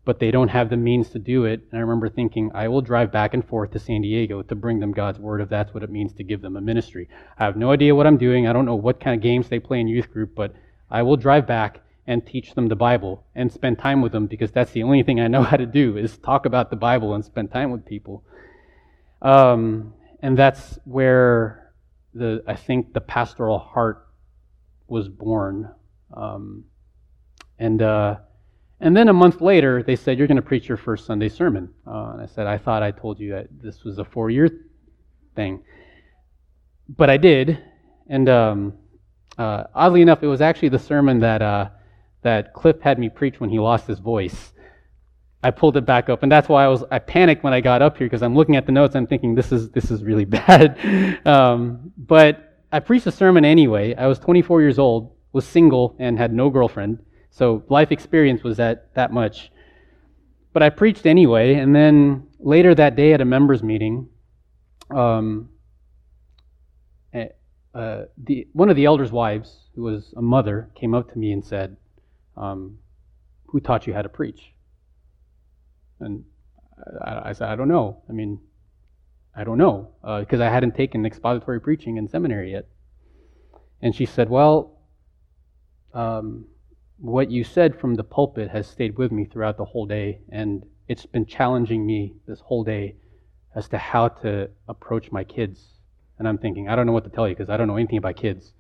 but 0.07 0.18
they 0.18 0.30
don't 0.30 0.49
have 0.49 0.70
the 0.70 0.76
means 0.76 1.11
to 1.11 1.18
do 1.18 1.45
it. 1.45 1.61
And 1.70 1.78
I 1.78 1.82
remember 1.82 2.09
thinking, 2.09 2.51
I 2.55 2.68
will 2.68 2.80
drive 2.80 3.12
back 3.12 3.34
and 3.34 3.47
forth 3.47 3.72
to 3.72 3.78
San 3.78 4.01
Diego 4.01 4.41
to 4.43 4.55
bring 4.55 4.80
them 4.80 4.93
God's 4.93 5.18
word 5.18 5.43
if 5.43 5.51
that's 5.51 5.74
what 5.74 5.82
it 5.82 5.91
means 5.91 6.14
to 6.14 6.24
give 6.24 6.41
them 6.41 6.57
a 6.57 6.61
ministry. 6.61 7.09
I 7.39 7.45
have 7.45 7.57
no 7.57 7.72
idea 7.72 7.95
what 7.95 8.07
I'm 8.07 8.16
doing. 8.16 8.47
I 8.47 8.53
don't 8.55 8.64
know 8.64 8.74
what 8.74 9.01
kind 9.01 9.14
of 9.14 9.22
games 9.22 9.49
they 9.49 9.59
play 9.59 9.80
in 9.80 9.89
youth 9.89 10.11
group, 10.11 10.34
but 10.34 10.55
I 10.91 11.03
will 11.03 11.16
drive 11.16 11.47
back 11.47 11.80
and 12.07 12.24
teach 12.24 12.55
them 12.55 12.68
the 12.68 12.76
Bible 12.76 13.24
and 13.34 13.53
spend 13.53 13.78
time 13.78 14.01
with 14.01 14.12
them 14.12 14.26
because 14.26 14.53
that's 14.53 14.72
the 14.72 14.82
only 14.82 15.03
thing 15.03 15.20
I 15.20 15.26
know 15.28 15.43
how 15.43 15.57
to 15.59 15.66
do 15.66 15.99
is 15.99 16.16
talk 16.18 16.47
about 16.47 16.70
the 16.70 16.76
Bible 16.76 17.14
and 17.14 17.24
spend 17.24 17.53
time 17.53 17.70
with 17.70 17.84
people. 17.84 18.24
Um, 19.20 19.93
and 20.22 20.39
that's 20.39 20.78
where 20.84 21.66
the 22.17 22.43
I 22.47 22.55
think 22.55 22.93
the 22.93 23.01
pastoral 23.01 23.59
heart 23.59 24.07
was 24.89 25.09
born. 25.09 25.71
Um, 26.14 26.64
and 27.59 27.83
uh, 27.83 28.17
and 28.81 28.97
then 28.97 29.09
a 29.09 29.12
month 29.12 29.41
later, 29.41 29.83
they 29.83 29.97
said 29.97 30.19
you're 30.19 30.27
going 30.27 30.37
to 30.37 30.43
preach 30.43 30.69
your 30.69 30.77
first 30.77 31.07
Sunday 31.07 31.29
sermon. 31.29 31.71
Uh, 31.87 32.11
and 32.12 32.23
I 32.23 32.27
said 32.27 32.47
I 32.47 32.59
thought 32.59 32.83
I 32.83 32.91
told 32.91 33.19
you 33.19 33.33
that 33.33 33.49
this 33.62 33.85
was 33.85 33.99
a 33.99 34.05
four 34.05 34.31
year 34.31 34.49
thing, 35.35 35.62
but 36.89 37.11
I 37.11 37.17
did. 37.17 37.62
And 38.09 38.29
um, 38.29 38.75
uh, 39.39 39.64
oddly 39.75 40.03
enough, 40.03 40.23
it 40.23 40.29
was 40.29 40.41
actually 40.41 40.69
the 40.69 40.79
sermon 40.79 41.21
that 41.21 41.43
uh, 41.43 41.71
that 42.23 42.55
Cliff 42.55 42.81
had 42.81 42.99
me 42.99 43.09
preach 43.09 43.41
when 43.41 43.51
he 43.51 43.59
lost 43.59 43.87
his 43.87 43.99
voice. 43.99 44.53
I 45.47 45.53
pulled 45.53 45.76
it 45.76 45.86
back 45.86 46.09
up, 46.09 46.24
and 46.24 46.32
that's 46.32 46.49
why 46.49 46.64
I 46.64 46.68
was 46.68 46.82
I 46.90 46.99
panicked 46.99 47.44
when 47.44 47.53
I 47.53 47.61
got 47.61 47.80
up 47.80 47.97
here 47.99 48.09
because 48.09 48.20
I'm 48.20 48.34
looking 48.34 48.57
at 48.57 48.66
the 48.66 48.72
notes. 48.72 48.97
I'm 48.97 49.07
thinking 49.07 49.36
this 49.36 49.53
is 49.53 49.70
this 49.70 49.92
is 49.92 50.03
really 50.03 50.24
bad. 50.40 50.76
Um, 51.24 51.92
but 51.97 52.64
I 52.72 52.80
preached 52.80 53.07
a 53.07 53.12
sermon 53.12 53.44
anyway. 53.44 53.94
I 53.94 54.09
was 54.09 54.18
24 54.18 54.61
years 54.61 54.80
old, 54.80 55.14
was 55.32 55.47
single, 55.47 55.94
and 56.01 56.18
had 56.18 56.32
no 56.32 56.51
girlfriend, 56.51 56.99
so 57.30 57.62
life 57.68 57.92
experience 57.92 58.42
was 58.42 58.57
that 58.57 58.92
that 58.94 59.12
much. 59.12 59.53
But 60.53 60.64
I 60.64 60.70
preached 60.70 61.07
anyway, 61.07 61.55
and 61.55 61.76
then 61.76 62.26
later 62.40 62.74
that 62.74 62.97
day 62.97 63.12
at 63.12 63.20
a 63.20 63.24
members 63.24 63.62
meeting, 63.62 64.09
um, 64.90 65.51
eh, 67.14 67.28
uh, 67.72 68.07
the, 68.18 68.49
one 68.53 68.68
of 68.68 68.74
the 68.74 68.86
elders' 68.86 69.12
wives, 69.12 69.68
who 69.76 69.82
was 69.82 70.12
a 70.16 70.22
mother, 70.22 70.70
came 70.74 70.92
up 70.92 71.12
to 71.12 71.18
me 71.20 71.30
and 71.30 71.44
said, 71.44 71.76
um, 72.36 72.78
"Who 73.47 73.61
taught 73.61 73.86
you 73.86 73.94
how 73.94 74.03
to 74.03 74.09
preach?" 74.09 74.56
And 76.01 76.24
I, 77.05 77.30
I 77.30 77.32
said, 77.32 77.49
I 77.49 77.57
don't 77.57 77.68
know. 77.68 78.03
I 78.09 78.12
mean, 78.12 78.40
I 79.34 79.44
don't 79.44 79.59
know, 79.59 79.90
because 80.20 80.40
uh, 80.40 80.44
I 80.44 80.49
hadn't 80.49 80.74
taken 80.74 81.05
expository 81.05 81.61
preaching 81.61 81.97
in 81.99 82.09
seminary 82.09 82.53
yet. 82.53 82.66
And 83.82 83.94
she 83.94 84.07
said, 84.07 84.30
Well, 84.30 84.78
um, 85.92 86.47
what 86.99 87.30
you 87.30 87.44
said 87.44 87.78
from 87.78 87.94
the 87.94 88.05
pulpit 88.05 88.49
has 88.51 88.66
stayed 88.66 88.97
with 88.97 89.12
me 89.12 89.26
throughout 89.26 89.59
the 89.59 89.64
whole 89.64 89.86
day, 89.86 90.20
and 90.30 90.64
it's 90.88 91.05
been 91.05 91.26
challenging 91.26 91.84
me 91.84 92.14
this 92.26 92.40
whole 92.40 92.64
day 92.64 92.97
as 93.55 93.68
to 93.68 93.78
how 93.78 94.09
to 94.09 94.49
approach 94.68 95.12
my 95.12 95.24
kids. 95.24 95.74
And 96.18 96.26
I'm 96.26 96.38
thinking, 96.38 96.68
I 96.68 96.76
don't 96.76 96.86
know 96.86 96.92
what 96.92 97.05
to 97.05 97.11
tell 97.11 97.28
you 97.28 97.34
because 97.34 97.51
I 97.51 97.57
don't 97.57 97.68
know 97.68 97.76
anything 97.76 97.99
about 97.99 98.16
kids. 98.16 98.53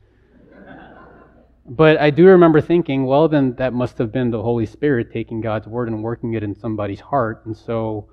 But 1.68 2.00
I 2.00 2.10
do 2.10 2.26
remember 2.26 2.60
thinking, 2.60 3.06
well, 3.06 3.28
then 3.28 3.54
that 3.54 3.72
must 3.72 3.98
have 3.98 4.12
been 4.12 4.30
the 4.30 4.42
Holy 4.42 4.66
Spirit 4.66 5.12
taking 5.12 5.40
God's 5.40 5.66
word 5.66 5.88
and 5.88 6.02
working 6.02 6.34
it 6.34 6.42
in 6.44 6.54
somebody's 6.54 7.00
heart. 7.00 7.44
And 7.44 7.56
so 7.56 8.08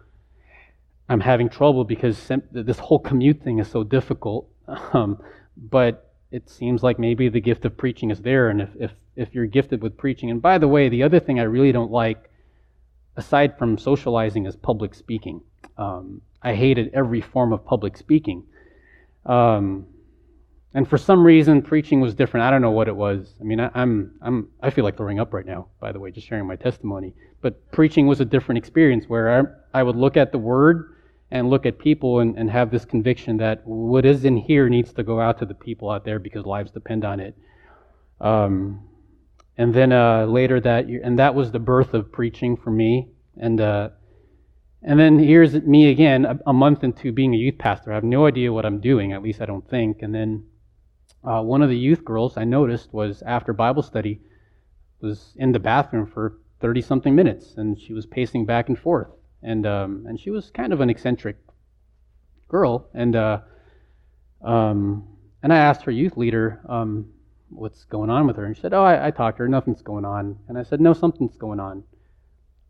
I'm 1.08 1.20
having 1.20 1.50
trouble 1.50 1.84
because 1.84 2.32
this 2.52 2.80
whole 2.80 3.00
commute 3.00 3.44
thing 3.44 3.60
is 3.60 3.68
so 3.70 3.84
difficult. 3.84 4.50
Um, 4.94 5.22
but 5.58 6.14
it 6.32 6.50
seems 6.50 6.82
like 6.82 6.98
maybe 6.98 7.30
the 7.30 7.42
gift 7.42 7.66
of 7.66 7.78
preaching 7.78 8.10
is 8.12 8.22
there. 8.22 8.50
And 8.50 8.62
if, 8.62 8.70
if, 8.80 8.92
if 9.16 9.36
you're 9.36 9.46
gifted 9.46 9.84
with 9.84 9.98
preaching, 9.98 10.32
and 10.32 10.42
by 10.42 10.58
the 10.58 10.68
way, 10.68 10.88
the 10.88 11.04
other 11.04 11.20
thing 11.20 11.40
I 11.40 11.44
really 11.44 11.72
don't 11.72 11.92
like, 11.92 12.30
aside 13.18 13.58
from 13.58 13.78
socializing, 13.78 14.46
is 14.46 14.56
public 14.56 14.96
speaking. 14.96 15.42
Um, 15.78 16.22
I 16.42 16.56
hated 16.56 16.92
every 16.94 17.22
form 17.22 17.54
of 17.54 17.66
public 17.66 17.98
speaking. 17.98 18.46
Um, 19.26 19.88
and 20.74 20.88
for 20.88 20.98
some 20.98 21.24
reason, 21.24 21.62
preaching 21.62 22.02
was 22.02 22.16
different. 22.16 22.46
I 22.46 22.50
don't 22.50 22.62
know 22.62 22.72
what 22.72 22.88
it 22.88 22.96
was. 22.96 23.36
I 23.40 23.44
mean, 23.44 23.60
I, 23.60 23.70
am 23.76 24.16
I'm, 24.22 24.50
I 24.62 24.72
feel 24.72 24.84
like 24.84 24.98
throwing 24.98 25.20
up 25.20 25.32
right 25.32 25.46
now, 25.46 25.68
by 25.80 25.92
the 25.92 26.00
way, 26.00 26.10
just 26.10 26.28
sharing 26.28 26.48
my 26.48 26.56
testimony. 26.56 27.14
But 27.42 27.72
preaching 27.72 28.08
was 28.08 28.20
a 28.22 28.26
different 28.26 28.58
experience 28.58 29.06
where 29.08 29.40
I, 29.74 29.80
I 29.80 29.84
would 29.84 29.96
look 29.96 30.18
at 30.18 30.32
the 30.32 30.40
word 30.40 30.96
and 31.30 31.50
look 31.50 31.68
at 31.68 31.78
people 31.78 32.20
and, 32.20 32.38
and 32.38 32.50
have 32.50 32.72
this 32.72 32.86
conviction 32.86 33.38
that 33.38 33.62
what 33.66 34.04
is 34.04 34.26
in 34.26 34.38
here 34.38 34.68
needs 34.68 34.94
to 34.94 35.04
go 35.04 35.20
out 35.20 35.38
to 35.40 35.46
the 35.46 35.54
people 35.54 35.92
out 35.92 36.06
there 36.06 36.18
because 36.18 36.46
lives 36.46 36.72
depend 36.72 37.06
on 37.06 37.20
it. 37.20 37.36
Um, 38.20 38.88
and 39.58 39.76
then 39.76 39.92
uh, 39.92 40.26
later 40.26 40.60
that 40.60 40.90
year, 40.90 41.02
and 41.04 41.20
that 41.20 41.36
was 41.36 41.52
the 41.52 41.60
birth 41.60 41.94
of 41.94 42.12
preaching 42.12 42.58
for 42.58 42.72
me. 42.72 43.10
And 43.38 43.62
uh, 43.62 43.90
and 44.82 45.00
then 45.00 45.20
here's 45.20 45.54
me 45.54 45.90
again, 45.90 46.26
a, 46.26 46.40
a 46.48 46.54
month 46.54 46.84
into 46.84 47.12
being 47.12 47.34
a 47.34 47.38
youth 47.38 47.58
pastor. 47.58 47.92
I 47.92 47.96
have 47.96 48.04
no 48.04 48.26
idea 48.26 48.52
what 48.52 48.66
I'm 48.66 48.80
doing, 48.80 49.14
at 49.14 49.22
least 49.22 49.42
I 49.42 49.46
don't 49.46 49.68
think. 49.70 50.02
And 50.02 50.14
then 50.14 50.46
uh, 51.24 51.42
one 51.42 51.62
of 51.62 51.70
the 51.70 51.78
youth 51.78 52.04
girls 52.04 52.38
I 52.38 52.44
noticed 52.44 52.94
was 52.94 53.22
after 53.22 53.54
Bible 53.54 53.84
study 53.84 54.22
was 55.02 55.34
in 55.38 55.52
the 55.52 55.60
bathroom 55.60 56.06
for 56.06 56.38
30 56.60 56.82
something 56.82 57.16
minutes 57.16 57.56
and 57.58 57.80
she 57.80 57.94
was 57.94 58.06
pacing 58.06 58.46
back 58.46 58.70
and 58.70 58.78
forth. 58.78 59.10
And, 59.42 59.66
um, 59.66 60.06
and 60.08 60.20
she 60.20 60.30
was 60.30 60.50
kind 60.52 60.72
of 60.72 60.80
an 60.80 60.90
eccentric 60.90 61.38
girl. 62.48 62.88
And, 62.94 63.16
uh, 63.16 63.40
um, 64.42 65.08
and 65.42 65.52
I 65.52 65.58
asked 65.58 65.84
her 65.84 65.92
youth 65.92 66.16
leader 66.16 66.62
um, 66.68 67.12
what's 67.50 67.84
going 67.86 68.10
on 68.10 68.28
with 68.28 68.38
her. 68.38 68.46
And 68.46 68.56
she 68.56 68.62
said, 68.62 68.74
Oh, 68.74 68.84
I, 68.84 69.08
I, 69.08 69.12
talked 69.12 69.38
to 69.38 69.44
her, 69.44 69.50
nothing's 69.50 69.82
going 69.82 70.06
on. 70.06 70.38
And 70.48 70.58
I 70.58 70.64
said, 70.64 70.80
No, 70.80 70.94
something's 70.94 71.38
going 71.38 71.60
on. 71.60 71.84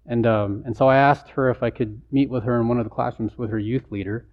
And, 0.05 0.25
um, 0.25 0.63
and 0.65 0.75
so 0.75 0.87
I 0.87 0.97
asked 0.97 1.29
her 1.29 1.49
if 1.49 1.63
I 1.63 1.69
could 1.69 2.01
meet 2.11 2.29
with 2.29 2.43
her 2.43 2.59
in 2.59 2.67
one 2.67 2.79
of 2.79 2.83
the 2.83 2.89
classrooms 2.89 3.37
with 3.37 3.51
her 3.51 3.59
youth 3.59 3.91
leader. 3.91 4.27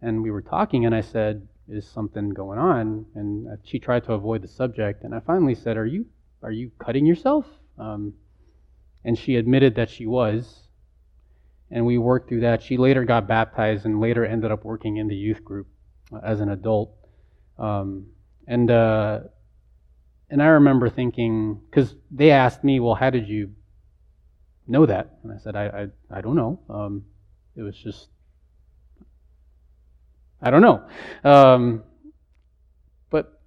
And 0.00 0.22
we 0.22 0.30
were 0.30 0.42
talking, 0.42 0.84
and 0.84 0.94
I 0.94 1.00
said, 1.00 1.48
is 1.72 1.88
something 1.88 2.30
going 2.30 2.58
on? 2.58 3.06
And 3.14 3.58
she 3.64 3.78
tried 3.78 4.04
to 4.04 4.12
avoid 4.12 4.42
the 4.42 4.48
subject, 4.48 5.04
and 5.04 5.14
I 5.14 5.20
finally 5.20 5.54
said, 5.54 5.76
"Are 5.76 5.86
you 5.86 6.06
are 6.42 6.52
you 6.52 6.70
cutting 6.78 7.06
yourself?" 7.06 7.46
Um, 7.78 8.14
and 9.04 9.18
she 9.18 9.36
admitted 9.36 9.74
that 9.76 9.90
she 9.90 10.06
was, 10.06 10.68
and 11.70 11.86
we 11.86 11.98
worked 11.98 12.28
through 12.28 12.40
that. 12.40 12.62
She 12.62 12.76
later 12.76 13.04
got 13.04 13.26
baptized 13.26 13.86
and 13.86 14.00
later 14.00 14.24
ended 14.24 14.52
up 14.52 14.64
working 14.64 14.98
in 14.98 15.08
the 15.08 15.16
youth 15.16 15.42
group 15.42 15.66
uh, 16.12 16.20
as 16.22 16.40
an 16.40 16.50
adult. 16.50 16.94
Um, 17.58 18.06
and 18.46 18.70
uh, 18.70 19.20
and 20.28 20.42
I 20.42 20.46
remember 20.46 20.88
thinking 20.88 21.60
because 21.70 21.94
they 22.10 22.30
asked 22.30 22.62
me, 22.62 22.80
"Well, 22.80 22.94
how 22.94 23.10
did 23.10 23.28
you 23.28 23.52
know 24.66 24.86
that?" 24.86 25.18
And 25.22 25.32
I 25.32 25.38
said, 25.38 25.56
"I 25.56 25.88
I, 26.12 26.18
I 26.18 26.20
don't 26.20 26.36
know. 26.36 26.60
Um, 26.68 27.04
it 27.56 27.62
was 27.62 27.76
just 27.76 28.08
I 30.42 30.50
don't 30.50 30.62
know. 30.62 30.82
Um, 31.24 31.84
but 33.10 33.40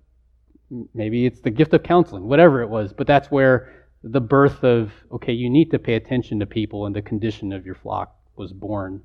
maybe 0.94 1.26
it's 1.26 1.42
the 1.42 1.52
gift 1.52 1.74
of 1.74 1.84
counseling, 1.84 2.28
whatever 2.28 2.62
it 2.62 2.70
was. 2.70 2.94
But 2.94 3.08
that's 3.08 3.30
where 3.30 3.88
the 4.04 4.22
birth 4.22 4.64
of, 4.64 4.92
okay, 5.12 5.34
you 5.34 5.50
need 5.50 5.72
to 5.72 5.80
pay 5.80 5.96
attention 5.96 6.40
to 6.40 6.46
people 6.46 6.86
and 6.86 6.96
the 6.96 7.02
condition 7.02 7.52
of 7.52 7.66
your 7.66 7.76
flock 7.76 8.16
was 8.36 8.54
born. 8.54 9.02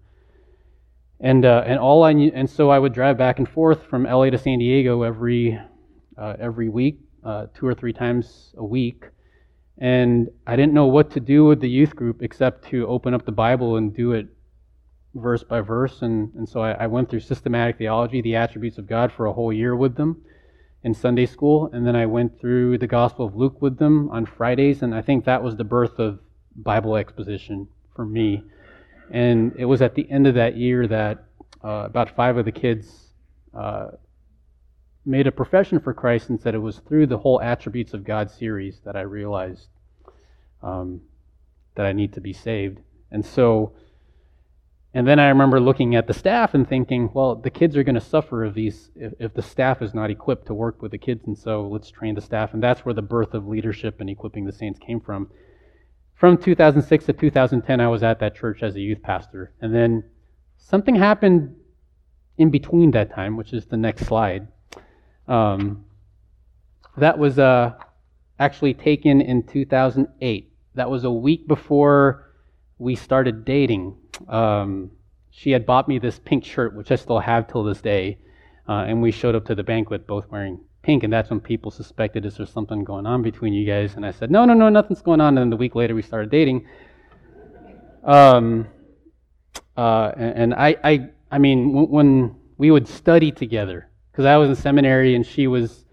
And, 1.20 1.44
uh, 1.44 1.64
and 1.66 1.78
all 1.78 2.04
I 2.04 2.12
knew, 2.12 2.30
and 2.34 2.48
so 2.48 2.70
I 2.70 2.78
would 2.78 2.92
drive 2.92 3.18
back 3.18 3.38
and 3.38 3.48
forth 3.48 3.84
from 3.84 4.04
LA 4.04 4.30
to 4.30 4.38
San 4.38 4.58
Diego 4.58 5.02
every, 5.02 5.58
uh, 6.16 6.36
every 6.38 6.68
week, 6.68 7.00
uh, 7.24 7.46
two 7.54 7.66
or 7.66 7.74
three 7.74 7.92
times 7.92 8.54
a 8.56 8.64
week. 8.64 9.04
And 9.78 10.28
I 10.46 10.56
didn't 10.56 10.74
know 10.74 10.86
what 10.86 11.10
to 11.12 11.20
do 11.20 11.44
with 11.44 11.60
the 11.60 11.68
youth 11.68 11.96
group 11.96 12.22
except 12.22 12.68
to 12.68 12.86
open 12.86 13.14
up 13.14 13.24
the 13.24 13.32
Bible 13.32 13.76
and 13.76 13.94
do 13.94 14.12
it 14.12 14.28
verse 15.14 15.42
by 15.42 15.60
verse. 15.60 16.02
And, 16.02 16.32
and 16.34 16.48
so 16.48 16.60
I, 16.60 16.72
I 16.72 16.86
went 16.86 17.10
through 17.10 17.20
systematic 17.20 17.78
theology, 17.78 18.20
the 18.20 18.36
attributes 18.36 18.78
of 18.78 18.86
God, 18.86 19.12
for 19.12 19.26
a 19.26 19.32
whole 19.32 19.52
year 19.52 19.74
with 19.74 19.96
them 19.96 20.22
in 20.82 20.94
Sunday 20.94 21.26
school. 21.26 21.70
And 21.72 21.86
then 21.86 21.96
I 21.96 22.06
went 22.06 22.40
through 22.40 22.78
the 22.78 22.86
Gospel 22.86 23.26
of 23.26 23.36
Luke 23.36 23.60
with 23.60 23.78
them 23.78 24.08
on 24.10 24.26
Fridays. 24.26 24.82
And 24.82 24.94
I 24.94 25.02
think 25.02 25.24
that 25.24 25.42
was 25.42 25.56
the 25.56 25.64
birth 25.64 25.98
of 25.98 26.20
Bible 26.56 26.96
exposition 26.96 27.68
for 27.94 28.04
me. 28.04 28.42
And 29.10 29.54
it 29.56 29.64
was 29.64 29.82
at 29.82 29.94
the 29.94 30.10
end 30.10 30.26
of 30.26 30.34
that 30.34 30.56
year 30.56 30.86
that 30.86 31.24
uh, 31.62 31.84
about 31.86 32.14
five 32.14 32.36
of 32.36 32.44
the 32.44 32.52
kids 32.52 33.10
uh, 33.52 33.88
made 35.04 35.26
a 35.26 35.32
profession 35.32 35.80
for 35.80 35.92
Christ 35.92 36.28
and 36.28 36.40
said 36.40 36.54
it 36.54 36.58
was 36.58 36.78
through 36.78 37.06
the 37.06 37.18
whole 37.18 37.40
Attributes 37.40 37.94
of 37.94 38.04
God 38.04 38.30
series 38.30 38.80
that 38.84 38.96
I 38.96 39.00
realized 39.00 39.68
um, 40.62 41.00
that 41.74 41.86
I 41.86 41.92
need 41.92 42.12
to 42.14 42.20
be 42.20 42.32
saved. 42.32 42.78
And 43.10 43.24
so, 43.24 43.72
and 44.92 45.06
then 45.06 45.20
I 45.20 45.28
remember 45.28 45.60
looking 45.60 45.94
at 45.94 46.08
the 46.08 46.14
staff 46.14 46.52
and 46.52 46.68
thinking, 46.68 47.10
well, 47.14 47.36
the 47.36 47.50
kids 47.50 47.76
are 47.76 47.84
going 47.84 47.94
to 47.94 48.00
suffer 48.00 48.44
if 48.44 48.54
these 48.54 48.90
if, 48.96 49.12
if 49.20 49.34
the 49.34 49.42
staff 49.42 49.82
is 49.82 49.94
not 49.94 50.10
equipped 50.10 50.46
to 50.46 50.54
work 50.54 50.82
with 50.82 50.90
the 50.90 50.98
kids, 50.98 51.26
and 51.26 51.38
so 51.38 51.68
let's 51.68 51.90
train 51.90 52.16
the 52.16 52.20
staff. 52.20 52.52
And 52.52 52.62
that's 52.62 52.84
where 52.84 52.94
the 52.94 53.02
birth 53.02 53.32
of 53.34 53.46
leadership 53.46 54.00
and 54.00 54.10
equipping 54.10 54.46
the 54.46 54.52
saints 54.52 54.80
came 54.80 55.00
from. 55.00 55.30
From 56.14 56.36
2006 56.36 57.06
to 57.06 57.12
2010, 57.12 57.80
I 57.80 57.88
was 57.88 58.02
at 58.02 58.18
that 58.18 58.34
church 58.34 58.62
as 58.62 58.74
a 58.74 58.80
youth 58.80 59.00
pastor, 59.00 59.52
and 59.60 59.74
then 59.74 60.04
something 60.58 60.96
happened 60.96 61.56
in 62.36 62.50
between 62.50 62.90
that 62.90 63.14
time, 63.14 63.36
which 63.36 63.52
is 63.52 63.66
the 63.66 63.76
next 63.76 64.06
slide. 64.06 64.48
Um, 65.28 65.84
that 66.96 67.18
was 67.18 67.38
uh, 67.38 67.74
actually 68.38 68.74
taken 68.74 69.20
in 69.20 69.44
2008. 69.44 70.52
That 70.74 70.90
was 70.90 71.04
a 71.04 71.10
week 71.10 71.46
before 71.46 72.32
we 72.78 72.96
started 72.96 73.44
dating. 73.44 73.96
Um, 74.28 74.90
she 75.30 75.50
had 75.50 75.64
bought 75.64 75.88
me 75.88 75.98
this 75.98 76.18
pink 76.18 76.44
shirt, 76.44 76.74
which 76.74 76.90
I 76.90 76.96
still 76.96 77.18
have 77.18 77.48
till 77.48 77.64
this 77.64 77.80
day, 77.80 78.18
uh, 78.68 78.84
and 78.86 79.00
we 79.00 79.10
showed 79.10 79.34
up 79.34 79.44
to 79.46 79.54
the 79.54 79.62
banquet 79.62 80.06
both 80.06 80.30
wearing 80.30 80.60
pink, 80.82 81.02
and 81.02 81.12
that's 81.12 81.30
when 81.30 81.40
people 81.40 81.70
suspected 81.70 82.24
is 82.24 82.36
there 82.36 82.46
something 82.46 82.84
going 82.84 83.06
on 83.06 83.22
between 83.22 83.52
you 83.52 83.66
guys? 83.66 83.94
And 83.96 84.04
I 84.04 84.10
said, 84.10 84.30
no, 84.30 84.44
no, 84.44 84.54
no, 84.54 84.68
nothing's 84.68 85.02
going 85.02 85.20
on. 85.20 85.28
And 85.28 85.38
then 85.38 85.50
the 85.50 85.56
week 85.56 85.74
later, 85.74 85.94
we 85.94 86.02
started 86.02 86.30
dating. 86.30 86.66
Um, 88.02 88.66
uh, 89.76 90.12
and, 90.16 90.54
I, 90.54 90.76
I, 90.82 91.10
I 91.30 91.38
mean, 91.38 91.88
when 91.90 92.36
we 92.58 92.70
would 92.70 92.88
study 92.88 93.30
together, 93.30 93.90
because 94.10 94.24
I 94.24 94.36
was 94.36 94.48
in 94.48 94.56
seminary 94.56 95.14
and 95.14 95.24
she 95.24 95.46
was 95.46 95.84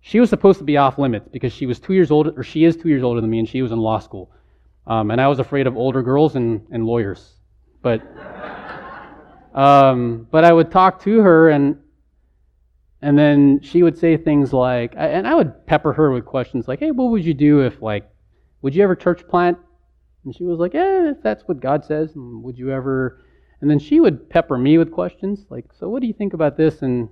she 0.00 0.20
was 0.20 0.30
supposed 0.30 0.58
to 0.58 0.64
be 0.64 0.76
off 0.76 0.98
limits 0.98 1.28
because 1.28 1.52
she 1.52 1.66
was 1.66 1.80
two 1.80 1.92
years 1.92 2.12
older 2.12 2.32
or 2.36 2.44
she 2.44 2.64
is 2.64 2.76
two 2.76 2.88
years 2.88 3.02
older 3.02 3.20
than 3.20 3.28
me 3.28 3.40
and 3.40 3.48
she 3.48 3.60
was 3.60 3.72
in 3.72 3.78
law 3.78 3.98
school. 3.98 4.30
Um, 4.86 5.10
and 5.10 5.20
I 5.20 5.26
was 5.26 5.40
afraid 5.40 5.66
of 5.66 5.76
older 5.76 6.00
girls 6.00 6.36
and, 6.36 6.64
and 6.70 6.86
lawyers. 6.86 7.35
But 7.82 8.02
um, 9.54 10.26
but 10.30 10.44
I 10.44 10.52
would 10.52 10.70
talk 10.70 11.02
to 11.02 11.20
her 11.20 11.50
and 11.50 11.78
and 13.02 13.18
then 13.18 13.60
she 13.60 13.82
would 13.82 13.96
say 13.96 14.16
things 14.16 14.52
like 14.52 14.94
and 14.96 15.26
I 15.26 15.34
would 15.34 15.66
pepper 15.66 15.92
her 15.92 16.10
with 16.10 16.24
questions 16.24 16.68
like, 16.68 16.80
Hey, 16.80 16.90
what 16.90 17.10
would 17.10 17.24
you 17.24 17.34
do 17.34 17.60
if 17.60 17.82
like 17.82 18.08
would 18.62 18.74
you 18.74 18.82
ever 18.82 18.96
church 18.96 19.26
plant? 19.28 19.58
And 20.24 20.34
she 20.34 20.44
was 20.44 20.58
like, 20.58 20.74
Yeah, 20.74 21.10
if 21.10 21.22
that's 21.22 21.44
what 21.44 21.60
God 21.60 21.84
says, 21.84 22.12
would 22.14 22.58
you 22.58 22.72
ever 22.72 23.22
and 23.60 23.70
then 23.70 23.78
she 23.78 24.00
would 24.00 24.28
pepper 24.28 24.58
me 24.58 24.78
with 24.78 24.92
questions 24.92 25.46
like, 25.50 25.66
So 25.78 25.88
what 25.88 26.00
do 26.00 26.06
you 26.08 26.14
think 26.14 26.32
about 26.34 26.56
this? 26.56 26.82
And 26.82 27.08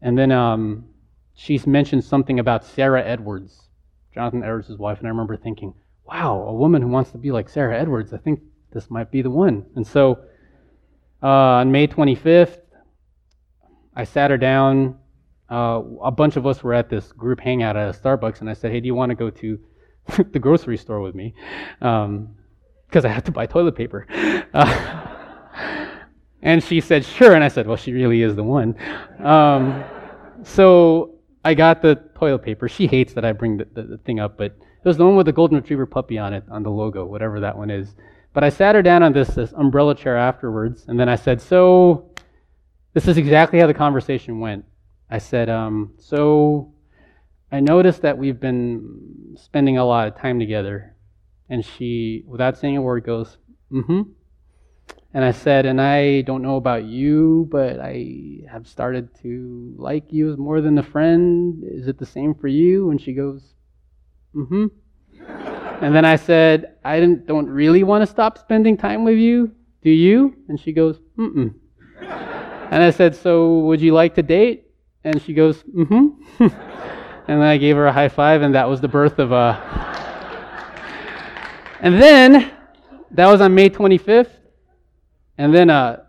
and 0.00 0.16
then 0.16 0.30
um, 0.30 0.84
she's 1.34 1.66
mentioned 1.66 2.04
something 2.04 2.38
about 2.38 2.64
Sarah 2.64 3.04
Edwards, 3.04 3.68
Jonathan 4.14 4.42
Edwards' 4.42 4.76
wife, 4.76 4.98
and 4.98 5.06
I 5.06 5.10
remember 5.10 5.36
thinking, 5.36 5.74
wow, 6.04 6.44
a 6.48 6.54
woman 6.54 6.82
who 6.82 6.88
wants 6.88 7.10
to 7.12 7.18
be 7.18 7.30
like 7.30 7.48
Sarah 7.48 7.78
Edwards, 7.78 8.12
I 8.12 8.18
think 8.18 8.40
this 8.72 8.90
might 8.90 9.10
be 9.10 9.22
the 9.22 9.30
one. 9.30 9.66
And 9.76 9.86
so 9.86 10.18
uh, 11.22 11.26
on 11.26 11.72
May 11.72 11.86
25th, 11.86 12.60
I 13.94 14.04
sat 14.04 14.30
her 14.30 14.38
down. 14.38 14.98
Uh, 15.50 15.82
a 16.02 16.10
bunch 16.10 16.36
of 16.36 16.46
us 16.46 16.62
were 16.62 16.74
at 16.74 16.90
this 16.90 17.12
group 17.12 17.40
hangout 17.40 17.76
at 17.76 17.94
a 17.94 17.98
Starbucks, 17.98 18.40
and 18.40 18.50
I 18.50 18.52
said, 18.52 18.70
hey, 18.70 18.80
do 18.80 18.86
you 18.86 18.94
want 18.94 19.10
to 19.10 19.16
go 19.16 19.30
to 19.30 19.58
the 20.32 20.38
grocery 20.38 20.76
store 20.76 21.00
with 21.00 21.14
me? 21.14 21.34
Because 21.78 22.04
um, 22.04 22.36
I 22.94 23.08
had 23.08 23.24
to 23.24 23.32
buy 23.32 23.46
toilet 23.46 23.74
paper. 23.74 24.06
Uh, 24.54 25.06
and 26.42 26.62
she 26.62 26.80
said, 26.80 27.04
sure. 27.04 27.34
And 27.34 27.42
I 27.42 27.48
said, 27.48 27.66
well, 27.66 27.76
she 27.76 27.92
really 27.92 28.22
is 28.22 28.36
the 28.36 28.44
one. 28.44 28.76
Um, 29.24 29.84
so 30.44 31.18
I 31.44 31.54
got 31.54 31.82
the 31.82 31.96
toilet 32.14 32.40
paper. 32.40 32.68
She 32.68 32.86
hates 32.86 33.14
that 33.14 33.24
I 33.24 33.32
bring 33.32 33.56
the, 33.56 33.66
the, 33.72 33.82
the, 33.82 33.98
thing 33.98 34.20
up, 34.20 34.36
but 34.36 34.52
it 34.52 34.84
was 34.84 34.96
the 34.96 35.04
one 35.04 35.16
with 35.16 35.26
the 35.26 35.32
golden 35.32 35.58
retriever 35.58 35.86
puppy 35.86 36.18
on 36.18 36.32
it, 36.32 36.44
on 36.50 36.62
the 36.62 36.70
logo, 36.70 37.04
whatever 37.04 37.40
that 37.40 37.56
one 37.56 37.70
is. 37.70 37.96
But 38.38 38.44
I 38.44 38.50
sat 38.50 38.76
her 38.76 38.82
down 38.82 39.02
on 39.02 39.12
this, 39.12 39.30
this 39.30 39.50
umbrella 39.50 39.96
chair 39.96 40.16
afterwards, 40.16 40.84
and 40.86 41.00
then 41.00 41.08
I 41.08 41.16
said, 41.16 41.40
so 41.40 42.12
this 42.94 43.08
is 43.08 43.16
exactly 43.16 43.58
how 43.58 43.66
the 43.66 43.74
conversation 43.74 44.38
went. 44.38 44.64
I 45.10 45.18
said, 45.18 45.50
um, 45.50 45.94
so 45.98 46.72
I 47.50 47.58
noticed 47.58 48.02
that 48.02 48.16
we've 48.16 48.38
been 48.38 49.34
spending 49.36 49.76
a 49.76 49.84
lot 49.84 50.06
of 50.06 50.16
time 50.16 50.38
together. 50.38 50.94
And 51.48 51.64
she, 51.64 52.22
without 52.28 52.56
saying 52.56 52.76
a 52.76 52.80
word, 52.80 53.02
goes, 53.02 53.38
mm 53.72 53.84
hmm. 53.84 54.02
And 55.12 55.24
I 55.24 55.32
said, 55.32 55.66
and 55.66 55.80
I 55.80 56.20
don't 56.20 56.42
know 56.42 56.58
about 56.58 56.84
you, 56.84 57.48
but 57.50 57.80
I 57.80 58.42
have 58.52 58.68
started 58.68 59.08
to 59.22 59.74
like 59.76 60.12
you 60.12 60.30
as 60.30 60.38
more 60.38 60.60
than 60.60 60.78
a 60.78 60.84
friend. 60.84 61.64
Is 61.64 61.88
it 61.88 61.98
the 61.98 62.06
same 62.06 62.36
for 62.36 62.46
you? 62.46 62.90
And 62.90 63.00
she 63.00 63.14
goes, 63.14 63.54
mm 64.32 64.46
hmm. 64.46 65.57
And 65.80 65.94
then 65.94 66.04
I 66.04 66.16
said, 66.16 66.76
I 66.84 67.00
don't 67.00 67.48
really 67.48 67.84
want 67.84 68.02
to 68.02 68.06
stop 68.06 68.38
spending 68.38 68.76
time 68.76 69.04
with 69.04 69.16
you. 69.16 69.52
Do 69.82 69.90
you? 69.90 70.34
And 70.48 70.58
she 70.58 70.72
goes, 70.72 70.98
mm 71.16 71.34
mm. 71.34 71.54
and 72.70 72.82
I 72.82 72.90
said, 72.90 73.14
so 73.14 73.60
would 73.60 73.80
you 73.80 73.92
like 73.92 74.14
to 74.16 74.22
date? 74.22 74.66
And 75.04 75.22
she 75.22 75.34
goes, 75.34 75.62
mm 75.62 75.86
hmm. 75.86 76.42
and 76.44 77.40
then 77.40 77.42
I 77.42 77.56
gave 77.58 77.76
her 77.76 77.86
a 77.86 77.92
high 77.92 78.08
five, 78.08 78.42
and 78.42 78.54
that 78.54 78.68
was 78.68 78.80
the 78.80 78.88
birth 78.88 79.18
of 79.18 79.32
a. 79.32 79.56
and 81.80 82.00
then, 82.00 82.50
that 83.12 83.26
was 83.26 83.40
on 83.40 83.54
May 83.54 83.70
25th. 83.70 84.30
And 85.38 85.54
then 85.54 85.70
uh, 85.70 86.02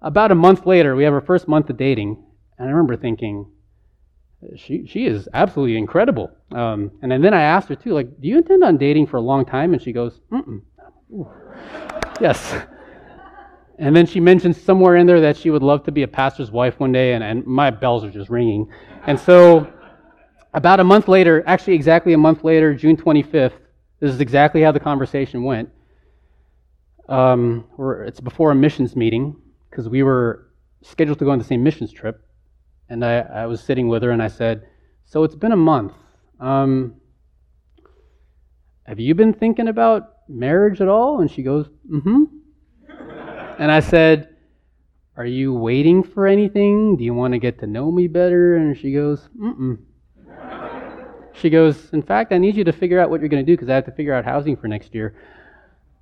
about 0.00 0.30
a 0.30 0.34
month 0.34 0.66
later, 0.66 0.94
we 0.94 1.04
have 1.04 1.12
our 1.12 1.20
first 1.20 1.48
month 1.48 1.68
of 1.70 1.76
dating. 1.76 2.22
And 2.58 2.68
I 2.68 2.70
remember 2.70 2.96
thinking, 2.96 3.50
she, 4.56 4.86
she 4.86 5.06
is 5.06 5.28
absolutely 5.34 5.76
incredible. 5.76 6.30
Um, 6.52 6.90
and 7.02 7.12
then 7.12 7.34
I 7.34 7.42
asked 7.42 7.68
her, 7.68 7.76
too, 7.76 7.92
like, 7.92 8.20
do 8.20 8.28
you 8.28 8.38
intend 8.38 8.64
on 8.64 8.76
dating 8.76 9.06
for 9.06 9.16
a 9.16 9.20
long 9.20 9.44
time? 9.44 9.72
And 9.72 9.82
she 9.82 9.92
goes, 9.92 10.20
mm 10.30 10.62
yes. 12.20 12.54
And 13.78 13.96
then 13.96 14.06
she 14.06 14.20
mentions 14.20 14.60
somewhere 14.60 14.96
in 14.96 15.06
there 15.06 15.20
that 15.22 15.36
she 15.36 15.50
would 15.50 15.62
love 15.62 15.84
to 15.84 15.92
be 15.92 16.02
a 16.02 16.08
pastor's 16.08 16.50
wife 16.50 16.78
one 16.78 16.92
day, 16.92 17.14
and, 17.14 17.24
and 17.24 17.44
my 17.46 17.70
bells 17.70 18.04
are 18.04 18.10
just 18.10 18.30
ringing. 18.30 18.70
And 19.06 19.18
so, 19.18 19.72
about 20.54 20.78
a 20.80 20.84
month 20.84 21.08
later, 21.08 21.42
actually 21.46 21.74
exactly 21.74 22.12
a 22.12 22.18
month 22.18 22.44
later, 22.44 22.74
June 22.74 22.96
25th, 22.96 23.54
this 23.98 24.12
is 24.12 24.20
exactly 24.20 24.62
how 24.62 24.70
the 24.70 24.80
conversation 24.80 25.42
went 25.42 25.70
um, 27.10 27.64
it's 28.06 28.20
before 28.20 28.52
a 28.52 28.54
missions 28.54 28.94
meeting 28.94 29.36
because 29.68 29.88
we 29.88 30.02
were 30.02 30.46
scheduled 30.82 31.18
to 31.18 31.24
go 31.24 31.32
on 31.32 31.38
the 31.38 31.44
same 31.44 31.62
missions 31.62 31.92
trip. 31.92 32.24
And 32.90 33.04
I, 33.04 33.20
I 33.20 33.46
was 33.46 33.62
sitting 33.62 33.88
with 33.88 34.02
her 34.02 34.10
and 34.10 34.22
I 34.22 34.28
said, 34.28 34.66
So 35.04 35.22
it's 35.22 35.36
been 35.36 35.52
a 35.52 35.56
month. 35.56 35.94
Um, 36.40 36.96
have 38.84 38.98
you 38.98 39.14
been 39.14 39.32
thinking 39.32 39.68
about 39.68 40.16
marriage 40.28 40.80
at 40.80 40.88
all? 40.88 41.20
And 41.20 41.30
she 41.30 41.42
goes, 41.42 41.70
Mm 41.90 42.02
hmm. 42.02 42.24
and 43.58 43.70
I 43.70 43.78
said, 43.78 44.34
Are 45.16 45.24
you 45.24 45.54
waiting 45.54 46.02
for 46.02 46.26
anything? 46.26 46.96
Do 46.96 47.04
you 47.04 47.14
want 47.14 47.32
to 47.32 47.38
get 47.38 47.60
to 47.60 47.66
know 47.68 47.92
me 47.92 48.08
better? 48.08 48.56
And 48.56 48.76
she 48.76 48.92
goes, 48.92 49.28
Mm 49.40 49.58
mm. 49.58 49.78
She 51.32 51.48
goes, 51.48 51.90
In 51.92 52.02
fact, 52.02 52.32
I 52.32 52.38
need 52.38 52.56
you 52.56 52.64
to 52.64 52.72
figure 52.72 52.98
out 52.98 53.08
what 53.08 53.20
you're 53.20 53.28
going 53.28 53.44
to 53.44 53.50
do 53.50 53.56
because 53.56 53.70
I 53.70 53.74
have 53.76 53.86
to 53.86 53.92
figure 53.92 54.12
out 54.12 54.24
housing 54.24 54.56
for 54.56 54.66
next 54.66 54.94
year. 54.94 55.14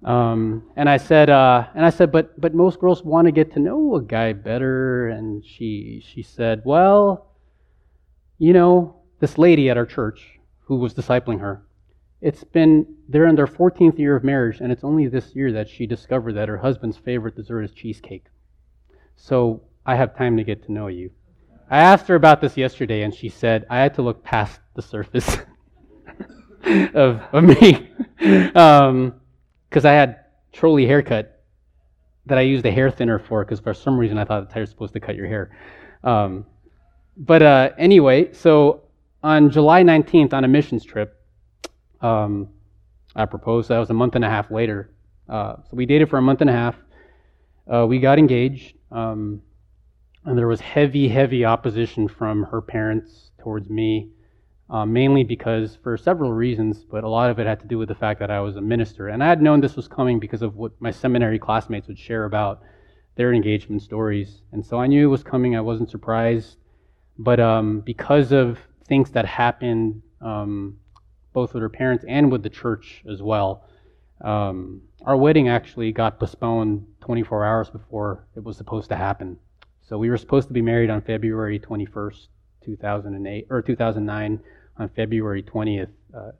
Um, 0.05 0.71
and 0.77 0.89
I 0.89 0.97
said, 0.97 1.29
uh, 1.29 1.67
and 1.75 1.85
I 1.85 1.91
said, 1.91 2.13
but 2.13 2.41
but 2.41 2.55
most 2.55 2.79
girls 2.79 3.03
want 3.03 3.27
to 3.27 3.33
get 3.33 3.53
to 3.55 3.61
know 3.61 3.97
a 3.97 4.03
guy 4.03 4.33
better. 4.33 5.09
And 5.09 5.45
she 5.45 6.03
she 6.07 6.23
said, 6.23 6.63
well, 6.65 7.33
you 8.39 8.53
know, 8.53 9.03
this 9.21 9.39
lady 9.39 9.69
at 9.71 9.77
our 9.77 9.87
church 9.87 10.39
who 10.61 10.77
was 10.77 10.95
discipling 10.95 11.41
her, 11.41 11.63
it's 12.21 12.45
been 12.45 12.87
they're 13.09 13.27
in 13.27 13.35
their 13.35 13.47
14th 13.47 13.99
year 13.99 14.15
of 14.15 14.23
marriage, 14.23 14.61
and 14.61 14.71
it's 14.71 14.85
only 14.85 15.09
this 15.09 15.35
year 15.35 15.53
that 15.53 15.69
she 15.69 15.87
discovered 15.87 16.35
that 16.35 16.49
her 16.49 16.59
husband's 16.59 16.97
favorite 16.97 17.35
dessert 17.35 17.63
is 17.63 17.73
cheesecake. 17.73 18.27
So 19.17 19.63
I 19.85 19.97
have 19.97 20.17
time 20.17 20.37
to 20.37 20.45
get 20.45 20.65
to 20.67 20.73
know 20.73 20.87
you. 20.87 21.11
I 21.71 21.79
asked 21.79 22.07
her 22.07 22.15
about 22.15 22.41
this 22.41 22.57
yesterday, 22.57 23.03
and 23.03 23.15
she 23.15 23.29
said 23.29 23.67
I 23.69 23.79
had 23.79 23.95
to 23.95 24.03
look 24.03 24.23
past 24.23 24.61
the 24.75 24.83
surface 24.83 25.39
of, 26.95 27.21
of 27.33 27.45
me 27.45 27.91
because 29.69 29.85
I 29.85 29.93
had 29.93 30.25
trolley 30.53 30.87
haircut 30.87 31.45
that 32.27 32.39
I 32.39 32.43
used 32.43 32.65
a 32.67 32.71
hair 32.71 32.91
thinner 32.91 33.19
for 33.19 33.45
because 33.45 33.61
for 33.61 33.75
some 33.75 33.99
reason 33.99 34.19
I 34.19 34.25
thought 34.25 34.53
the 34.53 34.61
was 34.61 34.71
supposed 34.71 34.93
to 34.95 35.01
cut 35.01 35.17
your 35.17 35.27
hair. 35.27 35.57
Um, 36.05 36.47
but 37.17 37.43
uh, 37.43 37.71
anyway, 37.79 38.33
so 38.33 38.83
on 39.23 39.51
July 39.51 39.83
19th 39.83 40.33
on 40.33 40.45
a 40.45 40.49
missions 40.49 40.85
trip, 40.85 41.21
um, 42.01 42.49
I 43.17 43.25
proposed. 43.25 43.69
That 43.69 43.79
was 43.79 43.91
a 43.91 43.95
month 43.95 44.15
and 44.15 44.25
a 44.25 44.29
half 44.29 44.51
later. 44.51 44.93
Uh, 45.29 45.57
so 45.57 45.71
we 45.73 45.87
dated 45.87 46.09
for 46.09 46.19
a 46.19 46.23
month 46.23 46.41
and 46.41 46.51
a 46.51 46.53
half. 46.53 46.77
Uh, 47.67 47.87
we 47.87 47.99
got 47.99 48.19
engaged, 48.19 48.77
um, 48.91 49.43
and 50.25 50.39
there 50.39 50.47
was 50.47 50.61
heavy, 50.61 51.09
heavy 51.09 51.45
opposition 51.45 52.09
from 52.09 52.45
her 52.45 52.63
parents 52.63 53.31
towards 53.43 53.69
me, 53.69 54.11
uh, 54.71 54.85
mainly 54.85 55.25
because 55.25 55.77
for 55.83 55.97
several 55.97 56.33
reasons, 56.33 56.85
but 56.85 57.05
a 57.05 57.09
lot 57.09 57.31
of 57.31 57.39
it 57.39 57.47
had 57.47 57.61
to 57.61 57.67
do 57.67 57.79
with 57.79 57.89
the 57.89 57.95
fact 57.95 58.21
that 58.21 58.31
I 58.31 58.41
was 58.41 58.57
a 58.57 58.61
minister. 58.61 59.09
And 59.09 59.23
I 59.23 59.29
had 59.29 59.41
known 59.41 59.61
this 59.61 59.77
was 59.77 59.89
coming 59.89 60.19
because 60.19 60.43
of 60.43 60.57
what 60.57 60.73
my 60.81 60.91
seminary 60.91 61.39
classmates 61.39 61.89
would 61.89 61.99
share 61.99 62.25
about 62.25 62.61
their 63.17 63.33
engagement 63.33 63.83
stories. 63.83 64.43
And 64.53 64.65
so 64.65 64.79
I 64.79 64.87
knew 64.87 65.07
it 65.07 65.11
was 65.11 65.23
coming. 65.23 65.57
I 65.57 65.61
wasn't 65.61 65.91
surprised. 65.91 66.57
But 67.19 67.41
um, 67.41 67.81
because 67.81 68.31
of 68.31 68.59
things 68.87 69.11
that 69.13 69.25
happened, 69.25 70.03
um, 70.21 70.77
both 71.33 71.55
with 71.55 71.63
her 71.63 71.69
parents 71.69 72.05
and 72.07 72.31
with 72.31 72.43
the 72.43 72.51
church 72.51 73.03
as 73.11 73.23
well, 73.23 73.65
um, 74.21 74.83
our 75.05 75.17
wedding 75.17 75.49
actually 75.49 75.93
got 75.93 76.19
postponed 76.21 76.87
24 77.01 77.45
hours 77.45 77.71
before 77.71 78.27
it 78.37 78.45
was 78.45 78.57
supposed 78.57 78.89
to 78.91 78.97
happen. 78.97 79.39
So 79.81 79.97
we 79.97 80.11
were 80.11 80.19
supposed 80.19 80.49
to 80.49 80.55
be 80.55 80.61
married 80.61 80.91
on 80.91 81.01
February 81.01 81.59
21st, 81.59 82.27
2008 82.65 83.47
or 83.49 83.63
2009. 83.63 84.41
On 84.79 84.89
February 84.91 85.43
20th, 85.43 85.89
uh, 86.15 86.31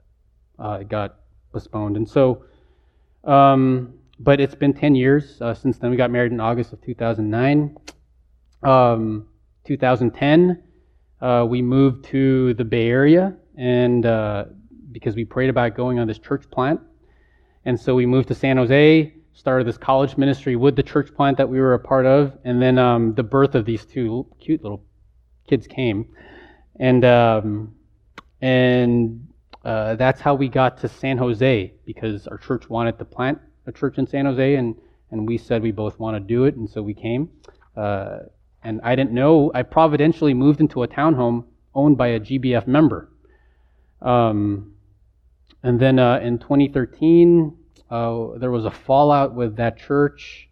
uh, 0.57 0.83
got 0.83 1.19
postponed, 1.51 1.97
and 1.97 2.07
so. 2.07 2.43
Um, 3.23 3.93
but 4.21 4.39
it's 4.39 4.55
been 4.55 4.73
10 4.73 4.95
years 4.95 5.41
uh, 5.41 5.53
since 5.53 5.77
then. 5.77 5.91
We 5.91 5.97
got 5.97 6.11
married 6.11 6.31
in 6.31 6.39
August 6.39 6.73
of 6.73 6.81
2009. 6.81 7.77
Um, 8.63 9.27
2010, 9.65 10.63
uh, 11.21 11.45
we 11.49 11.61
moved 11.61 12.05
to 12.05 12.53
the 12.55 12.65
Bay 12.65 12.89
Area, 12.89 13.35
and 13.57 14.03
because 14.91 15.15
we 15.15 15.25
prayed 15.25 15.49
about 15.49 15.75
going 15.75 15.99
on 15.99 16.07
this 16.07 16.19
church 16.19 16.49
plant, 16.51 16.81
and 17.65 17.79
so 17.79 17.95
we 17.95 18.05
moved 18.05 18.27
to 18.29 18.35
San 18.35 18.57
Jose, 18.57 19.13
started 19.33 19.67
this 19.67 19.77
college 19.77 20.17
ministry 20.17 20.55
with 20.55 20.75
the 20.75 20.83
church 20.83 21.13
plant 21.15 21.37
that 21.37 21.47
we 21.47 21.59
were 21.59 21.73
a 21.73 21.79
part 21.79 22.05
of, 22.05 22.37
and 22.43 22.61
then 22.61 22.77
um, 22.77 23.13
the 23.15 23.23
birth 23.23 23.55
of 23.55 23.65
these 23.65 23.85
two 23.85 24.25
cute 24.39 24.61
little 24.63 24.83
kids 25.47 25.67
came, 25.67 26.07
and 26.79 27.05
um, 27.05 27.73
and 28.41 29.27
uh, 29.65 29.95
that's 29.95 30.21
how 30.21 30.35
we 30.35 30.47
got 30.47 30.77
to 30.79 30.87
San 30.87 31.17
Jose 31.17 31.73
because 31.85 32.27
our 32.27 32.37
church 32.37 32.69
wanted 32.69 32.97
to 32.99 33.05
plant 33.05 33.39
a 33.65 33.71
church 33.71 33.97
in 33.97 34.07
San 34.07 34.25
Jose, 34.25 34.55
and 34.55 34.75
and 35.11 35.27
we 35.27 35.37
said 35.37 35.61
we 35.61 35.71
both 35.71 35.99
want 35.99 36.15
to 36.15 36.19
do 36.19 36.45
it, 36.45 36.55
and 36.55 36.69
so 36.69 36.81
we 36.81 36.93
came. 36.93 37.29
Uh, 37.75 38.19
and 38.63 38.81
I 38.83 38.95
didn't 38.95 39.13
know, 39.13 39.51
I 39.53 39.63
providentially 39.63 40.33
moved 40.33 40.59
into 40.59 40.83
a 40.83 40.87
townhome 40.87 41.45
owned 41.73 41.97
by 41.97 42.07
a 42.07 42.19
GBF 42.19 42.67
member. 42.67 43.09
Um, 44.01 44.73
and 45.63 45.79
then 45.79 45.99
uh, 45.99 46.19
in 46.19 46.39
2013, 46.39 47.57
uh, 47.89 48.27
there 48.37 48.51
was 48.51 48.65
a 48.65 48.71
fallout 48.71 49.33
with 49.33 49.55
that 49.57 49.77
church, 49.77 50.49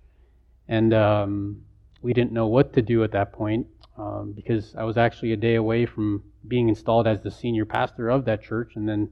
and 0.68 0.94
um, 0.94 1.62
we 2.02 2.14
didn't 2.14 2.32
know 2.32 2.48
what 2.48 2.74
to 2.74 2.82
do 2.82 3.04
at 3.04 3.12
that 3.12 3.34
point 3.34 3.68
um, 3.98 4.34
because 4.36 4.76
I 4.78 4.84
was 4.84 4.98
actually 4.98 5.34
a 5.34 5.38
day 5.38 5.56
away 5.56 5.86
from 5.86 6.24
being 6.48 6.70
installed 6.70 7.08
as 7.08 7.22
the 7.22 7.32
senior 7.32 7.66
pastor 7.66 8.10
of 8.10 8.26
that 8.26 8.43
church, 8.43 8.74
and 8.76 8.88
then 8.88 9.10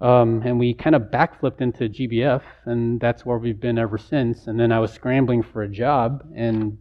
um, 0.00 0.42
and 0.44 0.58
we 0.58 0.74
kind 0.74 0.94
of 0.94 1.02
backflipped 1.04 1.60
into 1.60 1.88
GBF, 1.88 2.42
and 2.66 3.00
that's 3.00 3.24
where 3.24 3.38
we've 3.38 3.60
been 3.60 3.78
ever 3.78 3.96
since. 3.96 4.46
And 4.46 4.60
then 4.60 4.70
I 4.70 4.78
was 4.78 4.92
scrambling 4.92 5.42
for 5.42 5.62
a 5.62 5.68
job, 5.68 6.22
and 6.34 6.76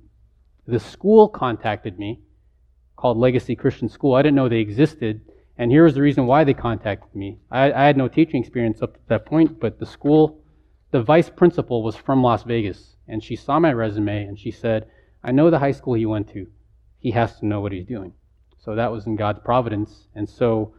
the 0.67 0.79
school 0.79 1.29
contacted 1.29 1.97
me 1.97 2.19
called 2.95 3.17
Legacy 3.17 3.55
Christian 3.55 3.87
School. 3.87 4.15
I 4.15 4.21
didn't 4.21 4.35
know 4.35 4.49
they 4.49 4.57
existed. 4.57 5.21
And 5.57 5.71
here's 5.71 5.93
the 5.93 6.01
reason 6.01 6.25
why 6.25 6.43
they 6.43 6.53
contacted 6.53 7.15
me. 7.15 7.39
I, 7.49 7.71
I, 7.71 7.85
had 7.85 7.97
no 7.97 8.07
teaching 8.09 8.41
experience 8.41 8.81
up 8.81 8.95
to 8.95 8.99
that 9.07 9.25
point, 9.25 9.59
but 9.59 9.79
the 9.79 9.85
school, 9.85 10.43
the 10.91 11.01
vice 11.01 11.29
principal 11.29 11.81
was 11.81 11.95
from 11.95 12.21
Las 12.21 12.43
Vegas. 12.43 12.97
And 13.07 13.23
she 13.23 13.35
saw 13.35 13.59
my 13.59 13.71
resume 13.71 14.25
and 14.25 14.37
she 14.37 14.51
said, 14.51 14.87
I 15.25 15.31
know 15.31 15.49
the 15.49 15.59
high 15.59 15.73
school 15.73 15.95
he 15.95 16.05
went 16.05 16.29
to. 16.33 16.47
He 16.99 17.11
has 17.11 17.39
to 17.39 17.45
know 17.45 17.59
what 17.59 17.73
he's 17.73 17.85
doing. 17.85 18.13
So 18.57 18.75
that 18.75 18.91
was 18.91 19.05
in 19.05 19.17
God's 19.17 19.39
providence. 19.43 20.07
And 20.15 20.29
so 20.29 20.73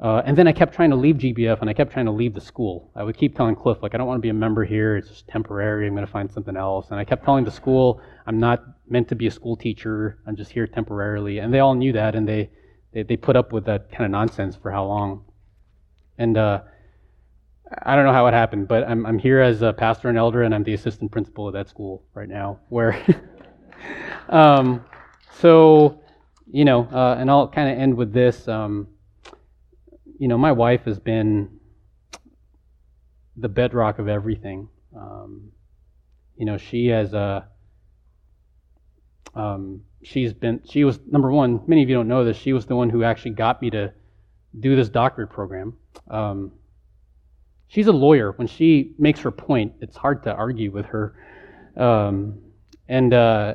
uh, 0.00 0.22
and 0.24 0.38
then 0.38 0.46
I 0.46 0.52
kept 0.52 0.74
trying 0.74 0.90
to 0.90 0.96
leave 0.96 1.16
GBF 1.16 1.60
and 1.60 1.68
I 1.68 1.72
kept 1.72 1.92
trying 1.92 2.06
to 2.06 2.12
leave 2.12 2.32
the 2.32 2.40
school. 2.40 2.90
I 2.94 3.02
would 3.02 3.16
keep 3.16 3.36
telling 3.36 3.56
Cliff, 3.56 3.78
like, 3.82 3.94
I 3.94 3.98
don't 3.98 4.06
want 4.06 4.18
to 4.18 4.22
be 4.22 4.28
a 4.28 4.34
member 4.34 4.64
here. 4.64 4.96
It's 4.96 5.08
just 5.08 5.26
temporary. 5.26 5.88
I'm 5.88 5.94
going 5.94 6.06
to 6.06 6.12
find 6.12 6.30
something 6.30 6.56
else. 6.56 6.90
And 6.90 7.00
I 7.00 7.04
kept 7.04 7.24
telling 7.24 7.44
the 7.44 7.50
school, 7.50 8.00
I'm 8.24 8.38
not 8.38 8.62
meant 8.88 9.08
to 9.08 9.16
be 9.16 9.26
a 9.26 9.30
school 9.30 9.56
teacher. 9.56 10.18
I'm 10.24 10.36
just 10.36 10.52
here 10.52 10.68
temporarily. 10.68 11.38
And 11.38 11.52
they 11.52 11.58
all 11.58 11.74
knew 11.74 11.92
that 11.94 12.14
and 12.14 12.28
they, 12.28 12.50
they, 12.92 13.02
they 13.02 13.16
put 13.16 13.34
up 13.34 13.52
with 13.52 13.64
that 13.64 13.90
kind 13.90 14.04
of 14.04 14.12
nonsense 14.12 14.54
for 14.54 14.70
how 14.70 14.84
long. 14.84 15.24
And 16.16 16.38
uh, 16.38 16.60
I 17.82 17.96
don't 17.96 18.04
know 18.04 18.12
how 18.12 18.28
it 18.28 18.34
happened, 18.34 18.68
but 18.68 18.84
I'm, 18.88 19.04
I'm 19.04 19.18
here 19.18 19.40
as 19.40 19.62
a 19.62 19.72
pastor 19.72 20.08
and 20.08 20.16
elder 20.16 20.44
and 20.44 20.54
I'm 20.54 20.62
the 20.62 20.74
assistant 20.74 21.10
principal 21.10 21.48
of 21.48 21.54
that 21.54 21.68
school 21.68 22.04
right 22.14 22.28
now. 22.28 22.60
Where, 22.68 23.04
um, 24.28 24.84
so, 25.40 26.00
you 26.50 26.64
know, 26.64 26.88
uh, 26.92 27.16
and 27.18 27.30
I'll 27.30 27.48
kind 27.48 27.70
of 27.70 27.78
end 27.78 27.96
with 27.96 28.12
this. 28.12 28.48
Um, 28.48 28.88
you 30.18 30.28
know, 30.28 30.38
my 30.38 30.52
wife 30.52 30.84
has 30.84 30.98
been 30.98 31.58
the 33.36 33.48
bedrock 33.48 33.98
of 33.98 34.08
everything. 34.08 34.68
Um, 34.96 35.52
you 36.36 36.44
know, 36.44 36.58
she 36.58 36.86
has 36.88 37.12
a. 37.12 37.48
Um, 39.34 39.82
she's 40.02 40.32
been. 40.32 40.60
She 40.68 40.84
was 40.84 40.98
number 41.10 41.30
one. 41.30 41.60
Many 41.66 41.82
of 41.82 41.88
you 41.88 41.94
don't 41.94 42.08
know 42.08 42.24
this. 42.24 42.36
She 42.36 42.52
was 42.52 42.66
the 42.66 42.76
one 42.76 42.90
who 42.90 43.04
actually 43.04 43.32
got 43.32 43.62
me 43.62 43.70
to 43.70 43.92
do 44.58 44.74
this 44.74 44.88
doctorate 44.88 45.30
program. 45.30 45.76
Um, 46.10 46.52
she's 47.68 47.86
a 47.86 47.92
lawyer. 47.92 48.32
When 48.32 48.48
she 48.48 48.94
makes 48.98 49.20
her 49.20 49.30
point, 49.30 49.74
it's 49.80 49.96
hard 49.96 50.24
to 50.24 50.32
argue 50.32 50.70
with 50.70 50.86
her. 50.86 51.14
Um, 51.76 52.40
and 52.88 53.12
uh, 53.12 53.54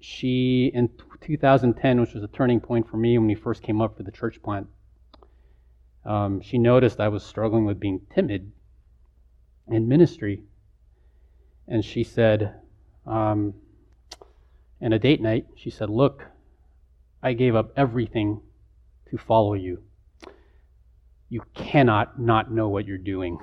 she, 0.00 0.70
in 0.74 0.90
2010, 1.20 2.00
which 2.00 2.14
was 2.14 2.22
a 2.22 2.28
turning 2.28 2.60
point 2.60 2.88
for 2.88 2.96
me 2.96 3.18
when 3.18 3.26
we 3.26 3.34
first 3.34 3.62
came 3.62 3.80
up 3.80 3.96
for 3.96 4.02
the 4.02 4.12
church 4.12 4.40
plant, 4.42 4.68
um, 6.04 6.40
she 6.40 6.58
noticed 6.58 7.00
I 7.00 7.08
was 7.08 7.22
struggling 7.24 7.64
with 7.64 7.80
being 7.80 8.00
timid 8.14 8.52
in 9.66 9.88
ministry. 9.88 10.42
And 11.66 11.84
she 11.84 12.04
said, 12.04 12.54
um, 13.06 13.54
in 14.80 14.92
a 14.92 14.98
date 14.98 15.20
night, 15.20 15.46
she 15.56 15.70
said, 15.70 15.90
Look, 15.90 16.24
I 17.22 17.32
gave 17.32 17.54
up 17.54 17.72
everything 17.76 18.40
to 19.10 19.18
follow 19.18 19.54
you. 19.54 19.82
You 21.28 21.42
cannot 21.54 22.18
not 22.20 22.50
know 22.50 22.68
what 22.68 22.86
you're 22.86 22.96
doing. 22.96 23.38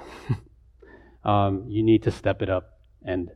um, 1.24 1.66
you 1.68 1.84
need 1.84 2.04
to 2.04 2.12
step 2.12 2.42
it 2.42 2.50
up 2.50 2.80
and 3.04 3.30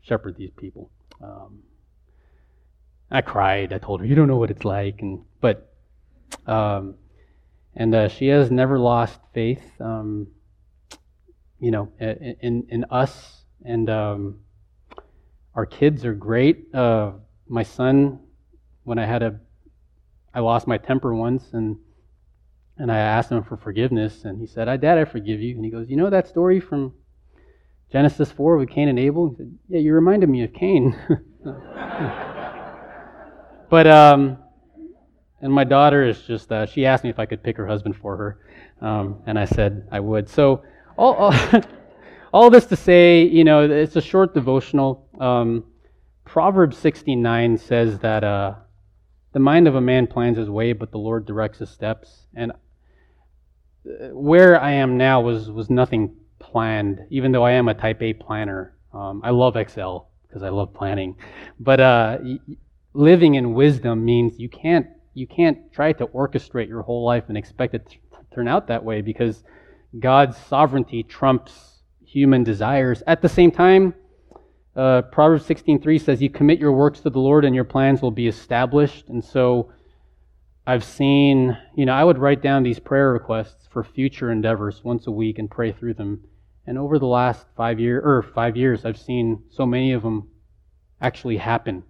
shepherd 0.00 0.36
these 0.36 0.52
people. 0.56 0.90
Um, 1.22 1.58
I 3.10 3.22
cried. 3.22 3.72
I 3.72 3.78
told 3.78 4.00
her, 4.00 4.06
"You 4.06 4.14
don't 4.14 4.28
know 4.28 4.36
what 4.36 4.50
it's 4.50 4.64
like," 4.64 5.00
and 5.00 5.24
but 5.40 5.72
um, 6.46 6.96
and 7.74 7.94
uh, 7.94 8.08
she 8.08 8.28
has 8.28 8.50
never 8.50 8.78
lost 8.78 9.18
faith, 9.32 9.62
um, 9.80 10.28
you 11.58 11.70
know, 11.70 11.90
in 11.98 12.66
in 12.68 12.84
us. 12.90 13.44
And 13.64 13.88
um, 13.90 14.40
our 15.54 15.66
kids 15.66 16.04
are 16.04 16.14
great. 16.14 16.72
Uh, 16.74 17.12
my 17.48 17.62
son, 17.62 18.20
when 18.84 18.98
I 18.98 19.06
had 19.06 19.22
a, 19.22 19.40
I 20.34 20.40
lost 20.40 20.66
my 20.66 20.78
temper 20.78 21.14
once, 21.14 21.54
and 21.54 21.78
and 22.76 22.92
I 22.92 22.98
asked 22.98 23.32
him 23.32 23.42
for 23.42 23.56
forgiveness, 23.56 24.24
and 24.24 24.38
he 24.38 24.46
said, 24.46 24.68
"I, 24.68 24.76
Dad, 24.76 24.98
I 24.98 25.06
forgive 25.06 25.40
you." 25.40 25.56
And 25.56 25.64
he 25.64 25.70
goes, 25.70 25.88
"You 25.88 25.96
know 25.96 26.10
that 26.10 26.28
story 26.28 26.60
from 26.60 26.92
Genesis 27.90 28.30
four 28.30 28.58
with 28.58 28.68
Cain 28.68 28.88
and 28.88 28.98
Abel?" 28.98 29.30
He 29.30 29.36
said, 29.36 29.58
"Yeah, 29.70 29.80
you 29.80 29.94
reminded 29.94 30.28
me 30.28 30.44
of 30.44 30.52
Cain." 30.52 30.94
but 33.70 33.86
um, 33.86 34.38
and 35.40 35.52
my 35.52 35.64
daughter 35.64 36.04
is 36.04 36.20
just, 36.22 36.50
uh, 36.50 36.66
she 36.66 36.84
asked 36.84 37.04
me 37.04 37.10
if 37.10 37.18
I 37.18 37.26
could 37.26 37.42
pick 37.42 37.56
her 37.56 37.66
husband 37.66 37.96
for 37.96 38.16
her. 38.16 38.38
Um, 38.80 39.22
and 39.26 39.38
I 39.38 39.44
said 39.44 39.86
I 39.90 40.00
would. 40.00 40.28
So, 40.28 40.62
all, 40.96 41.32
all, 42.32 42.50
this 42.50 42.66
to 42.66 42.76
say, 42.76 43.22
you 43.22 43.44
know, 43.44 43.68
it's 43.70 43.96
a 43.96 44.00
short 44.00 44.34
devotional. 44.34 45.08
Um, 45.20 45.64
Proverbs 46.24 46.76
69 46.78 47.58
says 47.58 48.00
that 48.00 48.24
uh, 48.24 48.54
the 49.32 49.38
mind 49.38 49.68
of 49.68 49.76
a 49.76 49.80
man 49.80 50.06
plans 50.06 50.38
his 50.38 50.50
way, 50.50 50.72
but 50.72 50.90
the 50.90 50.98
Lord 50.98 51.24
directs 51.24 51.58
his 51.58 51.70
steps. 51.70 52.26
And 52.34 52.52
uh, 52.52 54.08
where 54.12 54.60
I 54.60 54.72
am 54.72 54.96
now 54.96 55.20
was, 55.20 55.50
was 55.50 55.70
nothing 55.70 56.16
planned, 56.40 57.00
even 57.10 57.30
though 57.30 57.44
I 57.44 57.52
am 57.52 57.68
a 57.68 57.74
type 57.74 58.02
A 58.02 58.12
planner. 58.12 58.76
Um, 58.92 59.20
I 59.24 59.30
love 59.30 59.56
Excel 59.56 60.10
because 60.26 60.42
I 60.42 60.48
love 60.48 60.74
planning. 60.74 61.16
But 61.60 61.80
uh, 61.80 62.18
living 62.94 63.34
in 63.34 63.54
wisdom 63.54 64.04
means 64.04 64.38
you 64.38 64.48
can't 64.48 64.86
you 65.14 65.26
can't 65.26 65.72
try 65.72 65.92
to 65.92 66.06
orchestrate 66.06 66.68
your 66.68 66.82
whole 66.82 67.04
life 67.04 67.24
and 67.28 67.36
expect 67.36 67.74
it 67.74 67.88
to 67.88 67.96
turn 68.32 68.46
out 68.46 68.68
that 68.68 68.84
way 68.84 69.00
because 69.00 69.42
God's 69.98 70.36
sovereignty 70.36 71.02
trumps 71.02 71.82
human 72.04 72.44
desires. 72.44 73.02
At 73.06 73.20
the 73.20 73.28
same 73.28 73.50
time, 73.50 73.94
uh, 74.76 75.02
Proverbs 75.02 75.44
16:3 75.44 75.98
says, 75.98 76.22
"You 76.22 76.30
commit 76.30 76.60
your 76.60 76.72
works 76.72 77.00
to 77.00 77.10
the 77.10 77.20
Lord, 77.20 77.44
and 77.44 77.54
your 77.54 77.64
plans 77.64 78.00
will 78.00 78.12
be 78.12 78.28
established." 78.28 79.08
And 79.08 79.24
so, 79.24 79.70
I've 80.66 80.84
seen, 80.84 81.56
you 81.74 81.86
know, 81.86 81.94
I 81.94 82.04
would 82.04 82.18
write 82.18 82.42
down 82.42 82.62
these 82.62 82.78
prayer 82.78 83.12
requests 83.12 83.66
for 83.66 83.82
future 83.82 84.30
endeavors 84.30 84.84
once 84.84 85.06
a 85.06 85.10
week 85.10 85.38
and 85.38 85.50
pray 85.50 85.72
through 85.72 85.94
them. 85.94 86.22
And 86.66 86.78
over 86.78 86.98
the 86.98 87.06
last 87.06 87.46
five 87.56 87.80
year 87.80 88.00
or 88.00 88.22
five 88.22 88.56
years, 88.56 88.84
I've 88.84 88.98
seen 88.98 89.42
so 89.48 89.66
many 89.66 89.92
of 89.92 90.02
them 90.02 90.28
actually 91.00 91.38
happen. 91.38 91.82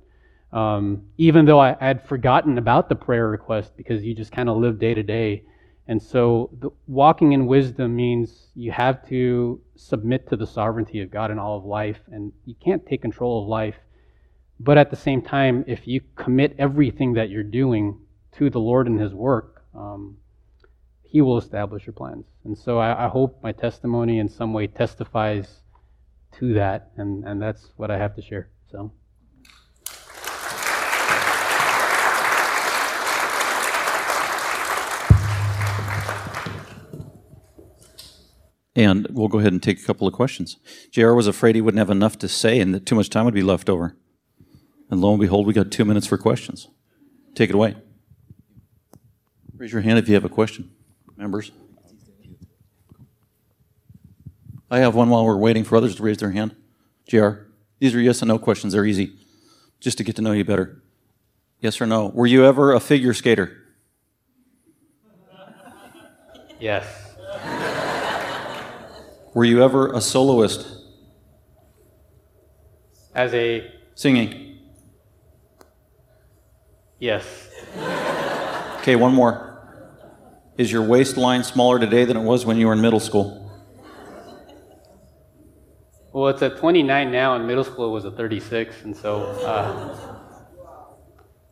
Um, 0.53 1.05
even 1.19 1.45
though 1.45 1.61
I 1.61 1.77
had 1.79 2.07
forgotten 2.07 2.57
about 2.57 2.89
the 2.89 2.95
prayer 2.95 3.29
request 3.29 3.77
because 3.77 4.03
you 4.03 4.15
just 4.15 4.33
kind 4.33 4.49
of 4.49 4.57
live 4.57 4.79
day 4.79 4.95
to 4.95 5.03
day. 5.03 5.45
And 5.87 6.03
so, 6.03 6.51
the, 6.59 6.71
walking 6.87 7.33
in 7.33 7.47
wisdom 7.47 7.97
means 7.97 8.49
you 8.55 8.73
have 8.73 9.07
to 9.09 9.61
submit 9.75 10.29
to 10.29 10.37
the 10.37 10.47
sovereignty 10.47 11.01
of 11.01 11.11
God 11.11 11.31
in 11.31 11.39
all 11.39 11.57
of 11.57 11.65
life, 11.65 12.01
and 12.11 12.33
you 12.45 12.55
can't 12.63 12.87
take 12.87 13.01
control 13.01 13.43
of 13.43 13.49
life. 13.49 13.77
But 14.61 14.77
at 14.77 14.91
the 14.91 14.97
same 14.97 15.23
time, 15.23 15.65
if 15.67 15.87
you 15.87 16.03
commit 16.15 16.55
everything 16.59 17.15
that 17.15 17.31
you're 17.31 17.43
doing 17.43 18.01
to 18.33 18.51
the 18.51 18.61
Lord 18.61 18.87
and 18.87 19.01
His 19.01 19.15
work, 19.15 19.65
um, 19.75 20.19
He 21.03 21.23
will 21.23 21.39
establish 21.39 21.87
your 21.87 21.95
plans. 21.95 22.27
And 22.45 22.57
so 22.57 22.79
I, 22.79 23.07
I, 23.07 23.09
hope 23.09 23.43
my 23.43 23.53
testimony 23.53 24.19
in 24.19 24.29
some 24.29 24.53
way 24.53 24.67
testifies 24.67 25.63
to 26.33 26.53
that, 26.55 26.91
and, 26.97 27.25
and 27.25 27.41
that's 27.41 27.73
what 27.77 27.91
I 27.91 27.97
have 27.97 28.15
to 28.17 28.23
share. 28.23 28.51
So. 28.71 28.93
And 38.79 39.09
we'll 39.11 39.27
go 39.27 39.41
ahead 39.41 39.53
and 39.53 39.61
take 39.61 39.81
a 39.81 39.85
couple 39.85 40.07
of 40.07 40.15
questions. 40.15 40.57
JR 40.93 41.13
was 41.13 41.27
afraid 41.27 41.57
he 41.57 41.61
wouldn't 41.61 41.81
have 41.81 41.91
enough 41.91 42.17
to 42.19 42.29
say 42.29 42.61
and 42.61 42.73
that 42.73 42.87
too 42.87 42.95
much 42.95 43.11
time 43.11 43.25
would 43.25 43.35
be 43.35 43.43
left 43.43 43.69
over. 43.69 43.97
And 44.89 45.01
lo 45.01 45.11
and 45.11 45.21
behold, 45.21 45.49
we 45.49 45.53
got 45.53 45.73
two 45.73 45.85
minutes 45.85 46.07
for 46.07 46.17
questions. 46.17 46.69
Take 47.35 47.51
it 47.51 47.57
away. 47.57 47.75
Raise 49.57 49.73
your 49.73 49.81
hand 49.81 49.99
if 49.99 50.07
you 50.07 50.15
have 50.15 50.25
a 50.25 50.29
question, 50.29 50.71
members. 51.17 51.51
I 54.71 54.79
have 54.79 54.95
one 54.95 55.09
while 55.09 55.25
we're 55.25 55.37
waiting 55.37 55.65
for 55.65 55.75
others 55.75 55.97
to 55.97 56.03
raise 56.05 56.19
their 56.19 56.31
hand. 56.31 56.55
JR, 57.09 57.49
these 57.81 57.97
are 57.97 58.01
yes 58.01 58.23
and 58.23 58.29
no 58.29 58.39
questions. 58.39 58.75
They're 58.75 58.87
easy, 58.87 59.17
just 59.81 59.99
to 59.99 60.05
get 60.05 60.15
to 60.17 60.23
know 60.23 60.31
you 60.31 60.45
better. 60.45 60.81
Yes 61.59 61.81
or 61.81 61.87
no? 61.87 62.13
Were 62.15 62.29
you 62.29 62.45
ever 62.45 62.73
a 62.73 62.79
figure 62.79 63.13
skater? 63.13 63.57
Yes. 66.61 67.08
Were 69.39 69.45
you 69.45 69.63
ever 69.63 69.93
a 69.93 70.01
soloist? 70.01 70.67
As 73.15 73.33
a 73.33 73.73
singing? 73.95 74.59
Yes. 76.99 77.25
Okay, 78.79 78.97
one 78.97 79.15
more. 79.15 79.63
Is 80.57 80.73
your 80.73 80.83
waistline 80.83 81.45
smaller 81.45 81.79
today 81.79 82.05
than 82.05 82.17
it 82.17 82.23
was 82.23 82.45
when 82.45 82.57
you 82.57 82.67
were 82.67 82.73
in 82.73 82.81
middle 82.81 82.99
school? 82.99 83.49
Well, 86.13 86.27
it's 86.31 86.43
a 86.43 86.51
29 86.51 87.13
now, 87.13 87.37
and 87.37 87.47
middle 87.47 87.63
school 87.63 87.93
was 87.93 88.05
a 88.05 88.11
36, 88.11 88.83
and 88.83 88.97
so, 88.97 89.23
uh, 89.47 89.97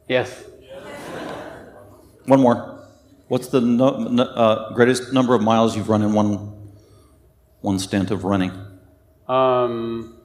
yes. 0.08 0.42
One 2.24 2.40
more. 2.40 2.84
What's 3.28 3.46
the 3.46 3.60
no, 3.60 3.86
uh, 3.86 4.72
greatest 4.72 5.12
number 5.12 5.36
of 5.36 5.42
miles 5.42 5.76
you've 5.76 5.88
run 5.88 6.02
in 6.02 6.12
one, 6.12 6.55
one 7.60 7.78
stint 7.78 8.10
of 8.10 8.24
running? 8.24 8.52
Um, 9.28 10.18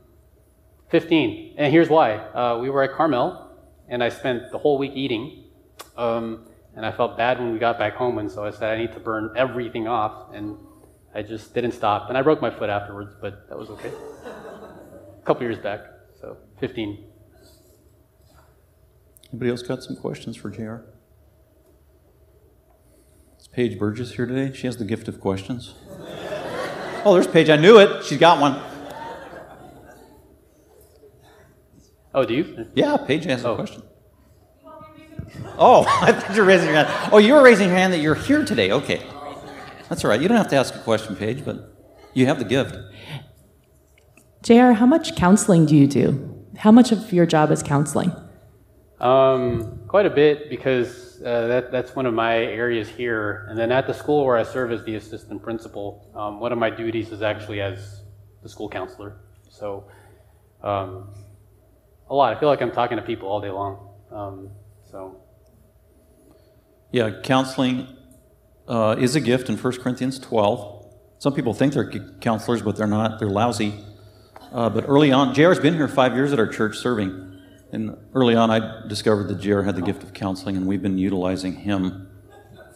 15. 0.89 1.55
And 1.57 1.71
here's 1.71 1.89
why. 1.89 2.15
Uh, 2.15 2.59
we 2.61 2.69
were 2.69 2.83
at 2.83 2.93
Carmel, 2.93 3.49
and 3.87 4.03
I 4.03 4.09
spent 4.09 4.51
the 4.51 4.57
whole 4.57 4.77
week 4.77 4.91
eating. 4.95 5.45
Um, 5.97 6.47
and 6.75 6.85
I 6.85 6.91
felt 6.91 7.17
bad 7.17 7.39
when 7.39 7.51
we 7.51 7.59
got 7.59 7.77
back 7.77 7.95
home, 7.95 8.17
and 8.17 8.31
so 8.31 8.45
I 8.45 8.51
said 8.51 8.71
I 8.71 8.77
need 8.77 8.93
to 8.93 8.99
burn 8.99 9.33
everything 9.35 9.87
off, 9.87 10.33
and 10.33 10.57
I 11.13 11.21
just 11.21 11.53
didn't 11.53 11.73
stop. 11.73 12.09
And 12.09 12.17
I 12.17 12.21
broke 12.21 12.41
my 12.41 12.49
foot 12.49 12.69
afterwards, 12.69 13.13
but 13.19 13.49
that 13.49 13.57
was 13.57 13.69
okay. 13.71 13.91
A 14.25 15.25
couple 15.25 15.43
years 15.43 15.59
back, 15.59 15.81
so 16.19 16.37
15. 16.59 17.05
Anybody 19.31 19.49
else 19.51 19.61
got 19.61 19.83
some 19.83 19.95
questions 19.95 20.35
for 20.37 20.49
JR? 20.49 20.85
Is 23.39 23.47
Paige 23.47 23.77
Burgess 23.77 24.13
here 24.13 24.25
today? 24.25 24.53
She 24.55 24.67
has 24.67 24.77
the 24.77 24.85
gift 24.85 25.07
of 25.07 25.19
questions. 25.19 25.75
Oh, 27.05 27.13
there's 27.13 27.27
Paige. 27.27 27.49
I 27.49 27.55
knew 27.55 27.79
it. 27.79 28.05
She's 28.05 28.17
got 28.17 28.39
one. 28.39 28.61
Oh, 32.13 32.25
do 32.25 32.33
you? 32.33 32.67
Yeah, 32.75 32.97
Paige 32.97 33.25
has 33.25 33.45
oh. 33.45 33.53
a 33.53 33.55
question. 33.55 33.83
Oh, 35.57 35.85
I 36.01 36.11
thought 36.11 36.35
you 36.35 36.41
were 36.41 36.47
raising 36.47 36.67
your 36.67 36.83
hand. 36.83 37.09
Oh, 37.13 37.17
you 37.17 37.33
were 37.33 37.43
raising 37.43 37.67
your 37.67 37.77
hand 37.77 37.93
that 37.93 37.99
you're 37.99 38.15
here 38.15 38.43
today. 38.43 38.71
Okay. 38.71 39.01
That's 39.89 40.03
all 40.03 40.09
right. 40.09 40.21
You 40.21 40.27
don't 40.27 40.37
have 40.37 40.49
to 40.49 40.55
ask 40.55 40.73
a 40.75 40.79
question, 40.79 41.15
Paige, 41.15 41.43
but 41.43 41.73
you 42.13 42.25
have 42.25 42.39
the 42.39 42.45
gift. 42.45 42.75
JR, 44.43 44.71
how 44.71 44.85
much 44.85 45.15
counseling 45.15 45.65
do 45.65 45.75
you 45.75 45.87
do? 45.87 46.45
How 46.57 46.71
much 46.71 46.91
of 46.91 47.13
your 47.13 47.25
job 47.25 47.51
is 47.51 47.61
counseling? 47.61 48.11
Um, 48.99 49.81
quite 49.87 50.05
a 50.05 50.09
bit 50.09 50.49
because 50.49 51.10
uh, 51.25 51.47
that, 51.47 51.71
that's 51.71 51.95
one 51.95 52.05
of 52.05 52.13
my 52.13 52.37
areas 52.37 52.89
here. 52.89 53.45
And 53.49 53.57
then 53.57 53.71
at 53.71 53.87
the 53.87 53.93
school 53.93 54.25
where 54.25 54.37
I 54.37 54.43
serve 54.43 54.71
as 54.71 54.83
the 54.83 54.95
assistant 54.95 55.43
principal, 55.43 56.11
um, 56.15 56.39
one 56.39 56.51
of 56.51 56.57
my 56.57 56.69
duties 56.69 57.11
is 57.11 57.21
actually 57.21 57.61
as 57.61 58.03
the 58.41 58.49
school 58.49 58.69
counselor. 58.69 59.17
So, 59.49 59.85
um, 60.63 61.13
a 62.09 62.15
lot. 62.15 62.35
I 62.35 62.39
feel 62.39 62.49
like 62.49 62.61
I'm 62.61 62.71
talking 62.71 62.97
to 62.97 63.03
people 63.03 63.29
all 63.29 63.39
day 63.39 63.49
long. 63.49 63.89
Um, 64.11 64.49
so, 64.89 65.21
yeah, 66.91 67.21
counseling 67.23 67.87
uh, 68.67 68.95
is 68.99 69.15
a 69.15 69.21
gift 69.21 69.49
in 69.49 69.57
1 69.57 69.77
Corinthians 69.77 70.19
12. 70.19 70.95
Some 71.19 71.33
people 71.33 71.53
think 71.53 71.73
they're 71.73 71.89
counselors, 72.19 72.61
but 72.61 72.75
they're 72.75 72.87
not. 72.87 73.19
They're 73.19 73.29
lousy. 73.29 73.75
Uh, 74.51 74.69
but 74.69 74.85
early 74.87 75.11
on, 75.11 75.33
JR's 75.33 75.59
been 75.59 75.75
here 75.75 75.87
five 75.87 76.15
years 76.15 76.33
at 76.33 76.39
our 76.39 76.47
church 76.47 76.77
serving. 76.77 77.30
And 77.71 77.95
early 78.13 78.35
on, 78.35 78.51
I 78.51 78.87
discovered 78.87 79.27
that 79.29 79.39
JR 79.39 79.61
had 79.61 79.75
the 79.75 79.81
gift 79.81 80.03
of 80.03 80.13
counseling, 80.13 80.57
and 80.57 80.67
we've 80.67 80.81
been 80.81 80.97
utilizing 80.97 81.55
him 81.55 82.09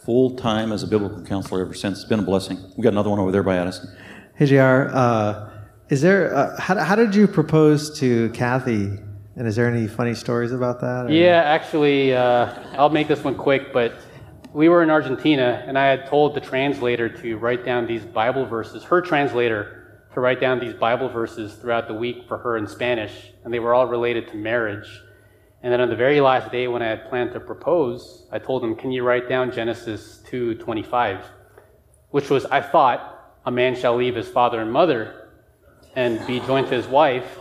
full 0.04 0.36
time 0.36 0.72
as 0.72 0.82
a 0.82 0.86
biblical 0.86 1.22
counselor 1.22 1.60
ever 1.60 1.74
since. 1.74 2.00
It's 2.00 2.08
been 2.08 2.20
a 2.20 2.22
blessing. 2.24 2.58
We 2.76 2.82
got 2.82 2.92
another 2.92 3.10
one 3.10 3.18
over 3.18 3.30
there 3.30 3.42
by 3.42 3.56
Addison. 3.56 3.94
Hey, 4.36 4.46
JR, 4.46 4.88
uh, 4.92 5.50
is 5.90 6.00
there, 6.00 6.34
uh, 6.34 6.60
how, 6.60 6.78
how 6.78 6.94
did 6.94 7.14
you 7.14 7.26
propose 7.26 7.98
to 8.00 8.30
Kathy 8.30 8.98
and 9.36 9.46
is 9.46 9.54
there 9.54 9.68
any 9.68 9.86
funny 9.86 10.14
stories 10.14 10.50
about 10.52 10.80
that? 10.80 11.06
Or? 11.06 11.10
Yeah, 11.10 11.42
actually, 11.42 12.14
uh, 12.14 12.54
I'll 12.72 12.88
make 12.88 13.06
this 13.06 13.22
one 13.22 13.34
quick, 13.34 13.70
but 13.72 13.92
we 14.54 14.70
were 14.70 14.82
in 14.82 14.88
Argentina, 14.88 15.62
and 15.66 15.78
I 15.78 15.86
had 15.86 16.06
told 16.06 16.34
the 16.34 16.40
translator 16.40 17.10
to 17.10 17.36
write 17.36 17.62
down 17.62 17.86
these 17.86 18.02
Bible 18.02 18.46
verses, 18.46 18.82
her 18.84 19.02
translator, 19.02 19.85
to 20.16 20.20
write 20.20 20.40
down 20.40 20.58
these 20.58 20.72
Bible 20.72 21.10
verses 21.10 21.56
throughout 21.56 21.88
the 21.88 21.92
week 21.92 22.24
for 22.26 22.38
her 22.38 22.56
in 22.56 22.66
Spanish, 22.66 23.32
and 23.44 23.52
they 23.52 23.58
were 23.58 23.74
all 23.74 23.86
related 23.86 24.26
to 24.26 24.34
marriage. 24.34 24.88
And 25.62 25.70
then 25.70 25.82
on 25.82 25.90
the 25.90 25.94
very 25.94 26.22
last 26.22 26.50
day 26.50 26.68
when 26.68 26.80
I 26.80 26.86
had 26.86 27.10
planned 27.10 27.34
to 27.34 27.40
propose, 27.40 28.26
I 28.32 28.38
told 28.38 28.64
him, 28.64 28.76
"Can 28.76 28.92
you 28.92 29.04
write 29.04 29.28
down 29.28 29.52
Genesis 29.52 30.22
2:25?" 30.30 31.20
Which 32.12 32.30
was, 32.30 32.46
I 32.46 32.62
thought, 32.62 33.34
a 33.44 33.50
man 33.50 33.74
shall 33.74 33.94
leave 33.94 34.14
his 34.14 34.26
father 34.26 34.58
and 34.58 34.72
mother 34.72 35.28
and 35.94 36.26
be 36.26 36.40
joined 36.40 36.68
to 36.68 36.74
his 36.74 36.88
wife, 36.88 37.38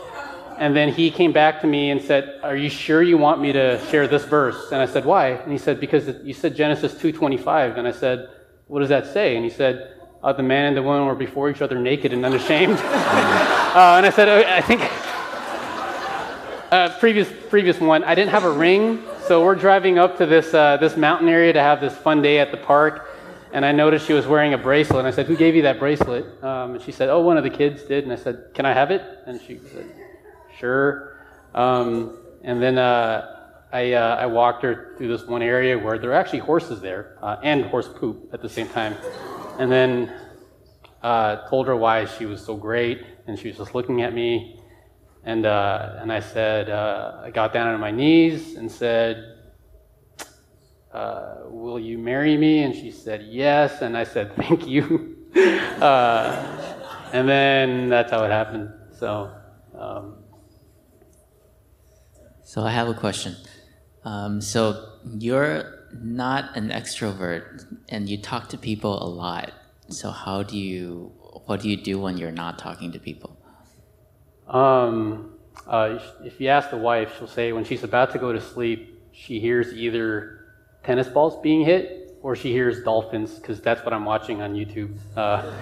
and 0.58 0.76
then 0.76 0.90
he 0.90 1.10
came 1.10 1.32
back 1.32 1.62
to 1.62 1.68
me 1.68 1.92
and 1.92 2.02
said, 2.02 2.42
"Are 2.44 2.58
you 2.58 2.70
sure 2.70 3.02
you 3.02 3.18
want 3.18 3.40
me 3.40 3.54
to 3.54 3.80
share 3.86 4.06
this 4.06 4.26
verse?" 4.26 4.74
And 4.74 4.82
I 4.82 4.86
said, 4.86 5.06
"Why?" 5.06 5.28
And 5.30 5.50
he 5.50 5.58
said, 5.58 5.80
"Because 5.80 6.10
you 6.26 6.34
said 6.34 6.58
Genesis 6.58 6.94
2:25." 6.96 7.78
And 7.78 7.88
I 7.88 7.92
said, 7.92 8.28
"What 8.68 8.82
does 8.82 8.90
that 8.90 9.06
say?" 9.06 9.38
And 9.38 9.46
he 9.46 9.50
said, 9.50 9.95
uh, 10.26 10.34
"The 10.34 10.44
man 10.44 10.66
and 10.66 10.76
the 10.76 10.84
woman 10.84 11.06
were 11.06 11.16
before 11.16 11.50
each 11.50 11.62
other 11.62 11.80
naked 11.80 12.12
and 12.12 12.26
unashamed." 12.26 12.78
uh, 12.80 13.96
and 13.98 14.06
I 14.06 14.10
said, 14.10 14.28
oh, 14.28 14.44
"I 14.46 14.62
think." 14.62 14.82
Uh, 16.72 16.98
previous 17.00 17.32
previous 17.50 17.80
one, 17.80 18.04
I 18.04 18.16
didn't 18.16 18.32
have 18.32 18.44
a 18.44 18.52
ring, 18.52 19.02
so 19.28 19.46
we're 19.46 19.56
driving 19.56 19.98
up 19.98 20.18
to 20.18 20.26
this 20.26 20.54
uh, 20.54 20.76
this 20.78 20.98
mountain 20.98 21.30
area 21.30 21.54
to 21.54 21.62
have 21.62 21.80
this 21.80 21.96
fun 21.96 22.22
day 22.22 22.40
at 22.40 22.52
the 22.52 22.58
park 22.58 23.08
and 23.56 23.66
I 23.66 23.72
noticed 23.72 24.06
she 24.06 24.12
was 24.12 24.28
wearing 24.28 24.54
a 24.54 24.58
bracelet. 24.58 25.00
And 25.00 25.08
I 25.08 25.12
said, 25.12 25.28
Who 25.28 25.38
gave 25.38 25.56
you 25.56 25.62
that 25.62 25.80
bracelet? 25.80 26.26
Um, 26.44 26.76
and 26.76 26.82
she 26.82 26.92
said, 26.92 27.08
Oh, 27.08 27.22
one 27.22 27.38
of 27.38 27.46
the 27.46 27.50
kids 27.50 27.84
did. 27.84 28.04
And 28.04 28.12
I 28.12 28.18
said, 28.18 28.50
Can 28.54 28.66
I 28.66 28.74
have 28.74 28.92
it? 28.92 29.02
And 29.26 29.40
she 29.42 29.62
said, 29.72 29.90
sure. 30.60 31.18
Um, 31.54 32.18
and 32.44 32.62
then 32.62 32.78
uh, 32.78 33.48
I, 33.72 33.94
uh, 33.94 34.18
I 34.18 34.26
walked 34.26 34.64
her 34.64 34.94
through 34.98 35.08
this 35.08 35.26
one 35.26 35.42
area 35.42 35.80
where 35.80 35.98
there 35.98 36.12
are 36.12 36.16
actually 36.16 36.40
horses 36.40 36.82
there 36.82 37.18
uh, 37.22 37.38
and 37.44 37.64
horse 37.66 37.88
poop 37.88 38.30
at 38.34 38.42
the 38.42 38.50
same 38.50 38.68
time. 38.68 38.96
And 39.58 39.72
then 39.72 40.14
uh, 41.02 41.48
told 41.50 41.68
her 41.68 41.76
why 41.76 42.06
she 42.06 42.26
was 42.26 42.44
so 42.44 42.56
great, 42.56 43.06
and 43.28 43.38
she 43.40 43.48
was 43.50 43.58
just 43.58 43.76
looking 43.76 44.02
at 44.02 44.14
me. 44.14 44.60
And, 45.24 45.46
uh, 45.46 45.98
and 46.00 46.12
I 46.12 46.20
said, 46.20 46.70
uh, 46.70 47.22
I 47.24 47.32
got 47.32 47.54
down 47.54 47.74
on 47.74 47.80
my 47.80 47.92
knees 47.92 48.56
and 48.56 48.72
said, 48.72 49.36
uh, 50.92 51.36
Will 51.46 51.80
you 51.80 51.98
marry 51.98 52.38
me? 52.38 52.64
And 52.64 52.74
she 52.74 52.92
said, 52.92 53.24
Yes. 53.30 53.82
And 53.82 53.98
I 53.98 54.04
said, 54.04 54.36
Thank 54.38 54.68
you. 54.68 55.16
uh, 55.82 57.08
and 57.12 57.28
then 57.28 57.90
that's 57.90 58.12
how 58.12 58.24
it 58.24 58.32
happened. 58.32 58.72
So, 58.98 59.32
um, 59.78 60.18
So 62.44 62.62
I 62.62 62.72
have 62.72 62.88
a 62.88 62.94
question. 62.94 63.36
Um, 64.04 64.40
so 64.40 65.00
you're 65.18 65.75
not 66.04 66.56
an 66.56 66.70
extrovert, 66.70 67.66
and 67.90 68.10
you 68.10 68.18
talk 68.18 68.50
to 68.50 68.58
people 68.58 69.02
a 69.02 69.10
lot. 69.10 69.52
So 69.90 70.12
how 70.12 70.44
do 70.44 70.58
you? 70.58 71.12
What 71.46 71.62
do 71.62 71.70
you 71.70 71.78
do 71.78 72.00
when 72.00 72.18
you're 72.18 72.32
not 72.32 72.58
talking 72.58 72.92
to 72.94 73.00
people? 73.00 73.38
Um, 74.48 75.36
uh, 75.68 76.00
if 76.24 76.40
you 76.40 76.48
ask 76.48 76.70
the 76.70 76.78
wife, 76.78 77.14
she'll 77.18 77.28
say 77.28 77.52
when 77.52 77.64
she's 77.64 77.84
about 77.84 78.12
to 78.12 78.20
go 78.20 78.34
to 78.34 78.42
sleep, 78.42 79.00
she 79.12 79.40
hears 79.40 79.74
either 79.74 80.46
tennis 80.84 81.08
balls 81.08 81.42
being 81.42 81.66
hit 81.66 82.18
or 82.22 82.36
she 82.36 82.52
hears 82.52 82.84
dolphins 82.84 83.36
because 83.40 83.62
that's 83.62 83.84
what 83.84 83.94
I'm 83.94 84.06
watching 84.06 84.42
on 84.42 84.54
YouTube. 84.54 84.98
Uh, 85.16 85.54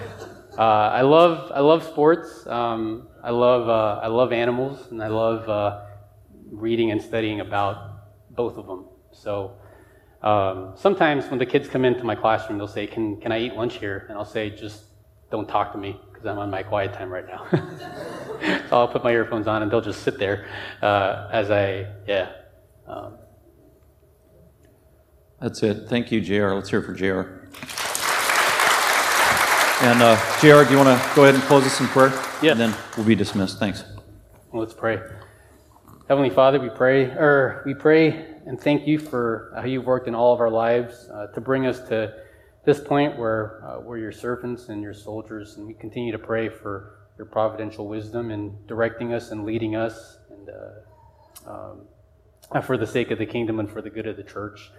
uh, 0.58 0.62
I 0.62 1.02
love 1.02 1.52
I 1.54 1.60
love 1.60 1.82
sports. 1.84 2.46
Um, 2.46 3.08
I 3.22 3.30
love 3.30 3.68
uh, 3.68 4.00
I 4.02 4.08
love 4.08 4.32
animals 4.32 4.90
and 4.90 5.02
I 5.02 5.08
love 5.08 5.48
uh, 5.48 5.82
reading 6.50 6.90
and 6.90 7.00
studying 7.00 7.40
about 7.40 7.76
both 8.30 8.56
of 8.56 8.66
them. 8.66 8.86
So 9.12 9.56
um, 10.24 10.72
sometimes 10.74 11.26
when 11.26 11.38
the 11.38 11.44
kids 11.44 11.68
come 11.68 11.84
into 11.84 12.02
my 12.02 12.14
classroom, 12.14 12.58
they'll 12.58 12.66
say, 12.66 12.86
"Can 12.86 13.20
can 13.20 13.30
I 13.30 13.38
eat 13.40 13.54
lunch 13.54 13.76
here?" 13.76 14.06
And 14.08 14.16
I'll 14.16 14.24
say, 14.24 14.48
"Just 14.48 14.84
don't 15.30 15.46
talk 15.46 15.72
to 15.72 15.78
me 15.78 16.00
because 16.10 16.24
I'm 16.26 16.38
on 16.38 16.50
my 16.50 16.62
quiet 16.62 16.94
time 16.94 17.10
right 17.12 17.26
now." 17.26 17.46
so 18.70 18.76
I'll 18.78 18.88
put 18.88 19.04
my 19.04 19.12
earphones 19.12 19.46
on 19.46 19.62
and 19.62 19.70
they'll 19.70 19.82
just 19.82 20.02
sit 20.02 20.18
there 20.18 20.46
uh, 20.80 21.28
as 21.30 21.50
I 21.50 21.86
yeah. 22.08 22.32
Um, 22.86 23.18
That's 25.40 25.62
it. 25.62 25.88
Thank 25.88 26.10
you, 26.10 26.22
JR. 26.22 26.54
Let's 26.54 26.70
hear 26.70 26.80
for 26.80 26.94
JR. 26.94 27.44
And 29.84 30.00
uh, 30.00 30.16
JR, 30.40 30.64
do 30.64 30.70
you 30.70 30.78
want 30.82 30.98
to 30.98 31.12
go 31.14 31.24
ahead 31.24 31.34
and 31.34 31.44
close 31.44 31.66
us 31.66 31.78
in 31.80 31.86
prayer? 31.88 32.12
Yeah. 32.42 32.52
And 32.52 32.60
then 32.60 32.74
we'll 32.96 33.04
be 33.04 33.14
dismissed. 33.14 33.58
Thanks. 33.58 33.84
Let's 34.52 34.72
pray. 34.72 35.00
Heavenly 36.06 36.28
Father, 36.28 36.60
we 36.60 36.68
pray, 36.68 37.04
or 37.04 37.62
we 37.64 37.72
pray 37.72 38.26
and 38.44 38.60
thank 38.60 38.86
you 38.86 38.98
for 38.98 39.54
how 39.56 39.64
you've 39.64 39.86
worked 39.86 40.06
in 40.06 40.14
all 40.14 40.34
of 40.34 40.40
our 40.40 40.50
lives 40.50 41.08
uh, 41.10 41.28
to 41.28 41.40
bring 41.40 41.66
us 41.66 41.80
to 41.88 42.12
this 42.66 42.78
point 42.78 43.18
where 43.18 43.64
uh, 43.64 43.80
we're 43.80 43.96
your 43.96 44.12
servants 44.12 44.68
and 44.68 44.82
your 44.82 44.92
soldiers, 44.92 45.56
and 45.56 45.66
we 45.66 45.72
continue 45.72 46.12
to 46.12 46.18
pray 46.18 46.50
for 46.50 47.08
your 47.16 47.24
providential 47.24 47.88
wisdom 47.88 48.30
in 48.30 48.54
directing 48.66 49.14
us 49.14 49.30
and 49.30 49.46
leading 49.46 49.76
us, 49.76 50.18
and 50.28 50.50
uh, 51.46 51.50
um, 51.50 52.62
for 52.62 52.76
the 52.76 52.86
sake 52.86 53.10
of 53.10 53.18
the 53.18 53.24
kingdom 53.24 53.58
and 53.58 53.70
for 53.70 53.80
the 53.80 53.88
good 53.88 54.06
of 54.06 54.18
the 54.18 54.24
church. 54.24 54.72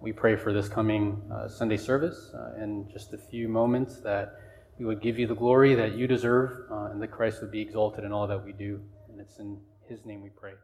We 0.00 0.12
pray 0.12 0.34
for 0.34 0.52
this 0.52 0.68
coming 0.68 1.22
uh, 1.32 1.46
Sunday 1.46 1.76
service 1.76 2.32
uh, 2.34 2.60
in 2.60 2.88
just 2.92 3.14
a 3.14 3.18
few 3.18 3.48
moments 3.48 4.00
that 4.00 4.34
we 4.80 4.84
would 4.84 5.00
give 5.00 5.16
you 5.16 5.28
the 5.28 5.36
glory 5.36 5.76
that 5.76 5.92
you 5.92 6.08
deserve 6.08 6.68
uh, 6.72 6.86
and 6.86 7.00
that 7.02 7.12
Christ 7.12 7.40
would 7.40 7.52
be 7.52 7.60
exalted 7.60 8.02
in 8.02 8.10
all 8.10 8.26
that 8.26 8.44
we 8.44 8.50
do. 8.50 8.80
And 9.08 9.20
it's 9.20 9.38
in 9.38 9.60
his 9.88 10.04
name 10.04 10.22
we 10.22 10.30
pray. 10.30 10.54